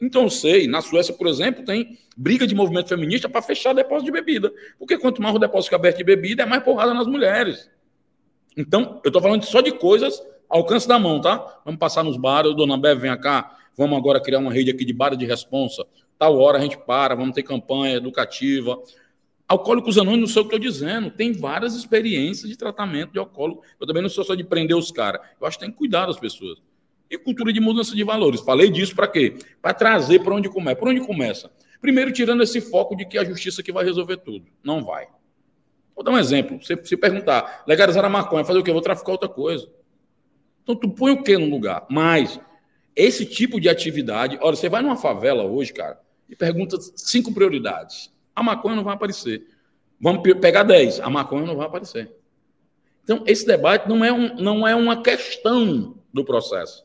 Então 0.00 0.22
eu 0.22 0.30
sei, 0.30 0.66
na 0.66 0.80
Suécia, 0.80 1.14
por 1.14 1.28
exemplo, 1.28 1.64
tem 1.64 1.96
briga 2.16 2.44
de 2.46 2.54
movimento 2.54 2.88
feminista 2.88 3.28
para 3.28 3.40
fechar 3.40 3.72
depósito 3.72 4.06
de 4.06 4.12
bebida. 4.12 4.52
Porque 4.78 4.98
quanto 4.98 5.22
mais 5.22 5.34
o 5.34 5.38
depósito 5.38 5.66
fica 5.66 5.76
aberto 5.76 5.98
de 5.98 6.04
bebida, 6.04 6.42
é 6.42 6.46
mais 6.46 6.62
porrada 6.64 6.92
nas 6.92 7.06
mulheres. 7.06 7.70
Então, 8.56 9.00
eu 9.04 9.08
estou 9.08 9.22
falando 9.22 9.44
só 9.44 9.60
de 9.60 9.70
coisas 9.70 10.20
ao 10.48 10.58
alcance 10.58 10.88
da 10.88 10.98
mão, 10.98 11.20
tá? 11.20 11.60
Vamos 11.64 11.78
passar 11.78 12.02
nos 12.02 12.16
bares, 12.16 12.54
dona 12.56 12.76
Bev, 12.76 13.00
vem 13.00 13.16
cá, 13.18 13.56
vamos 13.76 13.96
agora 13.96 14.20
criar 14.20 14.40
uma 14.40 14.52
rede 14.52 14.70
aqui 14.70 14.84
de 14.84 14.92
bar 14.92 15.16
de 15.16 15.24
responsa. 15.24 15.86
Tal 16.18 16.38
hora 16.38 16.58
a 16.58 16.60
gente 16.60 16.76
para, 16.78 17.14
vamos 17.14 17.34
ter 17.34 17.42
campanha 17.42 17.96
educativa. 17.96 18.78
Alcoólicos 19.48 19.98
Anônimos, 19.98 20.30
não 20.30 20.34
sei 20.34 20.42
o 20.42 20.48
que 20.48 20.54
estou 20.54 20.70
dizendo, 20.70 21.10
tem 21.10 21.32
várias 21.32 21.74
experiências 21.74 22.48
de 22.48 22.56
tratamento 22.56 23.12
de 23.12 23.18
alcoólico. 23.18 23.62
Eu 23.78 23.86
também 23.86 24.02
não 24.02 24.08
sou 24.08 24.24
só 24.24 24.34
de 24.34 24.44
prender 24.44 24.76
os 24.76 24.90
caras. 24.90 25.20
Eu 25.40 25.46
acho 25.46 25.58
que 25.58 25.64
tem 25.64 25.72
que 25.72 25.78
cuidar 25.78 26.06
das 26.06 26.18
pessoas. 26.18 26.58
E 27.10 27.18
cultura 27.18 27.52
de 27.52 27.60
mudança 27.60 27.94
de 27.94 28.02
valores. 28.02 28.40
Falei 28.40 28.70
disso 28.70 28.94
para 28.94 29.06
quê? 29.06 29.36
Para 29.60 29.74
trazer 29.74 30.20
para 30.20 30.34
onde 30.34 30.48
começa. 30.48 30.76
Por 30.76 30.88
onde 30.88 31.00
começa? 31.00 31.50
Primeiro, 31.80 32.12
tirando 32.12 32.42
esse 32.42 32.60
foco 32.60 32.96
de 32.96 33.04
que 33.04 33.18
a 33.18 33.24
justiça 33.24 33.62
que 33.62 33.72
vai 33.72 33.84
resolver 33.84 34.18
tudo. 34.18 34.46
Não 34.62 34.82
vai. 34.82 35.08
Vou 35.94 36.04
dar 36.04 36.12
um 36.12 36.18
exemplo. 36.18 36.62
Você 36.62 36.78
se 36.84 36.96
perguntar, 36.96 37.64
legalizar 37.66 38.04
a 38.04 38.08
maconha, 38.08 38.44
fazer 38.44 38.58
o 38.58 38.62
quê? 38.62 38.70
Eu 38.70 38.74
vou 38.74 38.82
traficar 38.82 39.12
outra 39.12 39.28
coisa. 39.28 39.68
Então, 40.62 40.76
tu 40.76 40.88
põe 40.88 41.10
o 41.10 41.22
quê 41.22 41.36
no 41.36 41.50
lugar? 41.50 41.84
Mas, 41.90 42.40
esse 42.94 43.26
tipo 43.26 43.60
de 43.60 43.68
atividade. 43.68 44.38
Olha, 44.40 44.56
você 44.56 44.68
vai 44.68 44.80
numa 44.80 44.96
favela 44.96 45.44
hoje, 45.44 45.72
cara, 45.72 46.00
e 46.28 46.36
pergunta 46.36 46.76
cinco 46.94 47.34
prioridades. 47.34 48.11
A 48.34 48.42
maconha 48.42 48.76
não 48.76 48.84
vai 48.84 48.94
aparecer. 48.94 49.46
Vamos 50.00 50.22
pegar 50.40 50.62
dez. 50.62 51.00
A 51.00 51.08
maconha 51.08 51.46
não 51.46 51.56
vai 51.56 51.66
aparecer. 51.66 52.10
Então, 53.04 53.22
esse 53.26 53.46
debate 53.46 53.88
não 53.88 54.04
é, 54.04 54.12
um, 54.12 54.36
não 54.36 54.66
é 54.66 54.74
uma 54.74 55.02
questão 55.02 55.96
do 56.12 56.24
processo. 56.24 56.84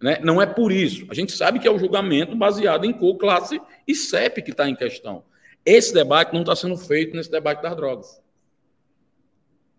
Né? 0.00 0.18
Não 0.22 0.40
é 0.40 0.46
por 0.46 0.72
isso. 0.72 1.06
A 1.10 1.14
gente 1.14 1.32
sabe 1.32 1.58
que 1.58 1.68
é 1.68 1.70
o 1.70 1.78
julgamento 1.78 2.34
baseado 2.34 2.84
em 2.84 2.92
cor, 2.92 3.16
classe 3.16 3.60
e 3.86 3.94
CEP 3.94 4.42
que 4.42 4.50
está 4.50 4.68
em 4.68 4.74
questão. 4.74 5.24
Esse 5.64 5.92
debate 5.92 6.32
não 6.32 6.40
está 6.40 6.56
sendo 6.56 6.76
feito 6.76 7.14
nesse 7.14 7.30
debate 7.30 7.62
das 7.62 7.76
drogas. 7.76 8.20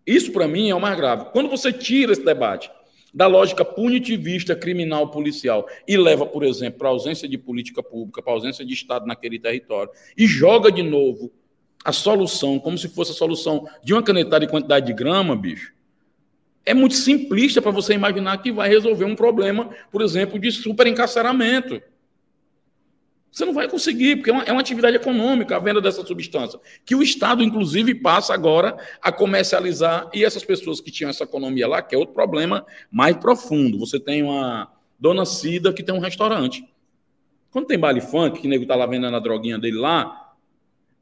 Isso, 0.06 0.32
para 0.32 0.48
mim, 0.48 0.70
é 0.70 0.74
o 0.74 0.80
mais 0.80 0.96
grave. 0.96 1.26
Quando 1.32 1.48
você 1.48 1.72
tira 1.72 2.12
esse 2.12 2.24
debate 2.24 2.70
da 3.12 3.26
lógica 3.26 3.64
punitivista, 3.64 4.56
criminal, 4.56 5.10
policial 5.10 5.66
e 5.86 5.96
leva, 5.96 6.24
por 6.24 6.44
exemplo, 6.44 6.78
para 6.78 6.88
a 6.88 6.92
ausência 6.92 7.28
de 7.28 7.36
política 7.36 7.82
pública, 7.82 8.22
para 8.22 8.32
a 8.32 8.36
ausência 8.36 8.64
de 8.64 8.72
Estado 8.72 9.06
naquele 9.06 9.38
território 9.38 9.90
e 10.16 10.26
joga 10.26 10.72
de 10.72 10.82
novo 10.82 11.30
a 11.84 11.92
solução 11.92 12.58
como 12.58 12.78
se 12.78 12.88
fosse 12.88 13.10
a 13.10 13.14
solução 13.14 13.68
de 13.82 13.92
uma 13.92 14.02
canetada 14.02 14.46
de 14.46 14.50
quantidade 14.50 14.86
de 14.86 14.92
grama, 14.92 15.36
bicho, 15.36 15.72
é 16.64 16.72
muito 16.72 16.94
simplista 16.94 17.60
para 17.60 17.72
você 17.72 17.94
imaginar 17.94 18.38
que 18.38 18.52
vai 18.52 18.68
resolver 18.68 19.04
um 19.04 19.16
problema, 19.16 19.68
por 19.90 20.00
exemplo, 20.00 20.38
de 20.38 20.50
superencarceramento. 20.52 21.82
Você 23.32 23.46
não 23.46 23.54
vai 23.54 23.66
conseguir, 23.66 24.16
porque 24.16 24.28
é 24.28 24.32
uma, 24.34 24.42
é 24.42 24.52
uma, 24.52 24.60
atividade 24.60 24.94
econômica 24.94 25.56
a 25.56 25.58
venda 25.58 25.80
dessa 25.80 26.04
substância, 26.04 26.60
que 26.84 26.94
o 26.94 27.02
Estado, 27.02 27.42
inclusive, 27.42 27.94
passa 27.94 28.34
agora 28.34 28.76
a 29.00 29.10
comercializar, 29.10 30.10
e 30.12 30.22
essas 30.22 30.44
pessoas 30.44 30.82
que 30.82 30.90
tinham 30.90 31.08
essa 31.08 31.24
economia 31.24 31.66
lá, 31.66 31.80
que 31.80 31.94
é 31.94 31.98
outro 31.98 32.14
problema 32.14 32.66
mais 32.90 33.16
profundo. 33.16 33.78
Você 33.78 33.98
tem 33.98 34.22
uma 34.22 34.70
dona 35.00 35.24
Cida 35.24 35.72
que 35.72 35.82
tem 35.82 35.94
um 35.94 35.98
restaurante. 35.98 36.62
Quando 37.50 37.66
tem 37.66 37.78
baile 37.78 38.02
funk, 38.02 38.38
que 38.38 38.46
o 38.46 38.50
nego 38.50 38.64
está 38.64 38.76
lá 38.76 38.84
vendendo 38.84 39.16
a 39.16 39.20
droguinha 39.20 39.58
dele 39.58 39.78
lá, 39.78 40.34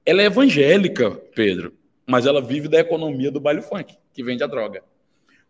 ela 0.07 0.23
é 0.23 0.27
evangélica, 0.27 1.11
Pedro, 1.35 1.75
mas 2.07 2.27
ela 2.27 2.41
vive 2.41 2.69
da 2.69 2.79
economia 2.79 3.33
do 3.33 3.41
baile 3.41 3.61
funk, 3.61 3.97
que 4.13 4.23
vende 4.23 4.45
a 4.45 4.47
droga. 4.47 4.85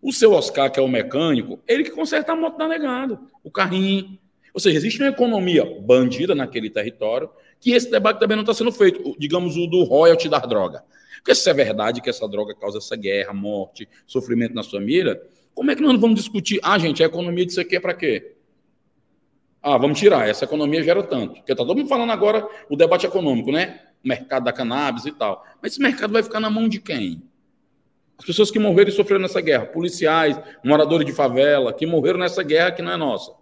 O 0.01 0.15
seu 0.15 0.33
Oscar, 0.33 0.73
que 0.73 0.81
é 0.81 0.83
o 0.83 0.89
mecânico, 0.89 1.61
ele 1.69 1.85
que 1.85 1.91
conserta 1.91 2.33
a 2.33 2.37
moto 2.37 2.57
da 2.57 2.67
negada, 2.67 3.21
o 3.45 3.51
carrinho. 3.51 4.19
Ou 4.53 4.61
seja, 4.61 4.77
existe 4.79 5.01
uma 5.01 5.09
economia 5.09 5.65
bandida 5.81 6.35
naquele 6.35 6.71
território 6.71 7.31
que 7.59 7.73
esse 7.73 7.91
debate 7.91 8.19
também 8.19 8.37
não 8.37 8.43
está 8.43 8.55
sendo 8.55 8.73
feito, 8.73 9.15
digamos, 9.19 9.57
o 9.57 9.67
do 9.67 9.85
royalty 9.85 10.29
da 10.29 10.39
droga. 10.39 10.83
Porque 11.17 11.35
se 11.35 11.49
é 11.51 11.55
verdade 11.55 12.01
que 12.01 12.09
essa 12.09 12.27
droga 12.27 12.55
causa 12.55 12.79
essa 12.79 12.97
guerra, 12.97 13.33
morte, 13.33 13.89
sofrimento 14.07 14.55
na 14.55 14.63
família, 14.63 15.21
como 15.55 15.71
é 15.71 15.77
que 15.77 15.83
nós 15.83 15.93
não 15.93 16.01
vamos 16.01 16.19
discutir? 16.19 16.59
Ah, 16.63 16.79
gente, 16.79 17.03
a 17.03 17.07
economia 17.07 17.45
disso 17.45 17.61
aqui 17.61 17.77
é 17.77 17.81
para 17.81 17.95
quê? 17.95 18.37
Ah, 19.63 19.77
vamos 19.77 19.99
tirar, 19.99 20.27
essa 20.27 20.47
economia 20.47 20.83
gera 20.83 21.03
tanto. 21.03 21.35
Porque 21.35 21.53
está 21.53 21.65
todo 21.65 21.77
mundo 21.77 21.89
falando 21.89 22.11
agora 22.11 22.49
o 22.71 22.77
debate 22.77 23.05
econômico, 23.05 23.53
né? 23.53 23.81
O 24.03 24.09
mercado 24.09 24.45
da 24.45 24.53
cannabis 24.53 25.05
e 25.05 25.13
tal. 25.13 25.45
Mas 25.61 25.73
esse 25.73 25.83
mercado 25.83 26.13
vai 26.13 26.23
ficar 26.23 26.41
na 26.41 26.49
mão 26.49 26.67
de 26.67 26.81
quem? 26.81 27.23
As 28.19 28.25
pessoas 28.25 28.51
que 28.51 28.59
morreram 28.59 28.89
e 28.89 28.93
sofreram 28.93 29.21
nessa 29.21 29.41
guerra, 29.41 29.67
policiais, 29.67 30.39
moradores 30.65 31.07
de 31.07 31.13
favela, 31.13 31.73
que 31.73 31.87
morreram 31.87 32.19
nessa 32.19 32.43
guerra 32.43 32.73
que 32.73 32.81
não 32.81 32.93
é 32.93 32.97
nossa. 32.97 33.33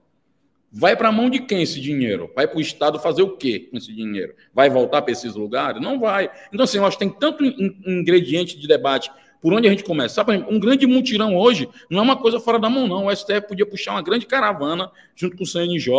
Vai 0.70 0.94
para 0.94 1.08
a 1.08 1.12
mão 1.12 1.30
de 1.30 1.40
quem 1.40 1.62
esse 1.62 1.80
dinheiro? 1.80 2.30
Vai 2.34 2.46
para 2.46 2.58
o 2.58 2.60
Estado 2.60 2.98
fazer 2.98 3.22
o 3.22 3.36
quê 3.36 3.68
com 3.70 3.76
esse 3.78 3.92
dinheiro? 3.92 4.34
Vai 4.52 4.68
voltar 4.68 5.00
para 5.00 5.12
esses 5.12 5.34
lugares? 5.34 5.80
Não 5.80 5.98
vai. 5.98 6.30
Então, 6.52 6.64
assim, 6.64 6.76
eu 6.76 6.84
acho 6.84 6.98
que 6.98 7.04
tem 7.04 7.14
tanto 7.14 7.42
ingrediente 7.42 8.58
de 8.58 8.68
debate 8.68 9.10
por 9.40 9.52
onde 9.54 9.66
a 9.66 9.70
gente 9.70 9.82
começa. 9.82 10.16
Sabe, 10.16 10.44
um 10.48 10.58
grande 10.58 10.86
mutirão 10.86 11.36
hoje 11.36 11.68
não 11.88 12.00
é 12.00 12.02
uma 12.02 12.16
coisa 12.16 12.38
fora 12.38 12.58
da 12.58 12.68
mão, 12.68 12.86
não. 12.86 13.06
O 13.06 13.16
STF 13.16 13.48
podia 13.48 13.64
puxar 13.64 13.92
uma 13.92 14.02
grande 14.02 14.26
caravana 14.26 14.90
junto 15.16 15.36
com 15.36 15.44
o 15.44 15.46
CNJ. 15.46 15.90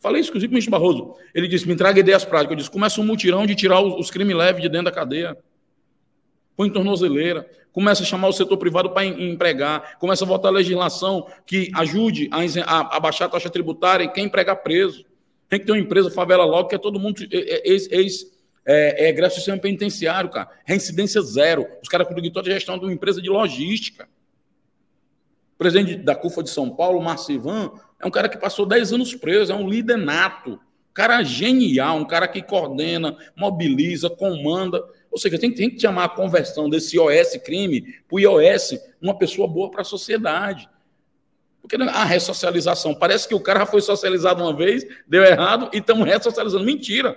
Falei 0.00 0.20
isso, 0.20 0.30
inclusive, 0.30 0.48
com 0.48 0.52
o 0.52 0.54
ministro 0.54 0.70
Barroso. 0.70 1.14
Ele 1.34 1.46
disse: 1.46 1.68
me 1.68 1.76
traga 1.76 2.00
ideias 2.00 2.24
práticas. 2.24 2.52
Eu 2.52 2.56
disse: 2.56 2.70
começa 2.70 3.00
um 3.00 3.04
mutirão 3.04 3.44
de 3.44 3.54
tirar 3.54 3.80
os, 3.80 3.94
os 3.94 4.10
crimes 4.10 4.34
leves 4.34 4.62
de 4.62 4.68
dentro 4.68 4.86
da 4.86 4.92
cadeia 4.92 5.36
põe 6.56 6.70
tornozeleira, 6.70 7.48
começa 7.72 8.02
a 8.02 8.06
chamar 8.06 8.28
o 8.28 8.32
setor 8.32 8.56
privado 8.58 8.90
para 8.90 9.04
empregar, 9.04 9.98
começa 9.98 10.24
a 10.24 10.28
votar 10.28 10.52
legislação 10.52 11.26
que 11.46 11.70
ajude 11.74 12.28
a, 12.30 12.96
a, 12.96 13.00
baixar 13.00 13.26
a 13.26 13.28
taxa 13.28 13.50
tributária 13.50 14.04
e 14.04 14.08
quem 14.08 14.26
empregar 14.26 14.62
preso. 14.62 15.04
Tem 15.48 15.58
que 15.58 15.66
ter 15.66 15.72
uma 15.72 15.78
empresa 15.78 16.10
favela 16.10 16.44
logo, 16.44 16.68
que 16.68 16.74
é 16.74 16.78
todo 16.78 16.98
mundo 16.98 17.26
ex, 17.30 17.90
ex 17.90 18.32
é, 18.64 19.06
é 19.06 19.08
egresso 19.08 19.36
do 19.36 19.38
sistema 19.38 19.58
penitenciário, 19.58 20.30
cara. 20.30 20.48
Reincidência 20.64 21.20
zero. 21.20 21.66
Os 21.82 21.88
caras 21.88 22.06
conseguiram 22.06 22.32
toda 22.32 22.48
a 22.48 22.52
gestão 22.52 22.78
de 22.78 22.84
uma 22.84 22.92
empresa 22.92 23.20
de 23.20 23.28
logística. 23.28 24.08
O 25.54 25.58
presidente 25.58 25.96
da 25.96 26.14
CUFA 26.14 26.42
de 26.42 26.50
São 26.50 26.70
Paulo, 26.70 27.02
Marcivan, 27.02 27.72
é 28.00 28.06
um 28.06 28.10
cara 28.10 28.28
que 28.28 28.38
passou 28.38 28.66
10 28.66 28.94
anos 28.94 29.14
preso, 29.14 29.52
é 29.52 29.54
um 29.54 29.68
líder 29.68 29.96
nato. 29.96 30.58
Cara 30.94 31.22
genial, 31.22 31.96
um 31.96 32.04
cara 32.04 32.28
que 32.28 32.42
coordena, 32.42 33.16
mobiliza, 33.36 34.10
comanda. 34.10 34.82
Ou 35.12 35.18
seja, 35.18 35.38
tem, 35.38 35.52
tem 35.52 35.68
que 35.68 35.78
chamar 35.78 36.04
a 36.04 36.08
conversão 36.08 36.70
desse 36.70 36.96
IOS 36.96 37.36
crime 37.44 37.82
para 38.08 38.16
o 38.16 38.18
IOS 38.18 38.80
uma 39.00 39.16
pessoa 39.16 39.46
boa 39.46 39.70
para 39.70 39.82
a 39.82 39.84
sociedade. 39.84 40.68
Porque 41.60 41.76
a 41.76 42.04
ressocialização, 42.04 42.94
parece 42.94 43.28
que 43.28 43.34
o 43.34 43.40
cara 43.40 43.66
foi 43.66 43.82
socializado 43.82 44.42
uma 44.42 44.56
vez, 44.56 44.84
deu 45.06 45.22
errado 45.22 45.70
e 45.72 45.78
estamos 45.78 46.06
ressocializando. 46.06 46.64
Mentira. 46.64 47.16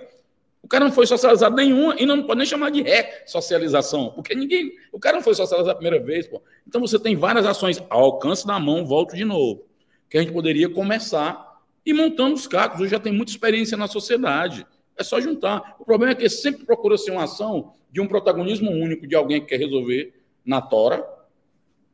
O 0.62 0.68
cara 0.68 0.84
não 0.84 0.92
foi 0.92 1.06
socializado 1.06 1.56
nenhuma 1.56 1.94
e 1.98 2.04
não 2.04 2.22
pode 2.24 2.38
nem 2.38 2.46
chamar 2.46 2.70
de 2.70 2.82
ressocialização, 2.82 4.10
porque 4.10 4.34
ninguém, 4.34 4.72
o 4.92 4.98
cara 4.98 5.16
não 5.16 5.22
foi 5.22 5.34
socializado 5.34 5.70
a 5.70 5.74
primeira 5.76 6.04
vez. 6.04 6.26
Pô. 6.26 6.42
Então 6.66 6.80
você 6.80 6.98
tem 6.98 7.16
várias 7.16 7.46
ações 7.46 7.82
ao 7.88 8.02
alcance 8.02 8.46
da 8.46 8.58
mão, 8.58 8.84
volto 8.84 9.16
de 9.16 9.24
novo, 9.24 9.64
que 10.10 10.18
a 10.18 10.20
gente 10.20 10.32
poderia 10.32 10.68
começar 10.68 11.60
e 11.84 11.94
montando 11.94 12.34
os 12.34 12.46
cacos. 12.46 12.80
Hoje 12.80 12.90
já 12.90 13.00
tem 13.00 13.12
muita 13.12 13.30
experiência 13.30 13.76
na 13.76 13.86
sociedade. 13.86 14.66
É 14.98 15.04
só 15.04 15.20
juntar. 15.20 15.76
O 15.78 15.84
problema 15.84 16.12
é 16.12 16.14
que 16.14 16.28
sempre 16.28 16.64
procura-se 16.64 17.10
uma 17.10 17.24
ação 17.24 17.74
de 17.90 18.00
um 18.00 18.06
protagonismo 18.06 18.70
único 18.70 19.06
de 19.06 19.14
alguém 19.14 19.40
que 19.40 19.48
quer 19.48 19.58
resolver 19.58 20.14
na 20.44 20.60
tora. 20.60 21.06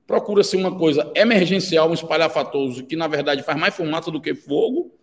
Procura-se 0.07 0.57
uma 0.57 0.76
coisa 0.76 1.11
emergencial, 1.14 1.90
um 1.90 1.94
espalhafatoso, 1.94 2.84
que 2.84 2.96
na 2.96 3.09
verdade 3.09 3.42
faz 3.42 3.59
mais 3.59 3.74
fumaça 3.74 4.11
do 4.11 4.20
que 4.20 4.34
fogo. 4.34 4.94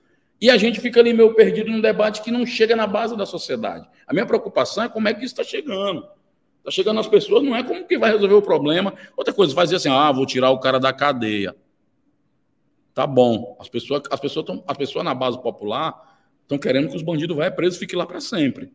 E 0.42 0.50
a 0.50 0.56
gente 0.56 0.80
fica 0.80 1.00
ali 1.00 1.14
meio 1.14 1.34
perdido 1.34 1.70
num 1.70 1.82
debate 1.82 2.22
que 2.22 2.32
não 2.32 2.46
chega 2.46 2.76
na 2.76 2.88
base 2.88 3.18
da 3.18 3.26
sociedade. 3.26 3.88
A 4.08 4.14
minha 4.14 4.26
preocupação 4.26 4.86
é 4.86 4.90
como 4.90 5.08
é 5.08 5.14
que 5.14 5.26
isso 5.26 5.34
está 5.34 5.44
chegando. 5.44 6.08
Está 6.60 6.72
chegando 6.72 7.00
às 7.00 7.08
pessoas, 7.08 7.44
não 7.44 7.56
é 7.56 7.64
como 7.64 7.86
que 7.86 7.98
vai 7.98 8.12
resolver 8.12 8.36
o 8.36 8.42
problema. 8.42 8.94
Outra 9.18 9.34
coisa, 9.34 9.54
fazer 9.54 9.76
assim, 9.76 9.90
ah, 9.90 10.12
vou 10.12 10.26
tirar 10.26 10.52
o 10.52 10.60
cara 10.60 10.80
da 10.80 10.94
cadeia. 10.94 11.56
Tá 12.94 13.06
bom. 13.06 13.58
As 13.60 13.68
pessoas, 13.68 14.04
as 14.10 14.20
pessoas, 14.20 14.46
tão, 14.46 14.64
as 14.68 14.78
pessoas 14.78 15.04
na 15.04 15.14
base 15.14 15.42
popular 15.42 16.09
estão 16.50 16.58
querendo 16.58 16.90
que 16.90 16.96
os 16.96 17.04
bandidos 17.04 17.38
vá 17.38 17.50
preso 17.52 17.76
e 17.78 17.80
fiquem 17.80 17.98
lá 17.98 18.08
para 18.08 18.20
sempre. 18.20 18.72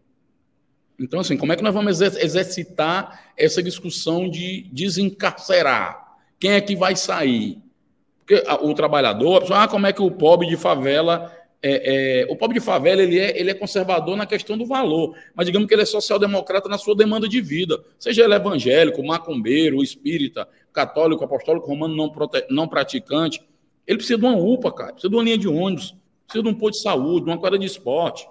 Então, 0.98 1.18
assim, 1.18 1.36
como 1.36 1.52
é 1.52 1.56
que 1.56 1.62
nós 1.62 1.74
vamos 1.74 2.00
exercitar 2.00 3.32
essa 3.36 3.60
discussão 3.60 4.30
de 4.30 4.68
desencarcerar? 4.70 6.18
Quem 6.38 6.52
é 6.52 6.60
que 6.60 6.76
vai 6.76 6.94
sair? 6.94 7.58
Porque 8.20 8.42
o 8.62 8.72
trabalhador, 8.74 9.38
a 9.38 9.40
pessoa, 9.40 9.64
ah, 9.64 9.68
como 9.68 9.88
é 9.88 9.92
que 9.92 10.00
o 10.00 10.10
pobre 10.10 10.46
de 10.46 10.56
favela 10.56 11.32
é, 11.66 12.20
é, 12.20 12.26
o 12.30 12.36
pobre 12.36 12.60
de 12.60 12.64
favela 12.64 13.02
ele 13.02 13.18
é, 13.18 13.40
ele 13.40 13.50
é 13.50 13.54
conservador 13.54 14.16
na 14.16 14.26
questão 14.26 14.56
do 14.56 14.66
valor, 14.66 15.16
mas 15.34 15.46
digamos 15.46 15.66
que 15.66 15.74
ele 15.74 15.82
é 15.82 15.86
social-democrata 15.86 16.68
na 16.68 16.76
sua 16.76 16.94
demanda 16.94 17.26
de 17.26 17.40
vida. 17.40 17.82
Seja 17.98 18.22
ele 18.22 18.34
evangélico, 18.34 19.02
macumbeiro, 19.02 19.82
espírita, 19.82 20.46
católico, 20.72 21.24
apostólico, 21.24 21.66
romano, 21.66 21.96
não, 21.96 22.10
prote... 22.10 22.44
não 22.50 22.68
praticante, 22.68 23.42
ele 23.86 23.96
precisa 23.96 24.18
de 24.18 24.24
uma 24.24 24.36
UPA, 24.36 24.72
cara, 24.72 24.92
precisa 24.92 25.08
de 25.08 25.16
uma 25.16 25.24
linha 25.24 25.38
de 25.38 25.48
ônibus, 25.48 25.96
de 26.42 26.48
um 26.48 26.54
posto 26.54 26.78
de 26.78 26.82
saúde, 26.82 27.26
de 27.26 27.30
uma 27.30 27.38
quadra 27.38 27.58
de 27.58 27.66
esporte. 27.66 28.26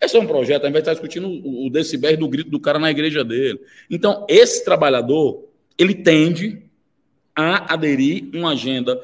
Esse 0.00 0.16
é 0.16 0.20
um 0.20 0.26
projeto, 0.26 0.64
ao 0.64 0.70
invés 0.70 0.84
de 0.84 0.90
estar 0.90 1.00
discutindo 1.00 1.28
o 1.28 1.70
decibel 1.70 2.16
do 2.16 2.28
grito 2.28 2.50
do 2.50 2.58
cara 2.58 2.78
na 2.78 2.90
igreja 2.90 3.24
dele. 3.24 3.60
Então, 3.90 4.26
esse 4.28 4.64
trabalhador, 4.64 5.48
ele 5.78 5.94
tende 5.94 6.62
a 7.34 7.72
aderir 7.72 8.28
uma 8.34 8.52
agenda 8.52 9.00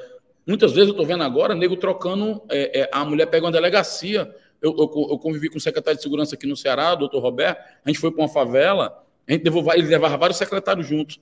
Muitas 0.49 0.73
vezes 0.73 0.89
eu 0.89 0.93
estou 0.93 1.05
vendo 1.05 1.23
agora, 1.23 1.55
nego 1.55 1.77
trocando, 1.77 2.41
é, 2.49 2.81
é, 2.81 2.91
a 2.91 3.05
mulher 3.05 3.27
pega 3.27 3.45
uma 3.45 3.53
delegacia. 3.53 4.35
Eu, 4.63 4.75
eu, 4.79 5.09
eu, 5.11 5.19
convivi 5.19 5.51
com 5.51 5.59
o 5.59 5.61
secretário 5.61 5.99
de 5.99 6.03
segurança 6.03 6.37
aqui 6.37 6.47
no 6.47 6.57
Ceará, 6.57 6.95
doutor 6.95 7.21
Roberto, 7.21 7.59
a 7.85 7.91
gente 7.91 8.01
foi 8.01 8.11
para 8.11 8.23
uma 8.23 8.29
favela, 8.29 9.05
a 9.29 9.33
gente 9.33 9.47
ele 9.47 9.89
levava 9.89 10.17
vários 10.17 10.39
secretários 10.39 10.87
juntos. 10.87 11.21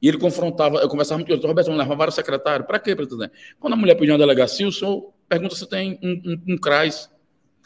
E 0.00 0.08
ele 0.08 0.16
confrontava, 0.16 0.78
eu 0.78 0.88
conversava 0.88 1.18
muito 1.18 1.28
com 1.28 1.34
doutor 1.34 1.48
Roberto, 1.48 1.66
vamos 1.66 1.82
levar 1.82 1.94
vários 1.94 2.14
secretários. 2.14 2.66
Para 2.66 2.78
quê, 2.78 2.96
presidente? 2.96 3.32
Quando 3.60 3.74
a 3.74 3.76
mulher 3.76 3.94
pediu 3.94 4.14
uma 4.14 4.18
delegacia, 4.18 4.66
o 4.66 4.72
senhor 4.72 5.12
pergunta 5.32 5.54
se 5.54 5.66
tem 5.66 5.98
um, 6.02 6.10
um, 6.12 6.54
um 6.54 6.58
CRAS. 6.58 7.10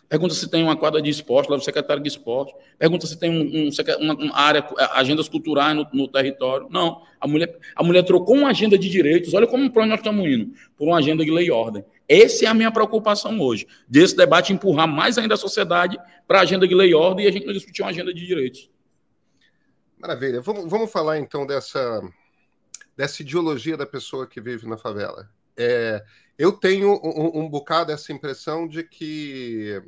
Pergunta 0.08 0.32
se 0.34 0.48
tem 0.48 0.62
uma 0.62 0.76
quadra 0.76 1.02
de 1.02 1.10
esporte, 1.10 1.50
lá 1.50 1.56
do 1.56 1.64
secretário 1.64 2.00
de 2.00 2.08
esporte. 2.08 2.54
Pergunta 2.78 3.08
se 3.08 3.18
tem 3.18 3.28
um, 3.28 3.66
um, 3.66 3.70
uma, 3.98 4.14
uma, 4.14 4.38
área, 4.38 4.64
agendas 4.92 5.28
culturais 5.28 5.74
no, 5.74 5.84
no, 5.92 6.06
território. 6.06 6.68
Não. 6.70 7.02
A 7.20 7.26
mulher, 7.26 7.58
a 7.74 7.82
mulher 7.82 8.04
trocou 8.04 8.36
uma 8.36 8.50
agenda 8.50 8.78
de 8.78 8.88
direitos. 8.88 9.34
Olha 9.34 9.48
como 9.48 9.68
nós 9.68 9.98
estamos 9.98 10.24
indo, 10.28 10.52
por 10.76 10.86
uma 10.86 10.98
agenda 10.98 11.24
de 11.24 11.30
lei 11.32 11.46
e 11.46 11.50
ordem. 11.50 11.84
Essa 12.08 12.44
é 12.44 12.48
a 12.48 12.54
minha 12.54 12.70
preocupação 12.70 13.40
hoje. 13.40 13.66
Desse 13.88 14.16
debate 14.16 14.52
empurrar 14.52 14.86
mais 14.86 15.18
ainda 15.18 15.34
a 15.34 15.36
sociedade 15.36 15.98
para 16.24 16.38
a 16.38 16.42
agenda 16.42 16.68
de 16.68 16.74
lei 16.74 16.90
e 16.90 16.94
ordem 16.94 17.26
e 17.26 17.28
a 17.28 17.32
gente 17.32 17.46
não 17.46 17.52
discutir 17.52 17.82
uma 17.82 17.90
agenda 17.90 18.14
de 18.14 18.24
direitos. 18.24 18.70
Maravilha. 19.98 20.40
Vamos, 20.40 20.70
vamos 20.70 20.92
falar 20.92 21.18
então 21.18 21.44
dessa, 21.44 22.00
dessa 22.96 23.22
ideologia 23.22 23.76
da 23.76 23.86
pessoa 23.86 24.24
que 24.24 24.40
vive 24.40 24.68
na 24.68 24.78
favela. 24.78 25.28
É, 25.56 26.04
eu 26.38 26.52
tenho 26.52 27.00
um, 27.02 27.40
um 27.44 27.48
bocado 27.48 27.92
essa 27.92 28.12
impressão 28.12 28.68
de 28.68 28.82
que, 28.82 29.82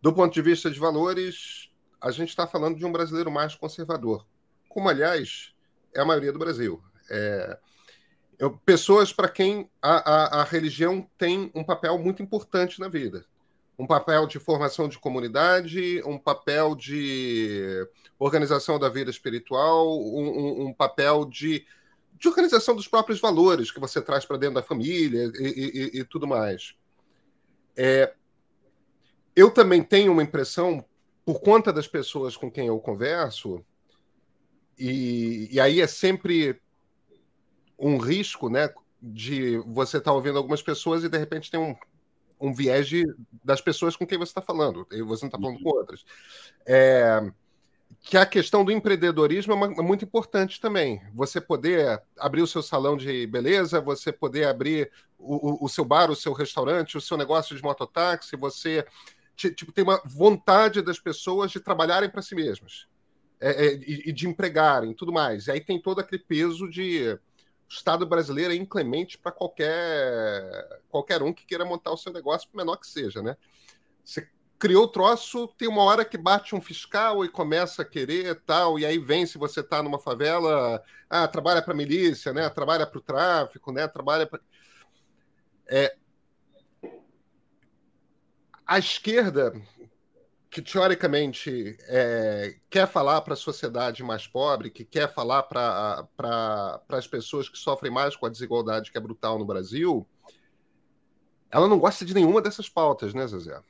do 0.00 0.12
ponto 0.12 0.32
de 0.32 0.42
vista 0.42 0.70
de 0.70 0.78
valores, 0.78 1.70
a 2.00 2.10
gente 2.10 2.30
está 2.30 2.46
falando 2.46 2.76
de 2.76 2.84
um 2.84 2.92
brasileiro 2.92 3.30
mais 3.30 3.54
conservador, 3.54 4.26
como, 4.68 4.88
aliás, 4.88 5.54
é 5.94 6.00
a 6.00 6.04
maioria 6.04 6.32
do 6.32 6.38
Brasil. 6.38 6.82
É, 7.10 7.58
eu, 8.38 8.58
pessoas 8.64 9.12
para 9.12 9.28
quem 9.28 9.70
a, 9.80 10.38
a, 10.38 10.40
a, 10.40 10.44
religião 10.44 11.08
tem 11.16 11.50
um 11.54 11.62
papel 11.62 11.96
muito 11.98 12.22
importante 12.22 12.80
na 12.80 12.88
vida. 12.88 13.24
Um 13.78 13.86
papel 13.86 14.26
de 14.26 14.38
formação 14.38 14.88
de 14.88 14.98
comunidade, 14.98 16.02
um 16.04 16.18
papel 16.18 16.74
de 16.74 17.86
organização 18.18 18.78
da 18.78 18.88
vida 18.88 19.10
espiritual, 19.10 19.96
um, 20.00 20.28
um, 20.28 20.66
um 20.66 20.74
papel 20.74 21.24
de 21.24 21.64
de 22.22 22.28
organização 22.28 22.76
dos 22.76 22.86
próprios 22.86 23.20
valores 23.20 23.72
que 23.72 23.80
você 23.80 24.00
traz 24.00 24.24
para 24.24 24.36
dentro 24.36 24.54
da 24.54 24.62
família 24.62 25.32
e, 25.34 25.90
e, 25.94 25.98
e 25.98 26.04
tudo 26.04 26.24
mais. 26.24 26.76
É, 27.76 28.14
eu 29.34 29.50
também 29.50 29.82
tenho 29.82 30.12
uma 30.12 30.22
impressão, 30.22 30.84
por 31.24 31.40
conta 31.40 31.72
das 31.72 31.88
pessoas 31.88 32.36
com 32.36 32.48
quem 32.48 32.68
eu 32.68 32.78
converso, 32.78 33.64
e, 34.78 35.48
e 35.50 35.58
aí 35.58 35.80
é 35.80 35.86
sempre 35.88 36.60
um 37.76 37.98
risco, 37.98 38.48
né, 38.48 38.72
de 39.02 39.58
você 39.66 39.98
estar 39.98 40.12
tá 40.12 40.14
ouvindo 40.14 40.38
algumas 40.38 40.62
pessoas 40.62 41.02
e 41.02 41.08
de 41.08 41.18
repente 41.18 41.50
tem 41.50 41.58
um, 41.58 41.74
um 42.40 42.54
viés 42.54 42.86
de, 42.86 43.02
das 43.42 43.60
pessoas 43.60 43.96
com 43.96 44.06
quem 44.06 44.16
você 44.16 44.30
está 44.30 44.40
falando, 44.40 44.86
e 44.92 45.02
você 45.02 45.24
não 45.24 45.28
está 45.28 45.40
falando 45.40 45.60
com 45.60 45.70
outras. 45.70 46.04
É, 46.64 47.32
que 48.00 48.16
a 48.16 48.26
questão 48.26 48.64
do 48.64 48.72
empreendedorismo 48.72 49.52
é, 49.52 49.56
uma, 49.56 49.66
é, 49.66 49.82
muito 49.82 50.04
importante 50.04 50.60
também. 50.60 51.00
Você 51.14 51.40
poder 51.40 52.02
abrir 52.18 52.42
o 52.42 52.46
seu 52.46 52.62
salão 52.62 52.96
de 52.96 53.26
beleza, 53.26 53.80
você 53.80 54.12
poder 54.12 54.46
abrir 54.46 54.90
o, 55.18 55.64
o, 55.64 55.66
o 55.66 55.68
seu 55.68 55.84
bar, 55.84 56.10
o 56.10 56.16
seu 56.16 56.32
restaurante, 56.32 56.96
o 56.96 57.00
seu 57.00 57.16
negócio 57.16 57.56
de 57.56 57.62
mototáxi, 57.62 58.36
você 58.36 58.84
tipo, 59.34 59.72
tem 59.72 59.82
uma 59.82 60.00
vontade 60.04 60.82
das 60.82 60.98
pessoas 60.98 61.50
de 61.50 61.60
trabalharem 61.60 62.08
para 62.08 62.22
si 62.22 62.34
mesmas 62.34 62.86
é, 63.40 63.66
é, 63.66 63.74
e, 63.74 64.12
de 64.12 64.28
empregarem 64.28 64.94
tudo 64.94 65.12
mais. 65.12 65.46
E 65.46 65.50
aí 65.50 65.60
tem 65.60 65.80
todo 65.80 66.00
aquele 66.00 66.22
peso 66.22 66.68
de 66.68 67.18
o 67.68 67.72
Estado 67.72 68.06
brasileiro 68.06 68.52
é 68.52 68.56
inclemente 68.56 69.16
para 69.16 69.32
qualquer, 69.32 70.80
qualquer 70.90 71.22
um 71.22 71.32
que 71.32 71.46
queira 71.46 71.64
montar 71.64 71.90
o 71.90 71.96
seu 71.96 72.12
negócio, 72.12 72.48
por 72.50 72.58
menor 72.58 72.76
que 72.76 72.86
seja, 72.86 73.22
né? 73.22 73.36
Você 74.04 74.28
criou 74.62 74.84
o 74.84 74.88
troço, 74.88 75.48
tem 75.58 75.66
uma 75.66 75.82
hora 75.82 76.04
que 76.04 76.16
bate 76.16 76.54
um 76.54 76.60
fiscal 76.60 77.24
e 77.24 77.28
começa 77.28 77.82
a 77.82 77.84
querer 77.84 78.40
tal, 78.42 78.78
e 78.78 78.86
aí 78.86 78.96
vem 78.96 79.26
se 79.26 79.36
você 79.36 79.58
está 79.58 79.82
numa 79.82 79.98
favela, 79.98 80.80
ah, 81.10 81.26
trabalha 81.26 81.60
para 81.60 81.74
milícia, 81.74 82.32
né? 82.32 82.48
Trabalha 82.48 82.86
para 82.86 82.96
o 82.96 83.02
tráfico, 83.02 83.72
né? 83.72 83.88
Trabalha 83.88 84.24
para 84.24 84.38
é... 85.66 85.96
a 88.64 88.78
esquerda 88.78 89.52
que 90.48 90.62
teoricamente 90.62 91.76
é, 91.88 92.54
quer 92.70 92.86
falar 92.86 93.20
para 93.22 93.34
a 93.34 93.36
sociedade 93.36 94.04
mais 94.04 94.28
pobre, 94.28 94.70
que 94.70 94.84
quer 94.84 95.12
falar 95.12 95.42
para 95.42 96.06
as 96.88 97.08
pessoas 97.08 97.48
que 97.48 97.58
sofrem 97.58 97.90
mais 97.90 98.14
com 98.14 98.26
a 98.26 98.30
desigualdade 98.30 98.92
que 98.92 98.98
é 98.98 99.00
brutal 99.00 99.40
no 99.40 99.44
Brasil, 99.44 100.06
ela 101.50 101.66
não 101.66 101.80
gosta 101.80 102.04
de 102.04 102.14
nenhuma 102.14 102.40
dessas 102.40 102.68
pautas, 102.68 103.12
né, 103.12 103.26
Zezé? 103.26 103.60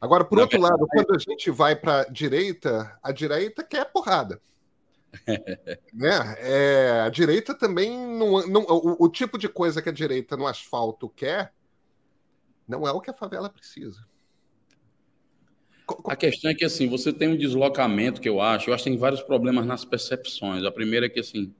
Agora, 0.00 0.24
por 0.24 0.36
Na 0.36 0.42
outro 0.42 0.60
verdade, 0.60 0.80
lado, 0.80 0.88
quando 0.90 1.14
a 1.14 1.18
gente 1.18 1.50
vai 1.50 1.74
para 1.74 2.02
a 2.02 2.04
direita, 2.04 2.96
a 3.02 3.10
direita 3.10 3.64
quer 3.64 3.84
porrada. 3.86 4.40
né? 5.92 6.36
É, 6.38 7.00
a 7.04 7.08
direita 7.08 7.54
também 7.54 7.90
não. 7.90 8.46
não 8.46 8.62
o, 8.62 9.04
o, 9.04 9.08
tipo 9.08 9.36
de 9.38 9.48
coisa 9.48 9.82
que 9.82 9.88
a 9.88 9.92
direita 9.92 10.36
no 10.36 10.46
asfalto 10.46 11.08
quer 11.08 11.52
não 12.66 12.86
é 12.86 12.92
o 12.92 13.00
que 13.00 13.10
a 13.10 13.14
favela 13.14 13.48
precisa. 13.48 14.06
A 16.04 16.14
questão 16.14 16.50
é 16.50 16.54
que 16.54 16.66
assim, 16.66 16.86
você 16.86 17.12
tem 17.12 17.28
um 17.28 17.36
deslocamento 17.36 18.20
que 18.20 18.28
eu 18.28 18.40
acho, 18.42 18.68
eu 18.68 18.74
acho 18.74 18.84
que 18.84 18.90
tem 18.90 18.98
vários 18.98 19.22
problemas 19.22 19.64
nas 19.66 19.84
percepções. 19.84 20.62
A 20.64 20.70
primeira 20.70 21.06
é 21.06 21.08
que 21.08 21.20
assim, 21.20 21.54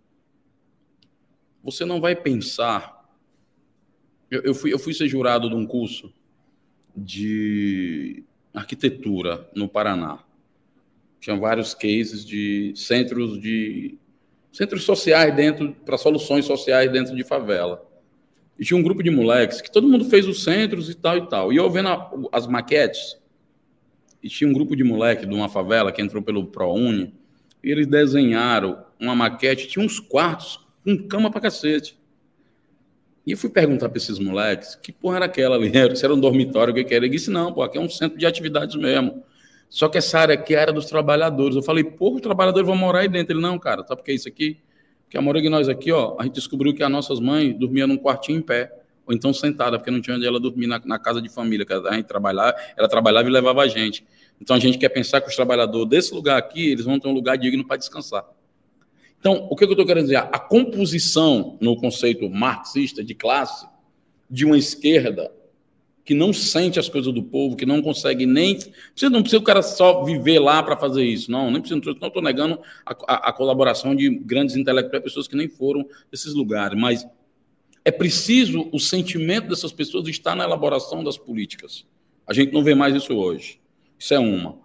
você 1.65 1.85
não 1.85 2.01
vai 2.01 2.15
pensar. 2.15 3.09
Eu, 4.31 4.43
eu 4.43 4.55
fui, 4.55 4.73
eu 4.73 4.79
fui 4.79 4.93
ser 4.93 5.09
jurado 5.09 5.49
de 5.49 5.55
um 5.55 5.67
curso 5.67 6.13
de 6.99 8.25
arquitetura 8.55 9.49
no 9.55 9.69
Paraná. 9.69 10.21
Tinha 11.21 11.37
vários 11.37 11.75
cases 11.75 12.25
de 12.25 12.73
centros 12.77 13.41
de 13.41 13.99
centros 14.53 14.85
sociais 14.85 15.35
dentro 15.35 15.75
para 15.85 15.99
soluções 15.99 16.45
sociais 16.45 16.91
dentro 16.91 17.15
de 17.15 17.25
favela. 17.25 17.85
E 18.59 18.65
tinha 18.65 18.79
um 18.79 18.83
grupo 18.83 19.03
de 19.03 19.11
moleques 19.11 19.61
que 19.61 19.71
todo 19.71 19.89
mundo 19.89 20.05
fez 20.07 20.27
os 20.27 20.43
centros 20.43 20.89
e 20.91 20.95
tal 20.95 21.17
e 21.17 21.29
tal. 21.29 21.53
E 21.53 21.57
eu 21.57 21.71
vendo 21.71 21.89
a, 21.89 22.11
as 22.33 22.47
maquetes, 22.47 23.17
e 24.23 24.29
tinha 24.29 24.49
um 24.49 24.53
grupo 24.53 24.75
de 24.75 24.83
moleque 24.83 25.27
de 25.27 25.35
uma 25.35 25.49
favela 25.49 25.93
que 25.93 26.03
entrou 26.03 26.23
pelo 26.23 26.47
ProUni, 26.47 27.15
e 27.63 27.71
eles 27.71 27.87
desenharam 27.87 28.85
uma 28.99 29.15
maquete, 29.15 29.69
tinha 29.69 29.85
uns 29.85 30.01
quartos 30.01 30.61
com 30.85 30.97
cama 31.07 31.31
para 31.31 31.43
cacete. 31.43 31.98
E 33.29 33.37
fui 33.37 33.51
perguntar 33.51 33.91
para 33.91 33.99
esses 33.99 34.19
moleques 34.19 34.75
que 34.75 34.91
porra 34.91 35.17
era 35.17 35.27
aquela 35.27 35.55
ali, 35.55 35.71
se 35.95 36.03
era 36.03 36.15
um 36.15 36.19
dormitório, 36.19 36.73
o 36.73 36.75
que, 36.75 36.83
que 36.83 36.95
era. 36.95 37.05
Ele 37.05 37.15
disse: 37.15 37.31
não, 37.31 37.53
pô, 37.53 37.63
aqui 37.63 37.77
é 37.77 37.81
um 37.81 37.89
centro 37.89 38.17
de 38.17 38.25
atividades 38.25 38.75
mesmo. 38.75 39.23
Só 39.69 39.87
que 39.87 39.99
essa 39.99 40.19
área 40.19 40.35
aqui 40.35 40.55
é 40.55 40.57
a 40.57 40.61
área 40.63 40.73
dos 40.73 40.87
trabalhadores. 40.87 41.55
Eu 41.55 41.63
falei, 41.63 41.85
pô, 41.85 42.15
os 42.15 42.23
trabalhadores 42.23 42.67
vão 42.67 42.75
morar 42.75 43.01
aí 43.01 43.09
dentro. 43.09 43.35
Ele, 43.35 43.43
não, 43.43 43.59
cara, 43.59 43.85
sabe 43.87 44.01
o 44.01 44.05
que 44.05 44.13
é 44.13 44.15
isso 44.15 44.27
aqui? 44.27 44.57
Que 45.11 45.19
a 45.19 45.21
maioria 45.21 45.43
de 45.43 45.51
nós 45.51 45.69
aqui, 45.69 45.93
ó, 45.93 46.17
a 46.19 46.23
gente 46.23 46.37
descobriu 46.37 46.75
que 46.75 46.83
as 46.83 46.91
nossas 46.91 47.21
mães 47.21 47.55
dormiam 47.55 47.87
num 47.87 47.99
quartinho 47.99 48.39
em 48.39 48.43
pé, 48.43 48.73
ou 49.07 49.15
então 49.15 49.31
sentada, 49.35 49.79
porque 49.79 49.91
não 49.91 50.01
tinha 50.01 50.17
onde 50.17 50.27
ela 50.27 50.41
dormir 50.41 50.67
na, 50.67 50.81
na 50.83 50.99
casa 50.99 51.21
de 51.21 51.29
família, 51.29 51.67
que 51.67 51.73
a 51.75 51.93
gente 51.93 52.07
trabalhava, 52.07 52.57
ela 52.79 52.89
trabalhava 52.89 53.29
e 53.29 53.31
levava 53.31 53.61
a 53.61 53.69
gente. 53.69 54.07
Então 54.41 54.57
a 54.57 54.59
gente 54.59 54.79
quer 54.79 54.89
pensar 54.89 55.21
que 55.21 55.29
os 55.29 55.37
trabalhadores 55.37 55.87
desse 55.87 56.15
lugar 56.15 56.39
aqui, 56.39 56.71
eles 56.71 56.87
vão 56.87 56.99
ter 56.99 57.09
um 57.09 57.13
lugar 57.13 57.37
digno 57.37 57.67
para 57.67 57.77
descansar. 57.77 58.25
Então, 59.21 59.49
o 59.51 59.57
que 59.57 59.65
eu 59.65 59.71
estou 59.71 59.85
querendo 59.85 60.05
dizer? 60.05 60.17
A 60.17 60.39
composição 60.39 61.57
no 61.61 61.77
conceito 61.77 62.29
marxista 62.31 63.03
de 63.03 63.15
classe 63.15 63.67
de 64.31 64.45
uma 64.45 64.57
esquerda 64.57 65.33
que 66.09 66.15
não 66.15 66.33
sente 66.33 66.79
as 66.79 66.89
coisas 66.89 67.13
do 67.13 67.23
povo, 67.23 67.55
que 67.55 67.67
não 67.67 67.83
consegue 67.83 68.25
nem. 68.25 68.59
Não 69.11 69.21
precisa 69.21 69.41
o 69.41 69.45
cara 69.45 69.61
só 69.61 70.03
viver 70.05 70.39
lá 70.39 70.63
para 70.63 70.75
fazer 70.75 71.05
isso, 71.05 71.31
não. 71.31 71.51
Nem 71.51 71.61
precisa, 71.61 71.79
não 72.01 72.09
estou 72.09 72.23
negando 72.23 72.59
a, 72.87 72.97
a, 73.07 73.29
a, 73.29 73.33
colaboração 73.33 73.95
de 73.95 74.09
grandes 74.09 74.57
intelectuais, 74.57 75.05
pessoas 75.05 75.29
que 75.29 75.37
nem 75.37 75.49
foram 75.49 75.87
desses 76.11 76.33
lugares, 76.33 76.81
mas 76.81 77.07
é 77.85 77.91
preciso 77.91 78.71
o 78.73 78.79
sentimento 78.79 79.49
dessas 79.49 79.71
pessoas 79.71 80.09
estar 80.09 80.35
na 80.35 80.45
elaboração 80.45 81.05
das 81.05 81.19
políticas. 81.19 81.85
A 82.27 82.33
gente 82.33 82.55
não 82.55 82.65
vê 82.65 82.75
mais 82.75 82.95
isso 82.95 83.15
hoje. 83.15 83.61
Isso 83.99 84.15
é 84.15 84.19
uma. 84.19 84.57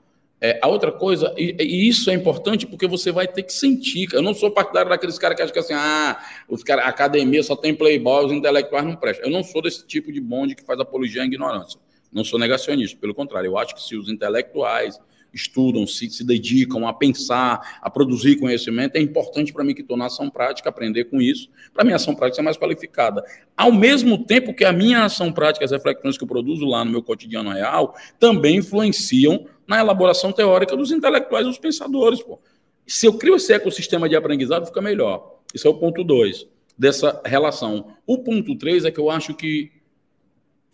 É, 0.45 0.59
a 0.61 0.67
outra 0.67 0.91
coisa, 0.91 1.33
e, 1.37 1.55
e, 1.57 1.87
isso 1.87 2.09
é 2.09 2.13
importante 2.13 2.67
porque 2.67 2.85
você 2.85 3.13
vai 3.13 3.25
ter 3.25 3.43
que 3.43 3.53
sentir. 3.53 4.09
Eu 4.11 4.21
não 4.21 4.33
sou 4.33 4.51
partidário 4.51 4.89
daqueles 4.89 5.17
caras 5.17 5.37
que 5.37 5.41
acham 5.41 5.53
que 5.53 5.59
assim, 5.59 5.73
ah, 5.73 6.21
os 6.49 6.61
cara, 6.61 6.83
a 6.83 6.89
academia 6.89 7.41
só 7.41 7.55
tem 7.55 7.73
playboy, 7.73 8.25
os 8.25 8.31
intelectuais 8.33 8.83
não 8.85 8.97
prestam. 8.97 9.25
Eu 9.27 9.31
não 9.31 9.41
sou 9.41 9.61
desse 9.61 9.87
tipo 9.87 10.11
de 10.11 10.19
bonde 10.19 10.53
que 10.53 10.61
faz 10.65 10.77
apologia 10.81 11.21
à 11.21 11.25
ignorância. 11.25 11.79
Não 12.11 12.25
sou 12.25 12.37
negacionista, 12.37 12.99
pelo 12.99 13.15
contrário, 13.15 13.47
eu 13.47 13.57
acho 13.57 13.73
que 13.73 13.81
se 13.81 13.95
os 13.95 14.09
intelectuais 14.09 14.99
estudam, 15.33 15.87
se, 15.87 16.09
se 16.09 16.25
dedicam 16.25 16.85
a 16.85 16.93
pensar, 16.93 17.79
a 17.81 17.89
produzir 17.89 18.35
conhecimento, 18.35 18.97
é 18.97 18.99
importante 18.99 19.53
para 19.53 19.63
mim 19.63 19.73
que 19.73 19.81
estou 19.81 19.95
na 19.95 20.07
ação 20.07 20.29
prática, 20.29 20.67
aprender 20.67 21.05
com 21.05 21.21
isso, 21.21 21.49
para 21.73 21.85
minha 21.85 21.95
ação 21.95 22.13
prática 22.13 22.35
ser 22.35 22.41
mais 22.41 22.57
qualificada. 22.57 23.23
Ao 23.55 23.71
mesmo 23.71 24.25
tempo 24.25 24.53
que 24.53 24.65
a 24.65 24.73
minha 24.73 25.05
ação 25.05 25.31
prática, 25.31 25.63
as 25.63 25.71
reflexões 25.71 26.17
que 26.17 26.23
eu 26.25 26.27
produzo 26.27 26.65
lá 26.65 26.83
no 26.83 26.91
meu 26.91 27.01
cotidiano 27.01 27.49
real, 27.49 27.95
também 28.19 28.57
influenciam 28.57 29.47
na 29.67 29.79
elaboração 29.79 30.31
teórica 30.31 30.75
dos 30.75 30.91
intelectuais 30.91 31.45
dos 31.45 31.57
pensadores. 31.57 32.21
Pô. 32.21 32.39
Se 32.85 33.05
eu 33.05 33.13
crio 33.13 33.35
esse 33.35 33.53
ecossistema 33.53 34.09
de 34.09 34.15
aprendizado, 34.15 34.65
fica 34.65 34.81
melhor. 34.81 35.39
Esse 35.53 35.67
é 35.67 35.69
o 35.69 35.75
ponto 35.75 36.03
2 36.03 36.47
dessa 36.77 37.21
relação. 37.25 37.95
O 38.05 38.19
ponto 38.19 38.55
3 38.57 38.85
é 38.85 38.91
que 38.91 38.99
eu 38.99 39.09
acho 39.09 39.33
que 39.35 39.71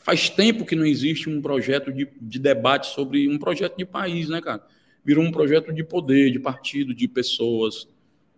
Faz 0.01 0.29
tempo 0.29 0.65
que 0.65 0.75
não 0.75 0.85
existe 0.85 1.29
um 1.29 1.41
projeto 1.41 1.91
de, 1.91 2.07
de 2.21 2.39
debate 2.39 2.87
sobre 2.87 3.27
um 3.27 3.37
projeto 3.37 3.77
de 3.77 3.85
país, 3.85 4.29
né, 4.29 4.39
cara? 4.39 4.65
Virou 5.03 5.23
um 5.23 5.31
projeto 5.31 5.73
de 5.73 5.83
poder, 5.83 6.31
de 6.31 6.39
partido, 6.39 6.93
de 6.93 7.07
pessoas. 7.07 7.87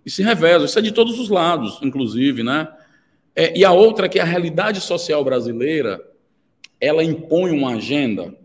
E 0.03 0.09
se 0.09 0.23
reveza. 0.23 0.65
Isso 0.65 0.79
é 0.79 0.81
de 0.81 0.91
todos 0.91 1.19
os 1.19 1.29
lados, 1.29 1.79
inclusive, 1.83 2.41
né? 2.41 2.67
É, 3.35 3.57
e 3.57 3.63
a 3.63 3.71
outra 3.71 4.07
é 4.07 4.09
que 4.09 4.19
a 4.19 4.25
realidade 4.25 4.81
social 4.81 5.23
brasileira 5.23 6.03
ela 6.79 7.03
impõe 7.03 7.51
uma 7.51 7.75
agenda 7.75 8.35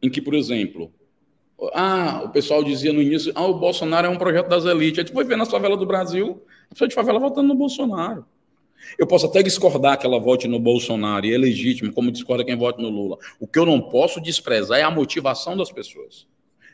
em 0.00 0.08
que, 0.08 0.22
por 0.22 0.34
exemplo, 0.34 0.92
ah, 1.74 2.22
o 2.24 2.28
pessoal 2.30 2.62
dizia 2.62 2.92
no 2.92 3.02
início, 3.02 3.32
ah, 3.34 3.44
o 3.44 3.54
Bolsonaro 3.54 4.06
é 4.06 4.10
um 4.10 4.16
projeto 4.16 4.48
das 4.48 4.64
elites. 4.64 4.98
A 4.98 5.02
gente 5.02 5.12
foi 5.12 5.24
ver 5.24 5.36
na 5.36 5.44
favela 5.44 5.76
do 5.76 5.86
Brasil, 5.86 6.42
a 6.70 6.74
pessoa 6.74 6.88
de 6.88 6.94
favela 6.94 7.18
votando 7.18 7.48
no 7.48 7.54
Bolsonaro. 7.54 8.24
Eu 8.98 9.06
posso 9.06 9.26
até 9.26 9.42
discordar 9.42 9.98
que 9.98 10.06
ela 10.06 10.20
vote 10.20 10.46
no 10.46 10.58
Bolsonaro, 10.58 11.26
e 11.26 11.34
é 11.34 11.38
legítimo, 11.38 11.92
como 11.92 12.12
discorda 12.12 12.44
quem 12.44 12.56
vote 12.56 12.80
no 12.80 12.88
Lula. 12.88 13.18
O 13.40 13.46
que 13.46 13.58
eu 13.58 13.66
não 13.66 13.80
posso 13.80 14.20
desprezar 14.20 14.78
é 14.78 14.82
a 14.82 14.90
motivação 14.90 15.56
das 15.56 15.70
pessoas. 15.70 16.26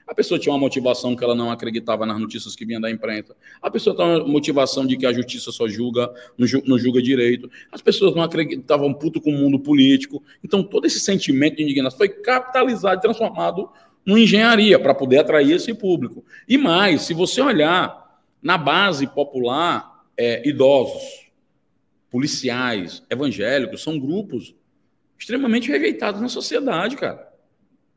A 0.07 0.15
pessoa 0.15 0.39
tinha 0.39 0.53
uma 0.53 0.59
motivação 0.59 1.17
que 1.17 1.25
ela 1.25 1.35
não 1.35 1.51
acreditava 1.51 2.05
nas 2.05 2.21
notícias 2.21 2.55
que 2.55 2.67
vinham 2.67 2.81
da 2.81 2.91
imprensa. 2.91 3.35
A 3.63 3.71
pessoa 3.71 3.97
tem 3.97 4.05
uma 4.05 4.29
motivação 4.29 4.87
de 4.87 4.99
que 4.99 5.07
a 5.07 5.13
justiça 5.13 5.51
só 5.51 5.67
julga, 5.67 6.13
não 6.37 6.79
julga 6.79 7.01
direito. 7.01 7.51
As 7.73 7.81
pessoas 7.81 8.15
não 8.15 8.23
acreditavam 8.23 8.93
puto 8.93 9.19
com 9.19 9.31
o 9.31 9.39
mundo 9.39 9.59
político. 9.59 10.23
Então, 10.45 10.63
todo 10.63 10.87
esse 10.87 11.01
sentimento 11.01 11.57
de 11.57 11.63
indignação 11.63 11.97
foi 11.97 12.11
capitalizado 12.11 13.01
transformado 13.01 13.71
em 14.07 14.23
engenharia 14.23 14.79
para 14.79 14.95
poder 14.95 15.19
atrair 15.19 15.53
esse 15.53 15.73
público. 15.73 16.25
E 16.49 16.59
mais, 16.59 17.03
se 17.03 17.15
você 17.15 17.41
olhar 17.41 18.21
na 18.43 18.59
base 18.59 19.07
popular, 19.07 20.05
é, 20.17 20.47
idosos, 20.49 21.31
policiais, 22.11 23.03
evangélicos, 23.11 23.83
são 23.83 23.99
grupos 23.99 24.55
extremamente 25.19 25.71
rejeitados 25.71 26.21
na 26.21 26.29
sociedade, 26.29 26.97
cara. 26.97 27.33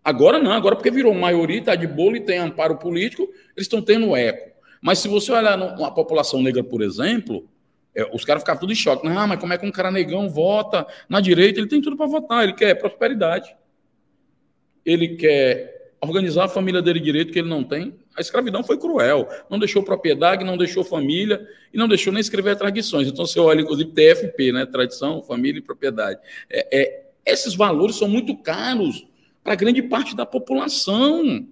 Agora 0.04 0.40
não, 0.40 0.52
agora 0.52 0.76
porque 0.76 0.90
virou 0.90 1.14
maioria, 1.14 1.60
está 1.60 1.76
de 1.76 1.86
bolo 1.86 2.16
e 2.16 2.22
tem 2.22 2.38
amparo 2.38 2.78
político, 2.78 3.24
eles 3.24 3.66
estão 3.66 3.82
tendo 3.82 4.16
eco. 4.16 4.56
Mas 4.82 5.00
se 5.00 5.08
você 5.08 5.32
olhar 5.32 5.62
a 5.62 5.92
população 5.92 6.42
negra, 6.42 6.64
por 6.64 6.82
exemplo, 6.82 7.48
é, 7.94 8.10
os 8.14 8.24
caras 8.24 8.42
ficavam 8.42 8.60
tudo 8.60 8.72
em 8.72 8.76
choque. 8.76 9.06
Ah, 9.08 9.28
mas 9.28 9.40
como 9.40 9.52
é 9.52 9.58
que 9.58 9.66
um 9.66 9.72
cara 9.72 9.92
negão 9.92 10.30
vota 10.30 10.88
na 11.10 11.20
direita? 11.20 11.60
Ele 11.60 11.68
tem 11.68 11.82
tudo 11.82 11.98
para 11.98 12.06
votar, 12.06 12.44
ele 12.44 12.54
quer 12.54 12.76
prosperidade. 12.76 13.54
Ele 14.86 15.10
quer 15.16 15.77
organizar 16.02 16.46
a 16.46 16.50
família 16.50 16.82
dele 16.82 17.00
direito, 17.00 17.32
que 17.32 17.40
ele 17.40 17.50
não 17.50 17.64
tem. 17.64 17.96
A 18.16 18.22
escravidão 18.22 18.64
foi 18.64 18.78
cruel. 18.78 19.28
Não 19.50 19.58
deixou 19.58 19.84
propriedade, 19.84 20.44
não 20.44 20.58
deixou 20.58 20.84
família 20.84 21.46
e 21.74 21.78
não 21.78 21.88
deixou 21.88 22.14
nem 22.14 22.22
escrever 22.22 22.56
tradições. 22.56 23.08
Então, 23.08 23.26
você 23.26 23.40
olha, 23.40 23.62
inclusive, 23.62 23.92
TFP, 23.92 24.52
né? 24.52 24.66
Tradição, 24.66 25.22
família 25.22 25.60
e 25.60 25.62
propriedade. 25.62 26.20
É, 26.50 26.80
é, 26.82 27.06
esses 27.26 27.56
valores 27.56 27.96
são 27.96 28.08
muito 28.08 28.36
caros 28.38 29.06
para 29.44 29.56
grande 29.56 29.82
parte 29.82 30.16
da 30.16 30.26
população. 30.26 31.48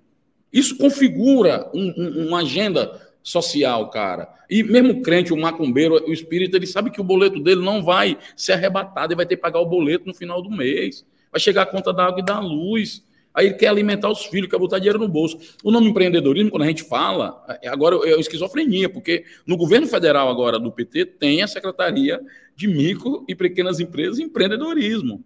Isso 0.51 0.77
configura 0.77 1.69
um, 1.73 1.93
um, 1.97 2.27
uma 2.27 2.41
agenda 2.41 3.01
social, 3.21 3.89
cara. 3.89 4.29
E 4.49 4.63
mesmo 4.63 4.93
o 4.93 5.01
crente, 5.01 5.33
o 5.33 5.37
macumbeiro, 5.37 5.95
o 6.07 6.13
espírito, 6.13 6.55
ele 6.55 6.67
sabe 6.67 6.91
que 6.91 7.01
o 7.01 7.03
boleto 7.03 7.39
dele 7.39 7.61
não 7.61 7.83
vai 7.83 8.17
ser 8.35 8.53
arrebatado, 8.53 9.11
ele 9.13 9.17
vai 9.17 9.25
ter 9.25 9.35
que 9.35 9.41
pagar 9.41 9.59
o 9.59 9.65
boleto 9.65 10.05
no 10.05 10.13
final 10.13 10.41
do 10.41 10.49
mês. 10.51 11.05
Vai 11.31 11.39
chegar 11.39 11.63
a 11.63 11.65
conta 11.65 11.91
da 11.91 12.05
água 12.05 12.19
e 12.19 12.25
da 12.25 12.39
luz. 12.39 13.03
Aí 13.35 13.47
ele 13.47 13.55
quer 13.55 13.67
alimentar 13.67 14.09
os 14.09 14.25
filhos, 14.25 14.49
quer 14.49 14.57
botar 14.57 14.79
dinheiro 14.79 14.97
no 14.97 15.09
bolso. 15.09 15.37
O 15.61 15.69
nome 15.69 15.89
empreendedorismo, 15.89 16.49
quando 16.49 16.63
a 16.63 16.67
gente 16.67 16.83
fala, 16.83 17.43
é, 17.61 17.67
agora 17.67 17.97
é 18.07 18.17
esquizofrenia, 18.19 18.87
porque 18.87 19.25
no 19.45 19.57
governo 19.57 19.85
federal 19.87 20.29
agora 20.29 20.57
do 20.57 20.71
PT 20.71 21.05
tem 21.05 21.43
a 21.43 21.47
Secretaria 21.47 22.21
de 22.55 22.67
Micro 22.67 23.25
e 23.27 23.35
Pequenas 23.35 23.81
Empresas 23.81 24.19
e 24.19 24.23
Empreendedorismo. 24.23 25.23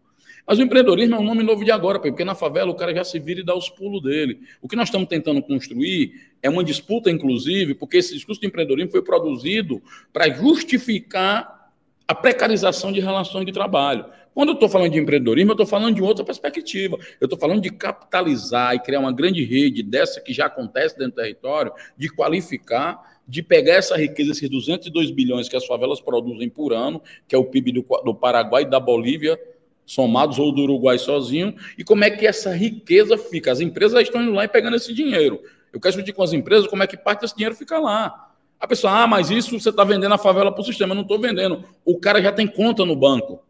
Mas 0.49 0.57
o 0.57 0.64
empreendedorismo 0.64 1.16
é 1.16 1.20
um 1.20 1.24
nome 1.24 1.43
novo 1.43 1.64
de 1.64 1.70
agora, 1.70 1.99
porque 1.99 2.26
na 2.26 2.34
favela 2.34 2.72
o 2.72 2.76
cara 2.76 2.91
já 2.91 3.03
se 3.03 3.20
vira 3.20 3.41
e 3.41 3.45
dá 3.45 3.55
os 3.55 3.70
pulos 3.70 4.01
dele. 4.01 4.39
O 4.60 4.68
que 4.68 4.76
nós 4.76 4.88
estamos 4.88 5.07
tentando 5.07 5.43
construir 5.43 6.12
é 6.41 6.49
uma 6.49 6.64
disputa, 6.64 7.12
inclusive, 7.12 7.76
porque 7.76 7.97
esse 7.97 8.16
discurso 8.16 8.41
de 8.41 8.47
empreendedorismo 8.47 8.91
foi 8.91 9.03
produzido 9.03 9.80
para 10.12 10.28
justificar 10.34 11.72
a 12.07 12.16
precarização 12.16 12.91
de 12.91 12.99
relações 12.99 13.45
de 13.45 13.51
trabalho. 13.51 14.05
Quando 14.39 14.51
eu 14.51 14.53
estou 14.53 14.69
falando 14.69 14.93
de 14.93 14.99
empreendedorismo, 14.99 15.51
eu 15.51 15.53
estou 15.53 15.65
falando 15.65 15.93
de 15.93 16.01
outra 16.01 16.23
perspectiva. 16.23 16.97
Eu 17.19 17.25
estou 17.25 17.37
falando 17.37 17.59
de 17.59 17.69
capitalizar 17.69 18.73
e 18.73 18.79
criar 18.79 19.01
uma 19.01 19.11
grande 19.11 19.43
rede 19.43 19.83
dessa 19.83 20.21
que 20.21 20.31
já 20.31 20.45
acontece 20.45 20.97
dentro 20.97 21.11
do 21.11 21.15
território, 21.15 21.73
de 21.97 22.07
qualificar, 22.07 23.19
de 23.27 23.43
pegar 23.43 23.73
essa 23.73 23.97
riqueza, 23.97 24.31
esses 24.31 24.49
202 24.49 25.11
bilhões 25.11 25.49
que 25.49 25.57
as 25.57 25.65
favelas 25.65 25.99
produzem 25.99 26.47
por 26.47 26.71
ano, 26.71 27.01
que 27.27 27.35
é 27.35 27.37
o 27.37 27.43
PIB 27.43 27.73
do, 27.73 27.85
do 28.05 28.15
Paraguai 28.15 28.63
e 28.63 28.69
da 28.69 28.79
Bolívia, 28.79 29.37
somados 29.85 30.39
ou 30.39 30.53
do 30.53 30.61
Uruguai 30.61 30.97
sozinho, 30.97 31.53
e 31.77 31.83
como 31.83 32.05
é 32.05 32.09
que 32.09 32.25
essa 32.25 32.55
riqueza 32.55 33.17
fica. 33.17 33.51
As 33.51 33.59
empresas 33.59 34.01
estão 34.03 34.23
indo 34.23 34.31
lá 34.31 34.45
e 34.45 34.47
pegando 34.47 34.77
esse 34.77 34.93
dinheiro. 34.93 35.41
Eu 35.73 35.81
quero 35.81 35.95
discutir 35.95 36.13
com 36.13 36.23
as 36.23 36.31
empresas 36.31 36.65
como 36.65 36.81
é 36.81 36.87
que 36.87 36.95
parte 36.95 37.23
desse 37.23 37.35
dinheiro 37.35 37.55
fica 37.55 37.77
lá. 37.77 38.31
A 38.57 38.65
pessoa, 38.65 39.03
ah, 39.03 39.05
mas 39.05 39.29
isso 39.31 39.59
você 39.59 39.69
está 39.69 39.83
vendendo 39.83 40.13
a 40.13 40.17
favela 40.17 40.49
para 40.49 40.61
o 40.61 40.63
sistema. 40.63 40.93
Eu 40.93 40.95
não 40.95 41.01
estou 41.01 41.19
vendendo. 41.19 41.65
O 41.83 41.99
cara 41.99 42.21
já 42.21 42.31
tem 42.31 42.47
conta 42.47 42.85
no 42.85 42.95
banco 42.95 43.49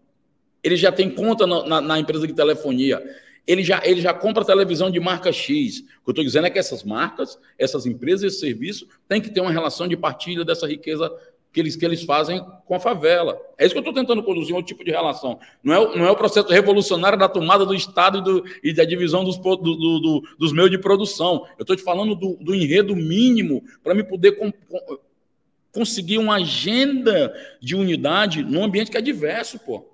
ele 0.63 0.75
já 0.75 0.91
tem 0.91 1.09
conta 1.09 1.47
na, 1.47 1.65
na, 1.65 1.81
na, 1.81 1.99
empresa 1.99 2.27
de 2.27 2.33
telefonia, 2.33 3.01
ele 3.47 3.63
já, 3.63 3.81
ele 3.83 4.01
já 4.01 4.13
compra 4.13 4.45
televisão 4.45 4.91
de 4.91 4.99
marca 4.99 5.31
X. 5.31 5.79
O 5.79 5.83
que 5.83 6.09
eu 6.09 6.11
estou 6.11 6.23
dizendo 6.23 6.47
é 6.47 6.49
que 6.49 6.59
essas 6.59 6.83
marcas, 6.83 7.39
essas 7.57 7.85
empresas, 7.85 8.23
esse 8.23 8.39
serviço, 8.39 8.87
têm 9.07 9.21
que 9.21 9.29
ter 9.29 9.41
uma 9.41 9.51
relação 9.51 9.87
de 9.87 9.97
partilha 9.97 10.45
dessa 10.45 10.67
riqueza 10.67 11.11
que 11.51 11.59
eles, 11.59 11.75
que 11.75 11.83
eles 11.83 12.03
fazem 12.03 12.45
com 12.65 12.75
a 12.75 12.79
favela. 12.79 13.39
É 13.57 13.65
isso 13.65 13.73
que 13.73 13.79
eu 13.79 13.81
estou 13.81 13.93
tentando 13.93 14.21
conduzir, 14.21 14.55
um 14.55 14.61
tipo 14.61 14.83
de 14.83 14.91
relação. 14.91 15.39
Não 15.63 15.73
é, 15.73 15.97
não 15.97 16.05
é 16.05 16.11
o 16.11 16.15
processo 16.15 16.47
revolucionário 16.47 17.17
da 17.17 17.27
tomada 17.27 17.65
do 17.65 17.73
Estado 17.73 18.19
e, 18.19 18.23
do, 18.23 18.45
e 18.63 18.73
da 18.73 18.85
divisão 18.85 19.23
dos, 19.23 19.37
do, 19.37 19.55
do, 19.55 20.23
dos 20.37 20.53
meios 20.53 20.69
de 20.69 20.77
produção. 20.77 21.47
Eu 21.57 21.63
estou 21.63 21.75
te 21.75 21.81
falando 21.81 22.13
do, 22.13 22.35
do 22.35 22.53
enredo 22.53 22.95
mínimo 22.95 23.63
para 23.83 23.95
me 23.95 24.03
poder 24.03 24.33
com, 24.33 24.51
com, 24.51 24.99
conseguir 25.71 26.19
uma 26.19 26.35
agenda 26.35 27.33
de 27.59 27.75
unidade 27.75 28.43
num 28.43 28.63
ambiente 28.63 28.91
que 28.91 28.97
é 28.97 29.01
diverso, 29.01 29.57
pô 29.57 29.89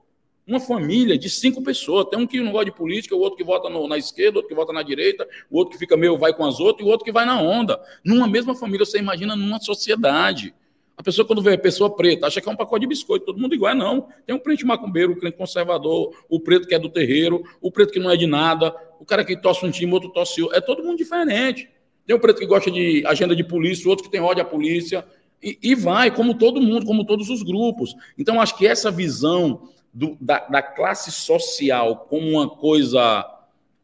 uma 0.47 0.59
família 0.59 1.17
de 1.17 1.29
cinco 1.29 1.63
pessoas. 1.63 2.07
Tem 2.09 2.19
um 2.19 2.27
que 2.27 2.39
não 2.39 2.51
gosta 2.51 2.65
de 2.65 2.71
política, 2.71 3.15
o 3.15 3.19
outro 3.19 3.37
que 3.37 3.43
vota 3.43 3.69
no, 3.69 3.87
na 3.87 3.97
esquerda, 3.97 4.33
o 4.33 4.37
outro 4.37 4.49
que 4.49 4.55
vota 4.55 4.71
na 4.71 4.83
direita, 4.83 5.27
o 5.49 5.57
outro 5.57 5.73
que 5.73 5.79
fica 5.79 5.97
meio 5.97 6.17
vai 6.17 6.33
com 6.33 6.45
as 6.45 6.59
outras, 6.59 6.85
e 6.85 6.89
o 6.89 6.91
outro 6.91 7.03
que 7.03 7.11
vai 7.11 7.25
na 7.25 7.41
onda. 7.41 7.81
Numa 8.03 8.27
mesma 8.27 8.55
família, 8.55 8.85
você 8.85 8.99
imagina 8.99 9.35
numa 9.35 9.59
sociedade. 9.59 10.53
A 10.97 11.03
pessoa, 11.03 11.27
quando 11.27 11.41
vê 11.41 11.53
a 11.53 11.57
pessoa 11.57 11.93
preta, 11.93 12.27
acha 12.27 12.39
que 12.39 12.47
é 12.47 12.51
um 12.51 12.55
pacote 12.55 12.81
de 12.81 12.87
biscoito, 12.87 13.25
todo 13.25 13.39
mundo 13.39 13.53
igual. 13.53 13.71
É 13.71 13.75
não. 13.75 14.07
Tem 14.25 14.35
um 14.35 14.39
crente 14.39 14.65
macumbeiro, 14.65 15.11
o 15.11 15.15
um 15.15 15.19
crente 15.19 15.37
conservador, 15.37 16.15
o 16.29 16.39
preto 16.39 16.67
que 16.67 16.75
é 16.75 16.79
do 16.79 16.89
terreiro, 16.89 17.43
o 17.59 17.71
preto 17.71 17.91
que 17.91 17.99
não 17.99 18.09
é 18.09 18.15
de 18.15 18.27
nada, 18.27 18.73
o 18.99 19.05
cara 19.05 19.25
que 19.25 19.35
tosse 19.35 19.65
um 19.65 19.71
time, 19.71 19.91
outro 19.91 20.09
tosse 20.09 20.41
outro. 20.41 20.57
É 20.57 20.61
todo 20.61 20.83
mundo 20.83 20.97
diferente. 20.97 21.69
Tem 22.05 22.15
o 22.15 22.19
preto 22.19 22.39
que 22.39 22.45
gosta 22.45 22.69
de 22.71 23.03
agenda 23.07 23.35
de 23.35 23.43
polícia, 23.43 23.87
o 23.87 23.89
outro 23.89 24.05
que 24.05 24.11
tem 24.11 24.21
ódio 24.21 24.43
à 24.43 24.45
polícia. 24.45 25.05
E, 25.43 25.57
e 25.61 25.75
vai, 25.75 26.09
como 26.15 26.35
todo 26.35 26.61
mundo, 26.61 26.85
como 26.85 27.03
todos 27.03 27.29
os 27.29 27.43
grupos. 27.43 27.93
Então, 28.17 28.39
acho 28.39 28.57
que 28.57 28.65
essa 28.65 28.89
visão 28.89 29.69
do, 29.95 30.17
da, 30.19 30.39
da 30.39 30.61
classe 30.61 31.09
social 31.09 32.05
como 32.09 32.29
uma 32.29 32.49
coisa 32.49 33.25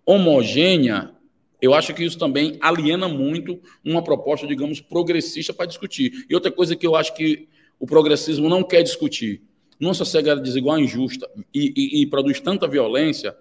homogênea, 0.05 1.11
eu 1.61 1.73
acho 1.73 1.93
que 1.93 2.03
isso 2.03 2.19
também 2.19 2.57
aliena 2.59 3.07
muito 3.07 3.61
uma 3.83 4.03
proposta, 4.03 4.45
digamos, 4.45 4.81
progressista 4.81 5.53
para 5.53 5.67
discutir. 5.67 6.25
E 6.29 6.35
outra 6.35 6.51
coisa 6.51 6.75
que 6.75 6.85
eu 6.85 6.97
acho 6.97 7.15
que 7.15 7.47
o 7.79 7.87
progressismo 7.87 8.49
não 8.49 8.61
quer 8.61 8.83
discutir. 8.83 9.41
Numa 9.79 9.93
sociedade 9.93 10.41
desigual 10.41 10.77
injusta 10.77 11.29
e, 11.53 11.73
e, 11.75 12.01
e 12.01 12.05
produz 12.05 12.41
tanta 12.41 12.67
violência, 12.67 13.35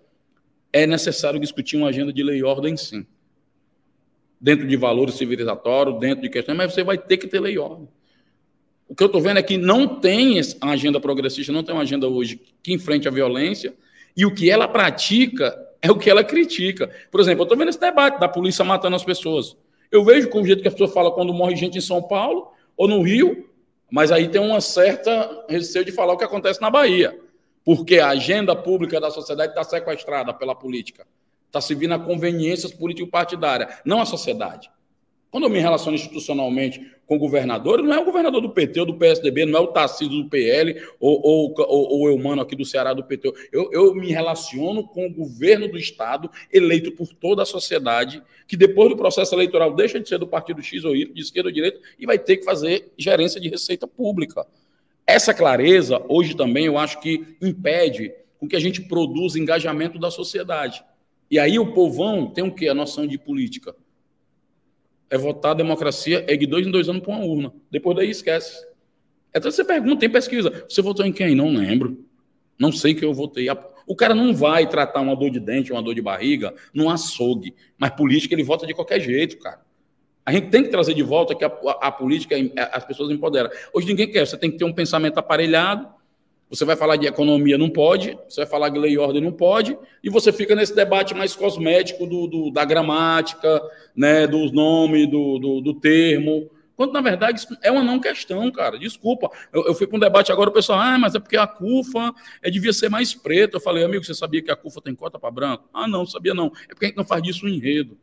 é 0.72 0.86
necessário 0.86 1.40
discutir 1.40 1.76
uma 1.76 1.88
agenda 1.88 2.12
de 2.12 2.22
lei 2.22 2.38
e 2.38 2.44
ordem, 2.44 2.76
sim. 2.76 3.04
Dentro 4.40 4.66
de 4.66 4.76
valores 4.76 5.16
civilizatórios, 5.16 5.98
dentro 5.98 6.22
de 6.22 6.30
questões, 6.30 6.56
mas 6.56 6.72
você 6.72 6.84
vai 6.84 6.96
ter 6.96 7.16
que 7.16 7.26
ter 7.26 7.40
lei 7.40 7.54
e 7.54 7.58
ordem. 7.58 7.88
O 8.90 8.94
que 8.96 9.04
eu 9.04 9.06
estou 9.06 9.22
vendo 9.22 9.38
é 9.38 9.42
que 9.42 9.56
não 9.56 9.86
tem 9.86 10.40
a 10.60 10.70
agenda 10.70 10.98
progressista, 10.98 11.52
não 11.52 11.62
tem 11.62 11.72
uma 11.72 11.82
agenda 11.82 12.08
hoje 12.08 12.40
que 12.60 12.72
enfrente 12.72 13.06
a 13.06 13.10
violência, 13.12 13.72
e 14.16 14.26
o 14.26 14.34
que 14.34 14.50
ela 14.50 14.66
pratica 14.66 15.56
é 15.80 15.88
o 15.92 15.96
que 15.96 16.10
ela 16.10 16.24
critica. 16.24 16.90
Por 17.08 17.20
exemplo, 17.20 17.42
eu 17.42 17.44
estou 17.44 17.56
vendo 17.56 17.68
esse 17.68 17.78
debate 17.78 18.18
da 18.18 18.28
polícia 18.28 18.64
matando 18.64 18.96
as 18.96 19.04
pessoas. 19.04 19.56
Eu 19.92 20.04
vejo 20.04 20.28
com 20.28 20.42
o 20.42 20.44
jeito 20.44 20.60
que 20.60 20.66
as 20.66 20.74
pessoas 20.74 20.92
falam 20.92 21.12
quando 21.12 21.32
morre 21.32 21.54
gente 21.54 21.78
em 21.78 21.80
São 21.80 22.02
Paulo 22.02 22.50
ou 22.76 22.88
no 22.88 23.00
Rio, 23.00 23.48
mas 23.88 24.10
aí 24.10 24.26
tem 24.26 24.40
uma 24.40 24.60
certa 24.60 25.44
receio 25.48 25.84
de 25.84 25.92
falar 25.92 26.14
o 26.14 26.16
que 26.16 26.24
acontece 26.24 26.60
na 26.60 26.68
Bahia, 26.68 27.16
porque 27.64 28.00
a 28.00 28.08
agenda 28.08 28.56
pública 28.56 29.00
da 29.00 29.12
sociedade 29.12 29.52
está 29.52 29.62
sequestrada 29.62 30.34
pela 30.34 30.56
política, 30.56 31.06
está 31.46 31.60
servindo 31.60 31.94
a 31.94 31.98
conveniências 32.00 32.72
político-partidárias, 32.72 33.72
não 33.84 34.00
a 34.00 34.04
sociedade. 34.04 34.68
Quando 35.30 35.44
eu 35.44 35.50
me 35.50 35.60
relaciono 35.60 35.94
institucionalmente 35.94 36.84
com 37.06 37.14
o 37.14 37.18
governador, 37.18 37.82
não 37.82 37.94
é 37.94 38.00
o 38.00 38.04
governador 38.04 38.40
do 38.40 38.50
PT 38.50 38.80
ou 38.80 38.86
do 38.86 38.94
PSDB, 38.94 39.46
não 39.46 39.60
é 39.60 39.62
o 39.62 39.68
Tarcísio 39.68 40.22
do 40.22 40.28
PL 40.28 40.82
ou, 40.98 41.20
ou, 41.24 41.54
ou, 41.56 42.00
ou 42.00 42.08
eu, 42.08 42.18
mano, 42.18 42.42
aqui 42.42 42.56
do 42.56 42.64
Ceará 42.64 42.92
do 42.92 43.04
PT. 43.04 43.32
Eu, 43.52 43.70
eu 43.72 43.94
me 43.94 44.10
relaciono 44.10 44.82
com 44.88 45.06
o 45.06 45.12
governo 45.12 45.68
do 45.68 45.78
Estado, 45.78 46.28
eleito 46.52 46.90
por 46.92 47.08
toda 47.14 47.42
a 47.42 47.46
sociedade, 47.46 48.20
que 48.48 48.56
depois 48.56 48.90
do 48.90 48.96
processo 48.96 49.32
eleitoral 49.34 49.72
deixa 49.72 50.00
de 50.00 50.08
ser 50.08 50.18
do 50.18 50.26
partido 50.26 50.62
X 50.62 50.84
ou 50.84 50.96
Y, 50.96 51.12
de 51.14 51.20
esquerda 51.20 51.48
ou 51.48 51.54
direita, 51.54 51.80
e 51.96 52.06
vai 52.06 52.18
ter 52.18 52.38
que 52.38 52.44
fazer 52.44 52.92
gerência 52.98 53.40
de 53.40 53.48
receita 53.48 53.86
pública. 53.86 54.44
Essa 55.06 55.32
clareza, 55.32 56.02
hoje 56.08 56.34
também, 56.34 56.66
eu 56.66 56.76
acho 56.76 57.00
que 57.00 57.36
impede 57.40 58.12
com 58.38 58.48
que 58.48 58.56
a 58.56 58.60
gente 58.60 58.82
produza 58.82 59.38
engajamento 59.38 59.96
da 59.96 60.10
sociedade. 60.10 60.82
E 61.30 61.38
aí 61.38 61.56
o 61.56 61.72
povão 61.72 62.26
tem 62.26 62.42
o 62.42 62.52
quê? 62.52 62.68
A 62.68 62.74
noção 62.74 63.06
de 63.06 63.16
política 63.16 63.74
é 65.10 65.18
votar 65.18 65.50
a 65.50 65.54
democracia 65.54 66.24
é 66.28 66.36
de 66.36 66.46
dois 66.46 66.66
em 66.66 66.70
dois 66.70 66.88
anos 66.88 67.02
para 67.02 67.12
uma 67.12 67.24
urna. 67.24 67.52
Depois 67.70 67.96
daí 67.96 68.10
esquece. 68.10 68.64
Então 69.34 69.50
você 69.50 69.64
pergunta, 69.64 70.00
tem 70.00 70.10
pesquisa. 70.10 70.64
Você 70.68 70.80
votou 70.80 71.04
em 71.04 71.12
quem? 71.12 71.34
Não 71.34 71.48
lembro. 71.48 72.04
Não 72.58 72.70
sei 72.70 72.94
que 72.94 73.04
eu 73.04 73.12
votei. 73.12 73.46
O 73.86 73.96
cara 73.96 74.14
não 74.14 74.34
vai 74.34 74.68
tratar 74.68 75.00
uma 75.00 75.16
dor 75.16 75.30
de 75.30 75.40
dente, 75.40 75.72
uma 75.72 75.82
dor 75.82 75.94
de 75.94 76.02
barriga 76.02 76.54
num 76.72 76.88
açougue. 76.88 77.54
Mas 77.76 77.90
política 77.90 78.34
ele 78.34 78.44
vota 78.44 78.66
de 78.66 78.74
qualquer 78.74 79.00
jeito, 79.00 79.38
cara. 79.38 79.60
A 80.24 80.32
gente 80.32 80.48
tem 80.48 80.62
que 80.62 80.68
trazer 80.68 80.94
de 80.94 81.02
volta 81.02 81.34
que 81.34 81.44
a, 81.44 81.48
a, 81.48 81.88
a 81.88 81.92
política, 81.92 82.36
as 82.72 82.84
pessoas 82.84 83.10
empoderam. 83.10 83.50
Hoje 83.72 83.86
ninguém 83.86 84.10
quer. 84.10 84.26
Você 84.26 84.36
tem 84.36 84.50
que 84.50 84.58
ter 84.58 84.64
um 84.64 84.72
pensamento 84.72 85.18
aparelhado 85.18 85.88
você 86.50 86.64
vai 86.64 86.74
falar 86.74 86.96
de 86.96 87.06
economia, 87.06 87.56
não 87.56 87.70
pode. 87.70 88.18
Você 88.28 88.40
vai 88.40 88.50
falar 88.50 88.70
de 88.70 88.78
lei 88.78 88.94
e 88.94 88.98
ordem, 88.98 89.22
não 89.22 89.30
pode. 89.30 89.78
E 90.02 90.10
você 90.10 90.32
fica 90.32 90.52
nesse 90.56 90.74
debate 90.74 91.14
mais 91.14 91.36
cosmético 91.36 92.04
do, 92.06 92.26
do 92.26 92.50
da 92.50 92.64
gramática, 92.64 93.62
né, 93.94 94.26
dos 94.26 94.50
nomes, 94.50 95.08
do, 95.08 95.38
do, 95.38 95.60
do, 95.60 95.74
termo. 95.74 96.50
Quando, 96.74 96.92
na 96.92 97.00
verdade, 97.00 97.38
isso 97.38 97.56
é 97.62 97.70
uma 97.70 97.84
não 97.84 98.00
questão, 98.00 98.50
cara. 98.50 98.76
Desculpa. 98.76 99.30
Eu, 99.52 99.64
eu 99.66 99.74
fui 99.74 99.86
para 99.86 99.96
um 99.96 100.00
debate 100.00 100.32
agora, 100.32 100.50
o 100.50 100.52
pessoal, 100.52 100.80
ah, 100.80 100.98
mas 100.98 101.14
é 101.14 101.20
porque 101.20 101.36
a 101.36 101.46
CUFA 101.46 102.12
é, 102.42 102.50
devia 102.50 102.72
ser 102.72 102.88
mais 102.88 103.14
preta. 103.14 103.58
Eu 103.58 103.60
falei, 103.60 103.84
amigo, 103.84 104.04
você 104.04 104.14
sabia 104.14 104.42
que 104.42 104.50
a 104.50 104.56
CUFA 104.56 104.80
tem 104.80 104.92
cota 104.92 105.20
para 105.20 105.30
branco? 105.30 105.68
Ah, 105.72 105.86
não, 105.86 106.04
sabia 106.04 106.34
não. 106.34 106.46
É 106.64 106.74
porque 106.74 106.86
a 106.86 106.88
gente 106.88 106.96
não 106.96 107.04
faz 107.04 107.22
disso 107.22 107.46
um 107.46 107.48
enredo. 107.48 107.96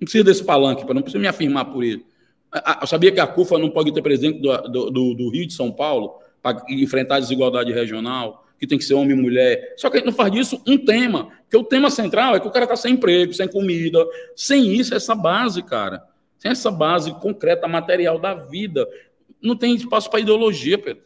Não 0.00 0.06
precisa 0.06 0.24
desse 0.24 0.42
palanque, 0.42 0.86
não 0.94 1.02
precisa 1.02 1.20
me 1.20 1.28
afirmar 1.28 1.66
por 1.66 1.84
ele. 1.84 2.06
Eu 2.80 2.86
sabia 2.86 3.12
que 3.12 3.20
a 3.20 3.26
CUFA 3.26 3.58
não 3.58 3.68
pode 3.68 3.92
ter 3.92 4.00
presidente 4.00 4.40
do, 4.40 4.90
do, 4.90 5.14
do 5.14 5.28
Rio 5.28 5.46
de 5.46 5.52
São 5.52 5.70
Paulo? 5.70 6.18
Enfrentar 6.68 7.16
a 7.16 7.20
desigualdade 7.20 7.72
regional, 7.72 8.46
que 8.58 8.66
tem 8.66 8.78
que 8.78 8.84
ser 8.84 8.94
homem 8.94 9.16
e 9.16 9.20
mulher. 9.20 9.74
Só 9.76 9.88
que 9.88 9.96
a 9.96 10.00
gente 10.00 10.06
não 10.06 10.14
faz 10.14 10.32
disso 10.32 10.62
um 10.66 10.76
tema, 10.76 11.30
porque 11.42 11.56
o 11.56 11.64
tema 11.64 11.90
central 11.90 12.34
é 12.34 12.40
que 12.40 12.48
o 12.48 12.50
cara 12.50 12.64
está 12.64 12.76
sem 12.76 12.94
emprego, 12.94 13.32
sem 13.32 13.48
comida. 13.48 14.04
Sem 14.34 14.74
isso, 14.74 14.94
essa 14.94 15.14
base, 15.14 15.62
cara, 15.62 16.02
sem 16.38 16.50
essa 16.50 16.70
base 16.70 17.12
concreta, 17.20 17.68
material 17.68 18.18
da 18.18 18.34
vida, 18.34 18.86
não 19.42 19.56
tem 19.56 19.74
espaço 19.74 20.10
para 20.10 20.20
ideologia, 20.20 20.78
Pedro. 20.78 21.02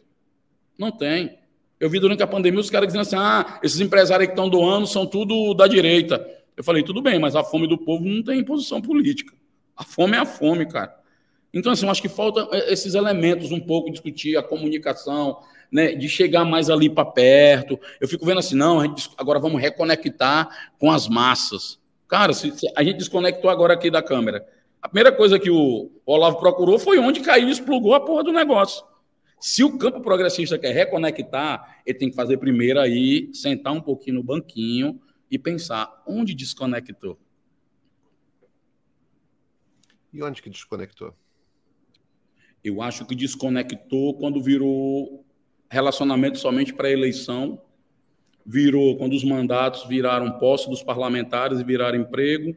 Não 0.78 0.90
tem. 0.90 1.38
Eu 1.78 1.90
vi 1.90 1.98
durante 1.98 2.22
a 2.22 2.26
pandemia 2.26 2.60
os 2.60 2.70
caras 2.70 2.88
dizendo 2.88 3.02
assim: 3.02 3.16
ah, 3.16 3.58
esses 3.62 3.80
empresários 3.80 4.28
que 4.28 4.32
estão 4.32 4.48
doando 4.48 4.86
são 4.86 5.06
tudo 5.06 5.52
da 5.54 5.66
direita. 5.66 6.26
Eu 6.56 6.62
falei, 6.62 6.82
tudo 6.82 7.00
bem, 7.00 7.18
mas 7.18 7.34
a 7.34 7.42
fome 7.42 7.66
do 7.66 7.78
povo 7.78 8.04
não 8.04 8.22
tem 8.22 8.44
posição 8.44 8.80
política. 8.80 9.34
A 9.76 9.84
fome 9.84 10.16
é 10.16 10.20
a 10.20 10.26
fome, 10.26 10.66
cara. 10.66 10.94
Então, 11.52 11.72
assim, 11.72 11.84
eu 11.84 11.90
acho 11.90 12.00
que 12.00 12.08
falta 12.08 12.48
é, 12.52 12.72
esses 12.72 12.94
elementos 12.94 13.50
um 13.50 13.60
pouco 13.60 13.90
discutir 13.90 14.36
a 14.36 14.42
comunicação, 14.42 15.40
né, 15.70 15.94
de 15.94 16.08
chegar 16.08 16.44
mais 16.44 16.70
ali 16.70 16.88
para 16.88 17.04
perto. 17.04 17.78
Eu 18.00 18.08
fico 18.08 18.24
vendo 18.24 18.38
assim, 18.38 18.56
não, 18.56 18.82
gente, 18.82 19.10
agora 19.16 19.38
vamos 19.38 19.60
reconectar 19.60 20.70
com 20.78 20.90
as 20.90 21.08
massas. 21.08 21.78
Cara, 22.08 22.32
se, 22.32 22.50
se 22.58 22.66
a 22.76 22.82
gente 22.82 22.98
desconectou 22.98 23.50
agora 23.50 23.74
aqui 23.74 23.90
da 23.90 24.02
câmera. 24.02 24.46
A 24.80 24.88
primeira 24.88 25.12
coisa 25.12 25.38
que 25.38 25.50
o 25.50 25.90
Olavo 26.04 26.38
procurou 26.38 26.78
foi 26.78 26.98
onde 26.98 27.20
caiu 27.20 27.48
e 27.48 27.52
explodiu 27.52 27.94
a 27.94 28.00
porra 28.00 28.24
do 28.24 28.32
negócio. 28.32 28.84
Se 29.40 29.62
o 29.64 29.76
campo 29.76 30.00
progressista 30.00 30.58
quer 30.58 30.72
reconectar, 30.72 31.80
ele 31.86 31.98
tem 31.98 32.10
que 32.10 32.16
fazer 32.16 32.36
primeiro 32.38 32.80
aí, 32.80 33.30
sentar 33.32 33.72
um 33.72 33.80
pouquinho 33.80 34.16
no 34.16 34.22
banquinho 34.22 35.00
e 35.30 35.38
pensar 35.38 36.02
onde 36.06 36.34
desconectou. 36.34 37.18
E 40.12 40.22
onde 40.22 40.42
que 40.42 40.50
desconectou? 40.50 41.14
Eu 42.64 42.80
acho 42.80 43.04
que 43.04 43.14
desconectou 43.14 44.14
quando 44.14 44.40
virou 44.40 45.24
relacionamento 45.68 46.38
somente 46.38 46.72
para 46.72 46.90
eleição, 46.90 47.60
virou 48.44 48.96
quando 48.96 49.14
os 49.14 49.24
mandatos 49.24 49.86
viraram 49.88 50.38
posse 50.38 50.68
dos 50.68 50.82
parlamentares 50.82 51.58
e 51.58 51.64
viraram 51.64 51.98
emprego. 51.98 52.56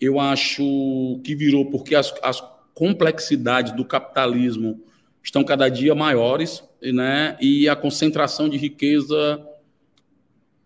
Eu 0.00 0.18
acho 0.18 1.20
que 1.24 1.34
virou 1.34 1.70
porque 1.70 1.94
as, 1.94 2.12
as 2.22 2.42
complexidades 2.74 3.72
do 3.72 3.84
capitalismo 3.84 4.82
estão 5.22 5.44
cada 5.44 5.68
dia 5.68 5.94
maiores, 5.94 6.62
né? 6.82 7.36
E 7.40 7.68
a 7.68 7.76
concentração 7.76 8.48
de 8.48 8.56
riqueza 8.56 9.46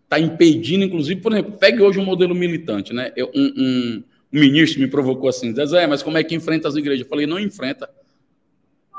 está 0.03 0.19
impedindo, 0.19 0.83
inclusive, 0.83 1.21
por 1.21 1.31
exemplo, 1.31 1.53
pegue 1.53 1.81
hoje 1.81 1.99
um 1.99 2.05
modelo 2.05 2.33
militante, 2.33 2.93
né? 2.93 3.11
Eu, 3.15 3.31
um, 3.35 3.53
um, 3.57 4.03
um 4.33 4.39
ministro 4.39 4.81
me 4.81 4.87
provocou 4.87 5.29
assim, 5.29 5.53
Zé, 5.65 5.87
mas 5.87 6.01
como 6.01 6.17
é 6.17 6.23
que 6.23 6.35
enfrenta 6.35 6.67
as 6.67 6.75
igrejas? 6.75 7.03
Eu 7.03 7.09
falei, 7.09 7.25
não 7.27 7.39
enfrenta 7.39 7.89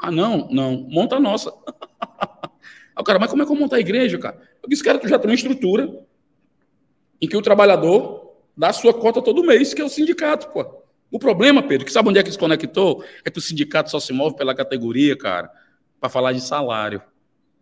ah, 0.02 0.10
não, 0.10 0.48
não, 0.50 0.86
monta 0.88 1.16
a 1.16 1.20
nossa. 1.20 1.52
Aí 2.96 3.00
o 3.00 3.04
cara, 3.04 3.18
mas 3.18 3.30
como 3.30 3.42
é 3.42 3.46
que 3.46 3.52
eu 3.52 3.56
montar 3.56 3.76
a 3.76 3.80
igreja, 3.80 4.18
cara? 4.18 4.40
Eu 4.62 4.68
disse, 4.68 4.82
cara, 4.82 4.98
tu 4.98 5.08
já 5.08 5.18
tem 5.18 5.30
uma 5.30 5.34
estrutura 5.34 6.02
em 7.20 7.28
que 7.28 7.36
o 7.36 7.42
trabalhador 7.42 8.32
dá 8.56 8.68
a 8.68 8.72
sua 8.72 8.94
cota 8.94 9.20
todo 9.20 9.44
mês, 9.44 9.74
que 9.74 9.82
é 9.82 9.84
o 9.84 9.88
sindicato, 9.88 10.48
pô. 10.48 10.64
O 11.10 11.18
problema, 11.18 11.62
Pedro, 11.62 11.86
que 11.86 11.92
sabe 11.92 12.08
onde 12.08 12.18
é 12.18 12.22
que 12.22 12.32
se 12.32 12.38
conectou? 12.38 13.04
É 13.24 13.30
que 13.30 13.38
o 13.38 13.42
sindicato 13.42 13.90
só 13.90 14.00
se 14.00 14.12
move 14.12 14.36
pela 14.36 14.54
categoria, 14.54 15.16
cara, 15.16 15.50
para 16.00 16.08
falar 16.08 16.32
de 16.32 16.40
salário. 16.40 17.00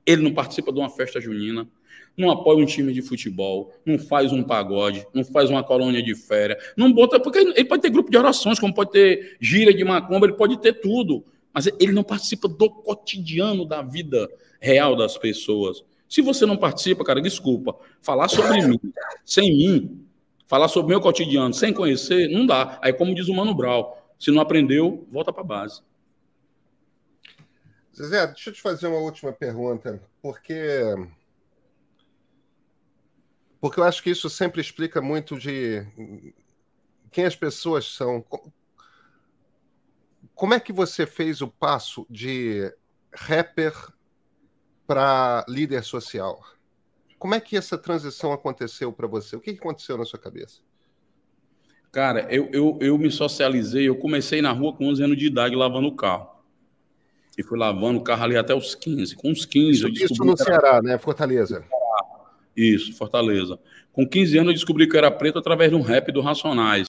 Ele 0.06 0.22
não 0.22 0.32
participa 0.32 0.72
de 0.72 0.78
uma 0.78 0.88
festa 0.88 1.20
junina, 1.20 1.68
não 2.16 2.30
apoia 2.30 2.58
um 2.58 2.64
time 2.64 2.92
de 2.92 3.02
futebol, 3.02 3.72
não 3.84 3.98
faz 3.98 4.32
um 4.32 4.42
pagode, 4.42 5.06
não 5.12 5.24
faz 5.24 5.50
uma 5.50 5.62
colônia 5.62 6.02
de 6.02 6.14
férias, 6.14 6.62
não 6.76 6.92
bota. 6.92 7.20
Porque 7.20 7.38
ele 7.38 7.64
pode 7.64 7.82
ter 7.82 7.90
grupo 7.90 8.10
de 8.10 8.16
orações, 8.16 8.58
como 8.58 8.72
pode 8.72 8.92
ter 8.92 9.36
gira 9.40 9.74
de 9.74 9.84
macumba, 9.84 10.26
ele 10.26 10.36
pode 10.36 10.58
ter 10.58 10.74
tudo 10.80 11.24
mas 11.54 11.66
ele 11.78 11.92
não 11.92 12.02
participa 12.02 12.48
do 12.48 12.68
cotidiano 12.68 13.64
da 13.64 13.80
vida 13.80 14.28
real 14.60 14.96
das 14.96 15.16
pessoas. 15.16 15.84
Se 16.08 16.20
você 16.20 16.44
não 16.44 16.56
participa, 16.56 17.04
cara, 17.04 17.20
desculpa, 17.20 17.78
falar 18.02 18.28
sobre 18.28 18.66
mim, 18.66 18.80
sem 19.24 19.56
mim, 19.56 20.06
falar 20.46 20.68
sobre 20.68 20.90
meu 20.90 21.00
cotidiano, 21.00 21.54
sem 21.54 21.72
conhecer, 21.72 22.28
não 22.28 22.44
dá. 22.44 22.78
Aí, 22.82 22.92
como 22.92 23.14
diz 23.14 23.28
o 23.28 23.34
Mano 23.34 23.54
Brown, 23.54 23.92
se 24.18 24.30
não 24.30 24.42
aprendeu, 24.42 25.06
volta 25.10 25.32
para 25.32 25.42
a 25.42 25.46
base. 25.46 25.80
Zezé, 27.96 28.26
deixa 28.26 28.50
eu 28.50 28.54
te 28.54 28.60
fazer 28.60 28.88
uma 28.88 28.98
última 28.98 29.32
pergunta, 29.32 30.02
porque 30.20 30.94
porque 33.60 33.80
eu 33.80 33.84
acho 33.84 34.02
que 34.02 34.10
isso 34.10 34.28
sempre 34.28 34.60
explica 34.60 35.00
muito 35.00 35.38
de 35.38 35.86
quem 37.10 37.24
as 37.24 37.34
pessoas 37.34 37.86
são. 37.86 38.22
Como 40.34 40.52
é 40.52 40.60
que 40.60 40.72
você 40.72 41.06
fez 41.06 41.40
o 41.40 41.48
passo 41.48 42.06
de 42.10 42.72
rapper 43.14 43.72
para 44.86 45.44
líder 45.48 45.84
social? 45.84 46.40
Como 47.18 47.34
é 47.34 47.40
que 47.40 47.56
essa 47.56 47.78
transição 47.78 48.32
aconteceu 48.32 48.92
para 48.92 49.06
você? 49.06 49.36
O 49.36 49.40
que 49.40 49.50
aconteceu 49.50 49.96
na 49.96 50.04
sua 50.04 50.18
cabeça? 50.18 50.60
Cara, 51.92 52.26
eu, 52.28 52.50
eu, 52.52 52.78
eu 52.80 52.98
me 52.98 53.10
socializei, 53.10 53.88
eu 53.88 53.96
comecei 53.96 54.42
na 54.42 54.50
rua 54.50 54.72
com 54.72 54.88
11 54.88 55.04
anos 55.04 55.16
de 55.16 55.26
idade 55.26 55.54
lavando 55.54 55.86
o 55.86 55.94
carro. 55.94 56.28
E 57.38 57.42
fui 57.42 57.56
lavando 57.56 58.00
o 58.00 58.02
carro 58.02 58.24
ali 58.24 58.36
até 58.36 58.54
os 58.54 58.74
15. 58.74 59.14
Com 59.14 59.30
os 59.30 59.44
15 59.44 59.70
isso, 59.70 59.86
eu 59.86 59.92
descobri. 59.92 60.12
Isso 60.12 60.24
no 60.24 60.36
Ceará, 60.36 60.82
né? 60.82 60.98
Fortaleza. 60.98 61.64
Isso, 62.56 62.92
Fortaleza. 62.94 63.58
Com 63.92 64.06
15 64.06 64.38
anos 64.38 64.48
eu 64.48 64.54
descobri 64.54 64.88
que 64.88 64.96
eu 64.96 64.98
era 64.98 65.10
preto 65.10 65.38
através 65.38 65.70
de 65.70 65.76
um 65.76 65.82
rap 65.82 66.10
do 66.10 66.20
Racionais. 66.20 66.86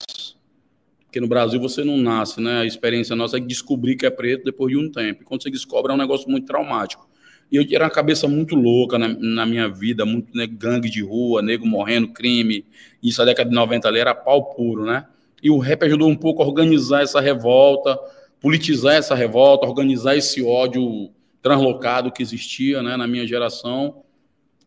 Porque 1.15 1.21
no 1.21 1.29
Brasil 1.29 1.61
você 1.61 1.81
não 1.81 1.95
nasce, 1.95 2.41
né? 2.41 2.59
A 2.59 2.65
experiência 2.65 3.15
nossa 3.15 3.37
é 3.37 3.39
descobrir 3.39 3.95
que 3.95 4.05
é 4.05 4.09
preto 4.09 4.43
depois 4.43 4.73
de 4.73 4.77
um 4.77 4.91
tempo. 4.91 5.21
E 5.21 5.25
quando 5.25 5.41
você 5.41 5.49
descobre, 5.49 5.89
é 5.89 5.95
um 5.95 5.97
negócio 5.97 6.29
muito 6.29 6.45
traumático. 6.45 7.07
E 7.49 7.55
eu 7.55 7.65
era 7.71 7.85
uma 7.85 7.89
cabeça 7.89 8.27
muito 8.27 8.53
louca 8.53 8.99
na, 8.99 9.07
na 9.07 9.45
minha 9.45 9.69
vida, 9.69 10.05
muito 10.05 10.35
né, 10.35 10.45
gangue 10.45 10.89
de 10.89 11.01
rua, 11.01 11.41
nego 11.41 11.65
morrendo, 11.65 12.09
crime. 12.09 12.65
Isso 13.01 13.21
a 13.21 13.25
década 13.25 13.49
de 13.49 13.55
90 13.55 13.87
ali 13.87 13.99
era 13.99 14.13
pau 14.13 14.53
puro, 14.53 14.83
né? 14.83 15.05
E 15.41 15.49
o 15.49 15.57
rap 15.57 15.85
ajudou 15.85 16.09
um 16.09 16.17
pouco 16.17 16.43
a 16.43 16.45
organizar 16.45 17.01
essa 17.01 17.21
revolta, 17.21 17.97
politizar 18.41 18.95
essa 18.95 19.15
revolta, 19.15 19.65
organizar 19.65 20.17
esse 20.17 20.43
ódio 20.43 21.11
translocado 21.41 22.11
que 22.11 22.21
existia 22.21 22.83
né, 22.83 22.97
na 22.97 23.07
minha 23.07 23.25
geração. 23.25 24.03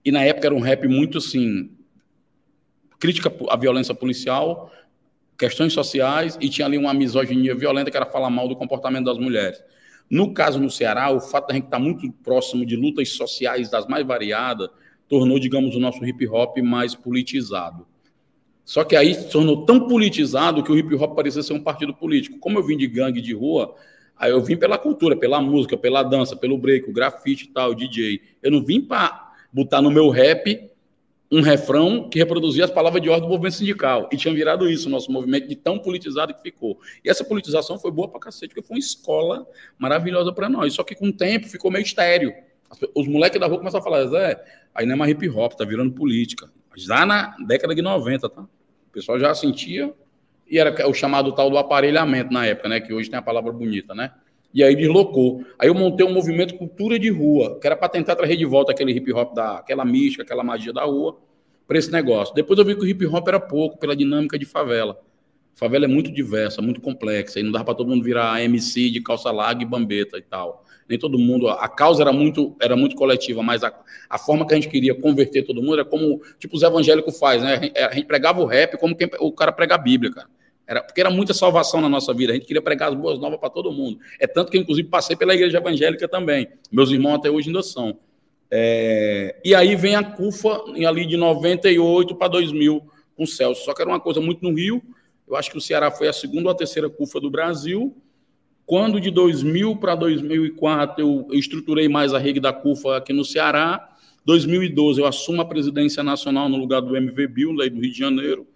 E 0.03 0.11
na 0.11 0.25
época 0.25 0.47
era 0.47 0.55
um 0.55 0.61
rap 0.61 0.89
muito 0.89 1.19
assim, 1.19 1.69
crítica 2.99 3.31
à 3.51 3.57
violência 3.59 3.95
policial, 3.95 4.73
questões 5.39 5.73
sociais, 5.73 6.37
e 6.41 6.49
tinha 6.49 6.67
ali 6.67 6.77
uma 6.77 6.93
misoginia 6.93 7.55
violenta 7.55 7.91
que 7.91 7.97
era 7.97 8.05
falar 8.05 8.29
mal 8.29 8.49
do 8.49 8.57
comportamento 8.57 9.05
das 9.05 9.19
mulheres. 9.19 9.63
No 10.11 10.33
caso 10.33 10.59
no 10.59 10.71
Ceará, 10.71 11.11
o 11.11 11.21
fato 11.21 11.49
da 11.49 11.55
gente 11.55 11.67
estar 11.67 11.79
muito 11.79 12.11
próximo 12.25 12.67
de 12.67 12.75
lutas 12.75 13.11
sociais 13.11 13.71
das 13.71 13.87
mais 13.87 14.05
variadas 14.05 14.69
tornou, 15.09 15.39
digamos, 15.39 15.77
o 15.77 15.81
nosso 15.81 16.05
hip 16.05 16.27
hop 16.27 16.59
mais 16.59 16.95
politizado. 16.95 17.87
Só 18.65 18.85
que 18.85 18.97
aí 18.97 19.15
se 19.15 19.31
tornou 19.31 19.65
tão 19.65 19.87
politizado 19.87 20.63
que 20.63 20.73
o 20.73 20.77
hip 20.77 20.95
hop 20.95 21.15
parecia 21.15 21.43
ser 21.43 21.53
um 21.53 21.63
partido 21.63 21.95
político. 21.95 22.39
Como 22.39 22.59
eu 22.59 22.63
vim 22.63 22.77
de 22.77 22.87
gangue 22.87 23.21
de 23.21 23.33
rua, 23.33 23.75
aí 24.17 24.31
eu 24.31 24.43
vim 24.43 24.57
pela 24.57 24.77
cultura, 24.77 25.17
pela 25.17 25.41
música, 25.41 25.77
pela 25.77 26.03
dança, 26.03 26.37
pelo 26.37 26.59
break, 26.59 26.91
o 26.91 26.93
grafite 26.93 27.45
e 27.45 27.49
tal, 27.49 27.75
DJ. 27.75 28.21
Eu 28.43 28.51
não 28.51 28.63
vim 28.63 28.81
para 28.81 29.33
botar 29.53 29.81
no 29.81 29.91
meu 29.91 30.11
rap 30.11 30.71
um 31.31 31.43
refrão 31.43 32.09
que 32.09 32.19
reproduzia 32.19 32.65
as 32.65 32.71
palavras 32.71 33.03
de 33.03 33.09
ordem 33.09 33.29
do 33.29 33.31
movimento 33.31 33.57
sindical. 33.57 34.09
E 34.11 34.17
tinha 34.17 34.33
virado 34.33 34.69
isso, 34.69 34.89
o 34.89 34.91
nosso 34.91 35.13
movimento, 35.13 35.47
de 35.47 35.55
tão 35.55 35.79
politizado 35.79 36.33
que 36.33 36.41
ficou. 36.41 36.79
E 37.05 37.11
essa 37.11 37.23
politização 37.23 37.79
foi 37.79 37.91
boa 37.91 38.09
pra 38.09 38.19
cacete, 38.19 38.55
porque 38.55 38.67
foi 38.67 38.77
uma 38.77 38.81
escola 38.81 39.47
maravilhosa 39.79 40.33
para 40.33 40.49
nós. 40.49 40.73
Só 40.73 40.83
que 40.83 40.95
com 40.95 41.09
o 41.09 41.13
tempo 41.13 41.47
ficou 41.47 41.71
meio 41.71 41.83
estéreo. 41.83 42.33
Os 42.95 43.07
moleques 43.07 43.39
da 43.39 43.47
rua 43.47 43.59
começaram 43.59 43.83
a 43.83 43.85
falar, 43.85 44.07
Zé, 44.07 44.43
aí 44.75 44.87
não 44.87 44.95
é 44.95 44.97
mais 44.97 45.11
hip 45.11 45.29
hop, 45.29 45.53
tá 45.53 45.65
virando 45.65 45.93
política. 45.93 46.51
Já 46.77 47.05
na 47.05 47.37
década 47.47 47.75
de 47.75 47.83
90, 47.83 48.29
tá? 48.29 48.43
O 48.43 48.93
pessoal 48.93 49.19
já 49.19 49.35
sentia, 49.35 49.93
e 50.51 50.59
era 50.59 50.89
o 50.89 50.95
chamado 50.95 51.33
tal 51.33 51.51
do 51.51 51.59
aparelhamento 51.59 52.33
na 52.33 52.47
época, 52.47 52.69
né? 52.69 52.81
Que 52.81 52.93
hoje 52.93 53.11
tem 53.11 53.19
a 53.19 53.23
palavra 53.23 53.53
bonita, 53.53 53.95
né? 53.95 54.13
E 54.53 54.63
aí 54.63 54.75
deslocou. 54.75 55.45
Aí 55.59 55.69
eu 55.69 55.75
montei 55.75 56.07
um 56.07 56.13
movimento 56.13 56.57
cultura 56.57 56.99
de 56.99 57.11
rua, 57.11 57.59
que 57.61 57.67
era 57.67 57.77
para 57.77 57.89
tentar 57.89 58.17
trazer 58.17 58.37
de 58.37 58.45
volta 58.45 58.73
aquele 58.73 58.93
hip 58.93 59.13
hop, 59.13 59.35
da, 59.35 59.59
aquela 59.59 59.85
mística, 59.85 60.23
aquela 60.23 60.43
magia 60.43 60.73
da 60.73 60.85
rua, 60.85 61.19
para 61.67 61.79
esse 61.79 61.93
negócio. 61.93 62.35
Depois 62.35 62.59
eu 62.59 62.65
vi 62.65 62.75
que 62.75 62.83
o 62.83 62.87
hip 62.87 63.07
hop 63.07 63.29
era 63.29 63.39
pouco, 63.39 63.79
pela 63.79 63.95
dinâmica 63.95 64.39
de 64.39 64.47
favela. 64.47 64.99
Favela 65.55 65.85
é 65.85 65.89
muito 65.89 66.11
diversa, 66.13 66.63
muito 66.63 66.81
complexa, 66.81 67.41
e 67.41 67.43
não 67.43 67.53
dá 67.53 67.63
para 67.63 67.75
todo 67.75 67.89
mundo 67.89 68.03
virar 68.03 68.43
MC 68.43 68.91
de 68.91 69.03
calça 69.03 69.31
larga 69.31 69.63
e 69.63 69.67
bambeta 69.67 70.17
e 70.17 70.23
tal. 70.23 70.65
Nem 70.89 70.99
todo 70.99 71.19
mundo. 71.19 71.49
A 71.49 71.69
causa 71.69 72.03
era 72.03 72.13
muito, 72.13 72.57
era 72.61 72.75
muito 72.75 72.97
coletiva, 72.97 73.43
mas 73.43 73.63
a, 73.63 73.73
a 74.09 74.19
forma 74.19 74.47
que 74.47 74.55
a 74.55 74.57
gente 74.57 74.71
queria 74.71 74.95
converter 74.95 75.43
todo 75.43 75.61
mundo 75.61 75.75
era 75.75 75.85
como 75.85 76.23
tipo 76.39 76.57
os 76.57 76.63
evangélicos 76.63 77.19
faz, 77.19 77.43
né? 77.43 77.57
A 77.57 77.63
gente, 77.63 77.79
a 77.79 77.93
gente 77.93 78.07
pregava 78.07 78.41
o 78.41 78.47
rap 78.47 78.79
como 78.79 78.97
quem, 78.97 79.11
o 79.19 79.33
cara 79.33 79.53
prega 79.53 79.75
a 79.75 79.79
Bíblia, 79.79 80.13
cara. 80.13 80.29
Era, 80.69 80.83
porque 80.83 81.01
era 81.01 81.09
muita 81.09 81.33
salvação 81.33 81.81
na 81.81 81.89
nossa 81.89 82.13
vida. 82.13 82.33
A 82.33 82.35
gente 82.35 82.47
queria 82.47 82.61
pregar 82.61 82.91
as 82.91 82.95
boas 82.95 83.19
novas 83.19 83.41
para 83.41 83.49
todo 83.49 83.73
mundo. 83.73 83.99
É 84.21 84.27
tanto 84.27 84.53
que, 84.53 84.59
inclusive, 84.59 84.87
passei 84.87 85.17
pela 85.17 85.35
igreja 85.35 85.57
evangélica 85.57 86.07
também. 86.07 86.47
Meus 86.71 86.91
irmãos 86.91 87.15
até 87.15 87.31
hoje 87.31 87.49
ainda 87.49 87.63
são. 87.63 87.99
É, 88.51 89.41
e 89.43 89.55
aí 89.55 89.75
vem 89.75 89.97
a 89.97 90.05
CUFA 90.05 90.63
ali 90.87 91.07
de 91.07 91.17
98 91.17 92.15
para 92.17 92.29
2000 92.29 92.83
com 93.17 93.23
o 93.23 93.27
Celso. 93.27 93.65
Só 93.65 93.73
que 93.73 93.81
era 93.81 93.91
uma 93.91 93.99
coisa 93.99 94.21
muito 94.21 94.43
no 94.43 94.55
Rio. 94.55 94.83
Eu 95.27 95.37
acho 95.37 95.51
que 95.51 95.57
o 95.57 95.61
Ceará 95.61 95.91
foi 95.91 96.07
a 96.07 96.13
segunda 96.13 96.49
ou 96.49 96.53
a 96.53 96.55
terceira 96.55 96.91
CUFA 96.91 97.19
do 97.19 97.31
Brasil. 97.31 97.97
Quando 98.67 99.01
de 99.01 99.11
2000 99.11 99.77
para 99.77 99.95
2004 99.95 101.03
eu, 101.03 101.27
eu 101.31 101.39
estruturei 101.39 101.89
mais 101.89 102.13
a 102.13 102.19
rede 102.19 102.41
da 102.41 102.53
CUFA 102.53 102.99
aqui 102.99 103.15
no 103.15 103.25
Ceará. 103.25 103.97
2012 104.27 105.01
eu 105.01 105.07
assumo 105.07 105.41
a 105.41 105.47
presidência 105.47 106.03
nacional 106.03 106.47
no 106.51 106.59
lugar 106.59 106.83
do 106.83 106.95
MV 106.95 107.27
Bill, 107.27 107.57
daí 107.57 107.71
do 107.71 107.81
Rio 107.81 107.91
de 107.91 107.99
Janeiro. 107.99 108.47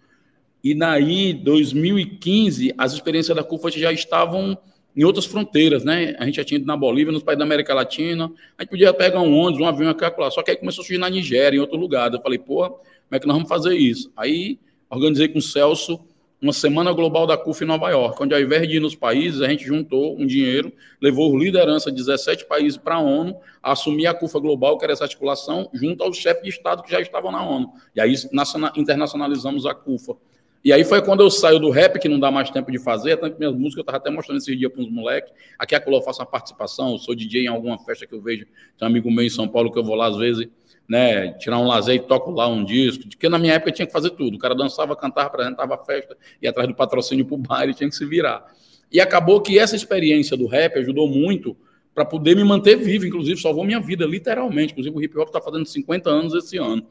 E 0.63 0.75
naí, 0.75 1.33
2015, 1.33 2.75
as 2.79 2.93
experiências 2.93 3.37
da 3.37 3.43
CUFA 3.43 3.71
já 3.71 3.93
estavam 3.93 4.57
em 4.95 5.05
outras 5.05 5.25
fronteiras, 5.25 5.85
né? 5.85 6.15
A 6.19 6.25
gente 6.27 6.37
já 6.37 6.45
tinha 6.45 6.59
ido 6.59 6.67
na 6.67 6.77
Bolívia, 6.77 7.13
nos 7.13 7.23
países 7.23 7.39
da 7.39 7.45
América 7.45 7.75
Latina. 7.75 8.31
A 8.57 8.63
gente 8.63 8.71
podia 8.71 8.93
pegar 8.93 9.21
um 9.21 9.37
ônibus, 9.37 9.61
um 9.61 9.67
avião 9.67 9.91
aqui, 9.91 10.05
lá. 10.21 10.31
Só 10.31 10.43
que 10.43 10.51
aí 10.51 10.57
começou 10.57 10.83
a 10.83 10.85
surgir 10.85 10.99
na 10.99 11.09
Nigéria, 11.09 11.57
em 11.57 11.61
outro 11.61 11.77
lugar. 11.77 12.13
Eu 12.13 12.21
falei, 12.21 12.39
porra, 12.39 12.71
como 12.71 12.83
é 13.11 13.19
que 13.19 13.27
nós 13.27 13.37
vamos 13.37 13.49
fazer 13.49 13.75
isso? 13.75 14.13
Aí 14.17 14.59
organizei 14.89 15.29
com 15.29 15.39
o 15.39 15.43
Celso 15.43 15.99
uma 16.41 16.53
semana 16.53 16.93
global 16.93 17.25
da 17.25 17.37
CUF 17.37 17.63
em 17.63 17.67
Nova 17.69 17.89
York, 17.91 18.21
onde 18.21 18.35
ao 18.35 18.41
invés 18.41 18.69
de 18.69 18.77
ir 18.77 18.81
nos 18.81 18.97
países, 18.97 19.41
a 19.41 19.49
gente 19.49 19.65
juntou 19.65 20.19
um 20.19 20.27
dinheiro, 20.27 20.73
levou 21.01 21.39
liderança 21.39 21.89
de 21.89 21.99
17 21.99 22.47
países 22.47 22.77
para 22.77 22.97
a 22.97 23.01
ONU, 23.01 23.37
a 23.63 23.73
assumir 23.73 24.09
a 24.09 24.15
CUFA 24.15 24.41
global, 24.41 24.77
que 24.77 24.85
era 24.85 24.93
essa 24.93 25.05
articulação, 25.05 25.71
junto 25.73 26.03
aos 26.03 26.17
chefes 26.17 26.43
de 26.43 26.49
Estado 26.49 26.83
que 26.83 26.91
já 26.91 27.01
estavam 27.01 27.31
na 27.31 27.49
ONU. 27.49 27.73
E 27.95 28.01
aí 28.01 28.13
internacionalizamos 28.77 29.67
a 29.67 29.73
CUFA. 29.73 30.17
E 30.65 30.73
aí 30.73 30.85
foi 30.85 31.03
quando 31.03 31.23
eu 31.23 31.31
saio 31.31 31.59
do 31.59 31.71
rap, 31.71 31.99
que 31.99 32.09
não 32.09 32.21
dá 32.21 32.31
mais 32.31 32.49
tempo 32.51 32.71
de 32.71 32.79
fazer, 32.79 33.17
tanto 33.17 33.33
que 33.35 33.39
minhas 33.39 33.55
músicas 33.55 33.79
eu 33.79 33.83
estava 33.83 33.99
até 33.99 34.11
mostrando 34.11 34.39
esse 34.39 34.55
dia 34.55 34.71
para 34.71 34.81
uns 34.81 34.91
moleques. 34.91 35.33
Aqui 35.59 35.75
é 35.75 35.81
que 35.81 35.91
eu 35.91 36.03
faço 36.03 36.21
uma 36.21 36.27
participação, 36.27 36.93
eu 36.93 36.99
sou 36.99 37.15
DJ 37.15 37.45
em 37.45 37.49
alguma 37.49 37.79
festa 37.79 38.07
que 38.07 38.15
eu 38.15 38.21
vejo, 38.21 38.47
tem 38.79 38.87
um 38.87 38.91
amigo 38.91 39.11
meu 39.11 39.25
em 39.25 39.31
São 39.31 39.49
Paulo 39.49 39.73
que 39.73 39.79
eu 39.79 39.83
vou 39.83 39.97
lá 39.97 40.07
às 40.07 40.17
vezes, 40.17 40.47
né, 40.89 41.33
tirar 41.33 41.59
um 41.59 41.67
lazer 41.67 41.97
e 41.97 42.01
toco 42.01 42.31
lá 42.31 42.47
um 42.47 42.65
disco, 42.65 43.09
porque 43.09 43.29
na 43.29 43.39
minha 43.39 43.55
época 43.55 43.73
tinha 43.73 43.87
que 43.87 43.93
fazer 43.93 44.11
tudo. 44.11 44.37
O 44.37 44.39
cara 44.39 44.55
dançava, 44.55 44.95
cantava, 44.95 45.27
apresentava 45.27 45.75
a 45.75 45.79
festa, 45.79 46.17
ia 46.41 46.51
atrás 46.51 46.69
do 46.69 46.75
patrocínio 46.75 47.25
para 47.25 47.35
o 47.35 47.39
baile, 47.39 47.75
tinha 47.75 47.89
que 47.89 47.97
se 47.97 48.05
virar. 48.05 48.47
E 48.91 49.01
acabou 49.01 49.41
que 49.41 49.59
essa 49.59 49.75
experiência 49.75 50.37
do 50.37 50.47
rap 50.47 50.79
ajudou 50.79 51.09
muito 51.09 51.57
para 51.95 52.05
poder 52.05 52.37
me 52.37 52.45
manter 52.45 52.77
vivo, 52.77 53.07
inclusive 53.07 53.41
salvou 53.41 53.65
minha 53.65 53.81
vida, 53.81 54.05
literalmente. 54.05 54.73
Inclusive 54.73 54.97
o 54.97 55.03
hip 55.03 55.19
hop 55.19 55.29
está 55.29 55.41
fazendo 55.41 55.67
50 55.67 56.09
anos 56.09 56.35
esse 56.35 56.57
ano. 56.57 56.87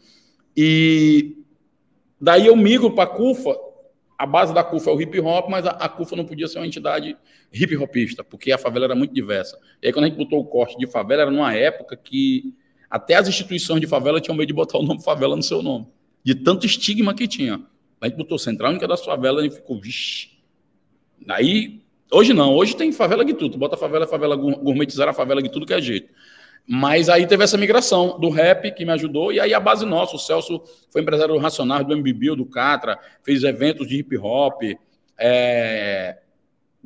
E 0.55 1.37
Daí 2.21 2.45
eu 2.45 2.55
migro 2.55 2.91
para 2.91 3.05
a 3.05 3.07
CUFA, 3.07 3.57
a 4.15 4.25
base 4.27 4.53
da 4.53 4.63
CUFA 4.63 4.91
é 4.91 4.93
o 4.93 5.01
hip 5.01 5.19
hop, 5.19 5.49
mas 5.49 5.65
a, 5.65 5.71
a 5.71 5.89
CUFA 5.89 6.15
não 6.15 6.23
podia 6.23 6.47
ser 6.47 6.59
uma 6.59 6.67
entidade 6.67 7.17
hip 7.51 7.75
hopista, 7.75 8.23
porque 8.23 8.51
a 8.51 8.57
favela 8.59 8.85
era 8.85 8.95
muito 8.95 9.11
diversa. 9.11 9.57
E 9.81 9.87
aí 9.87 9.93
quando 9.93 10.05
a 10.05 10.07
gente 10.07 10.17
botou 10.17 10.39
o 10.39 10.45
corte 10.45 10.77
de 10.77 10.85
favela, 10.85 11.23
era 11.23 11.31
numa 11.31 11.51
época 11.55 11.97
que 11.97 12.53
até 12.87 13.15
as 13.15 13.27
instituições 13.27 13.81
de 13.81 13.87
favela 13.87 14.21
tinham 14.21 14.35
medo 14.35 14.47
de 14.47 14.53
botar 14.53 14.77
o 14.77 14.83
nome 14.83 15.03
favela 15.03 15.35
no 15.35 15.41
seu 15.41 15.63
nome, 15.63 15.87
de 16.23 16.35
tanto 16.35 16.67
estigma 16.67 17.15
que 17.15 17.27
tinha. 17.27 17.59
A 17.99 18.07
gente 18.07 18.17
botou 18.17 18.37
Central 18.37 18.69
Única 18.69 18.87
das 18.87 19.03
Favelas 19.03 19.43
e 19.43 19.49
ficou, 19.49 19.79
vixi. 19.79 20.29
Daí, 21.25 21.81
hoje 22.11 22.33
não, 22.33 22.53
hoje 22.53 22.75
tem 22.75 22.91
favela 22.91 23.25
de 23.25 23.33
tudo. 23.33 23.57
Bota 23.57 23.75
favela, 23.75 24.05
favela 24.05 24.35
gourmetizar 24.35 25.07
a 25.07 25.13
favela 25.13 25.41
de 25.41 25.49
tudo 25.49 25.65
que 25.65 25.73
é 25.73 25.81
jeito. 25.81 26.13
Mas 26.67 27.09
aí 27.09 27.25
teve 27.27 27.43
essa 27.43 27.57
migração 27.57 28.19
do 28.19 28.29
rap 28.29 28.71
que 28.71 28.85
me 28.85 28.91
ajudou, 28.91 29.33
e 29.33 29.39
aí 29.39 29.53
a 29.53 29.59
base 29.59 29.85
nossa. 29.85 30.15
O 30.15 30.19
Celso 30.19 30.61
foi 30.89 31.01
empresário 31.01 31.33
do 31.33 31.39
Racionais, 31.39 31.85
do 31.85 31.93
MBB, 31.93 32.35
do 32.35 32.45
Catra, 32.45 32.97
fez 33.23 33.43
eventos 33.43 33.87
de 33.87 33.97
hip 33.97 34.17
hop, 34.17 34.61
é, 35.17 36.17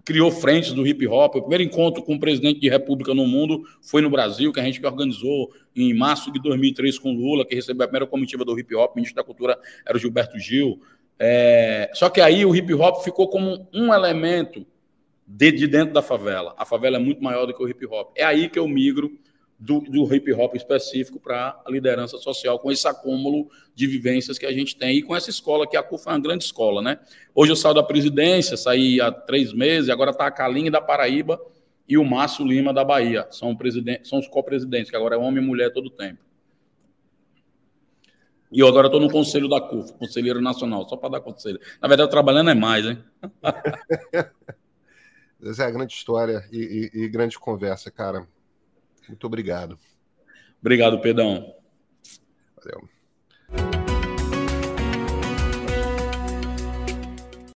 criou 0.04 0.32
frentes 0.32 0.72
do 0.74 0.86
hip 0.86 1.06
hop. 1.08 1.36
O 1.36 1.42
primeiro 1.42 1.64
encontro 1.64 2.02
com 2.04 2.16
o 2.16 2.20
presidente 2.20 2.60
de 2.60 2.70
república 2.70 3.14
no 3.14 3.28
mundo 3.28 3.64
foi 3.82 4.02
no 4.02 4.10
Brasil, 4.10 4.52
que 4.52 4.60
a 4.60 4.64
gente 4.64 4.84
organizou 4.86 5.52
em 5.76 5.94
março 5.94 6.32
de 6.32 6.42
2003 6.42 6.98
com 6.98 7.14
Lula, 7.14 7.46
que 7.46 7.56
recebeu 7.56 7.84
a 7.84 7.88
primeira 7.88 8.08
comitiva 8.08 8.44
do 8.44 8.58
hip 8.58 8.74
hop, 8.76 8.92
o 8.92 8.96
ministro 8.96 9.16
da 9.16 9.24
Cultura 9.24 9.60
era 9.86 9.98
o 9.98 10.00
Gilberto 10.00 10.40
Gil. 10.40 10.82
É, 11.18 11.90
só 11.94 12.10
que 12.10 12.20
aí 12.22 12.46
o 12.46 12.56
hip 12.56 12.74
hop 12.74 13.04
ficou 13.04 13.30
como 13.30 13.68
um 13.74 13.94
elemento 13.94 14.66
de, 15.26 15.52
de 15.52 15.68
dentro 15.68 15.94
da 15.94 16.02
favela. 16.02 16.54
A 16.58 16.66
favela 16.66 16.98
é 16.98 17.00
muito 17.00 17.24
maior 17.24 17.46
do 17.46 17.54
que 17.54 17.64
o 17.64 17.68
hip 17.68 17.86
hop. 17.86 18.12
É 18.16 18.24
aí 18.24 18.50
que 18.50 18.60
eu 18.60 18.68
migro 18.68 19.12
do, 19.58 19.80
do 19.82 20.14
hip 20.14 20.32
hop 20.34 20.56
específico 20.56 21.20
para 21.20 21.62
a 21.66 21.72
liderança 21.72 22.18
social, 22.18 22.60
com 22.60 22.72
esse 22.72 22.88
acúmulo 22.88 23.50
de 23.74 23.88
vivências 23.88 24.38
que 24.38 24.46
a 24.46 24.52
gente 24.52 24.76
tem 24.76 24.98
e 24.98 25.02
com 25.02 25.16
essa 25.16 25.30
escola, 25.30 25.68
que 25.68 25.78
a 25.78 25.84
CUFA 25.84 26.12
é 26.12 26.14
uma 26.14 26.20
grande 26.20 26.44
escola, 26.44 26.82
né? 26.82 27.00
Hoje 27.34 27.52
eu 27.52 27.56
saio 27.56 27.74
da 27.74 27.84
presidência, 27.84 28.58
saí 28.58 29.00
há 29.00 29.12
três 29.12 29.54
meses, 29.54 29.90
agora 29.90 30.12
está 30.12 30.28
a 30.28 30.32
Calinha 30.32 30.70
da 30.70 30.82
Paraíba 30.82 31.40
e 31.88 31.98
o 31.98 32.04
Márcio 32.04 32.46
Lima 32.46 32.74
da 32.74 32.84
Bahia. 32.84 33.28
São, 33.32 33.58
são 34.04 34.20
os 34.20 34.28
co-presidentes, 34.28 34.90
que 34.90 34.98
agora 34.98 35.16
é 35.16 35.18
homem 35.18 35.42
e 35.44 35.46
mulher 35.46 35.72
todo 35.72 35.90
tempo. 35.90 36.20
E 38.52 38.60
eu 38.60 38.68
agora 38.68 38.88
estou 38.88 39.02
no 39.02 39.10
conselho 39.10 39.50
da 39.50 39.60
CUFA, 39.60 39.94
Conselheiro 39.94 40.42
Nacional, 40.42 40.88
só 40.88 40.96
para 40.96 41.10
dar 41.10 41.22
conselho. 41.22 41.60
Na 41.82 41.88
verdade, 41.88 42.12
trabalhando 42.12 42.50
é 42.50 42.56
mais, 42.56 42.86
hein? 42.86 43.04
Essa 45.44 45.64
é 45.64 45.68
a 45.68 45.72
grande 45.72 45.94
história 45.94 46.44
e, 46.52 46.92
e, 46.94 47.04
e 47.04 47.10
grande 47.10 47.38
conversa, 47.38 47.92
cara. 47.92 48.28
Muito 49.08 49.26
obrigado. 49.28 49.78
Obrigado, 50.60 51.00
Pedrão. 51.00 51.54
Valeu. 52.58 52.95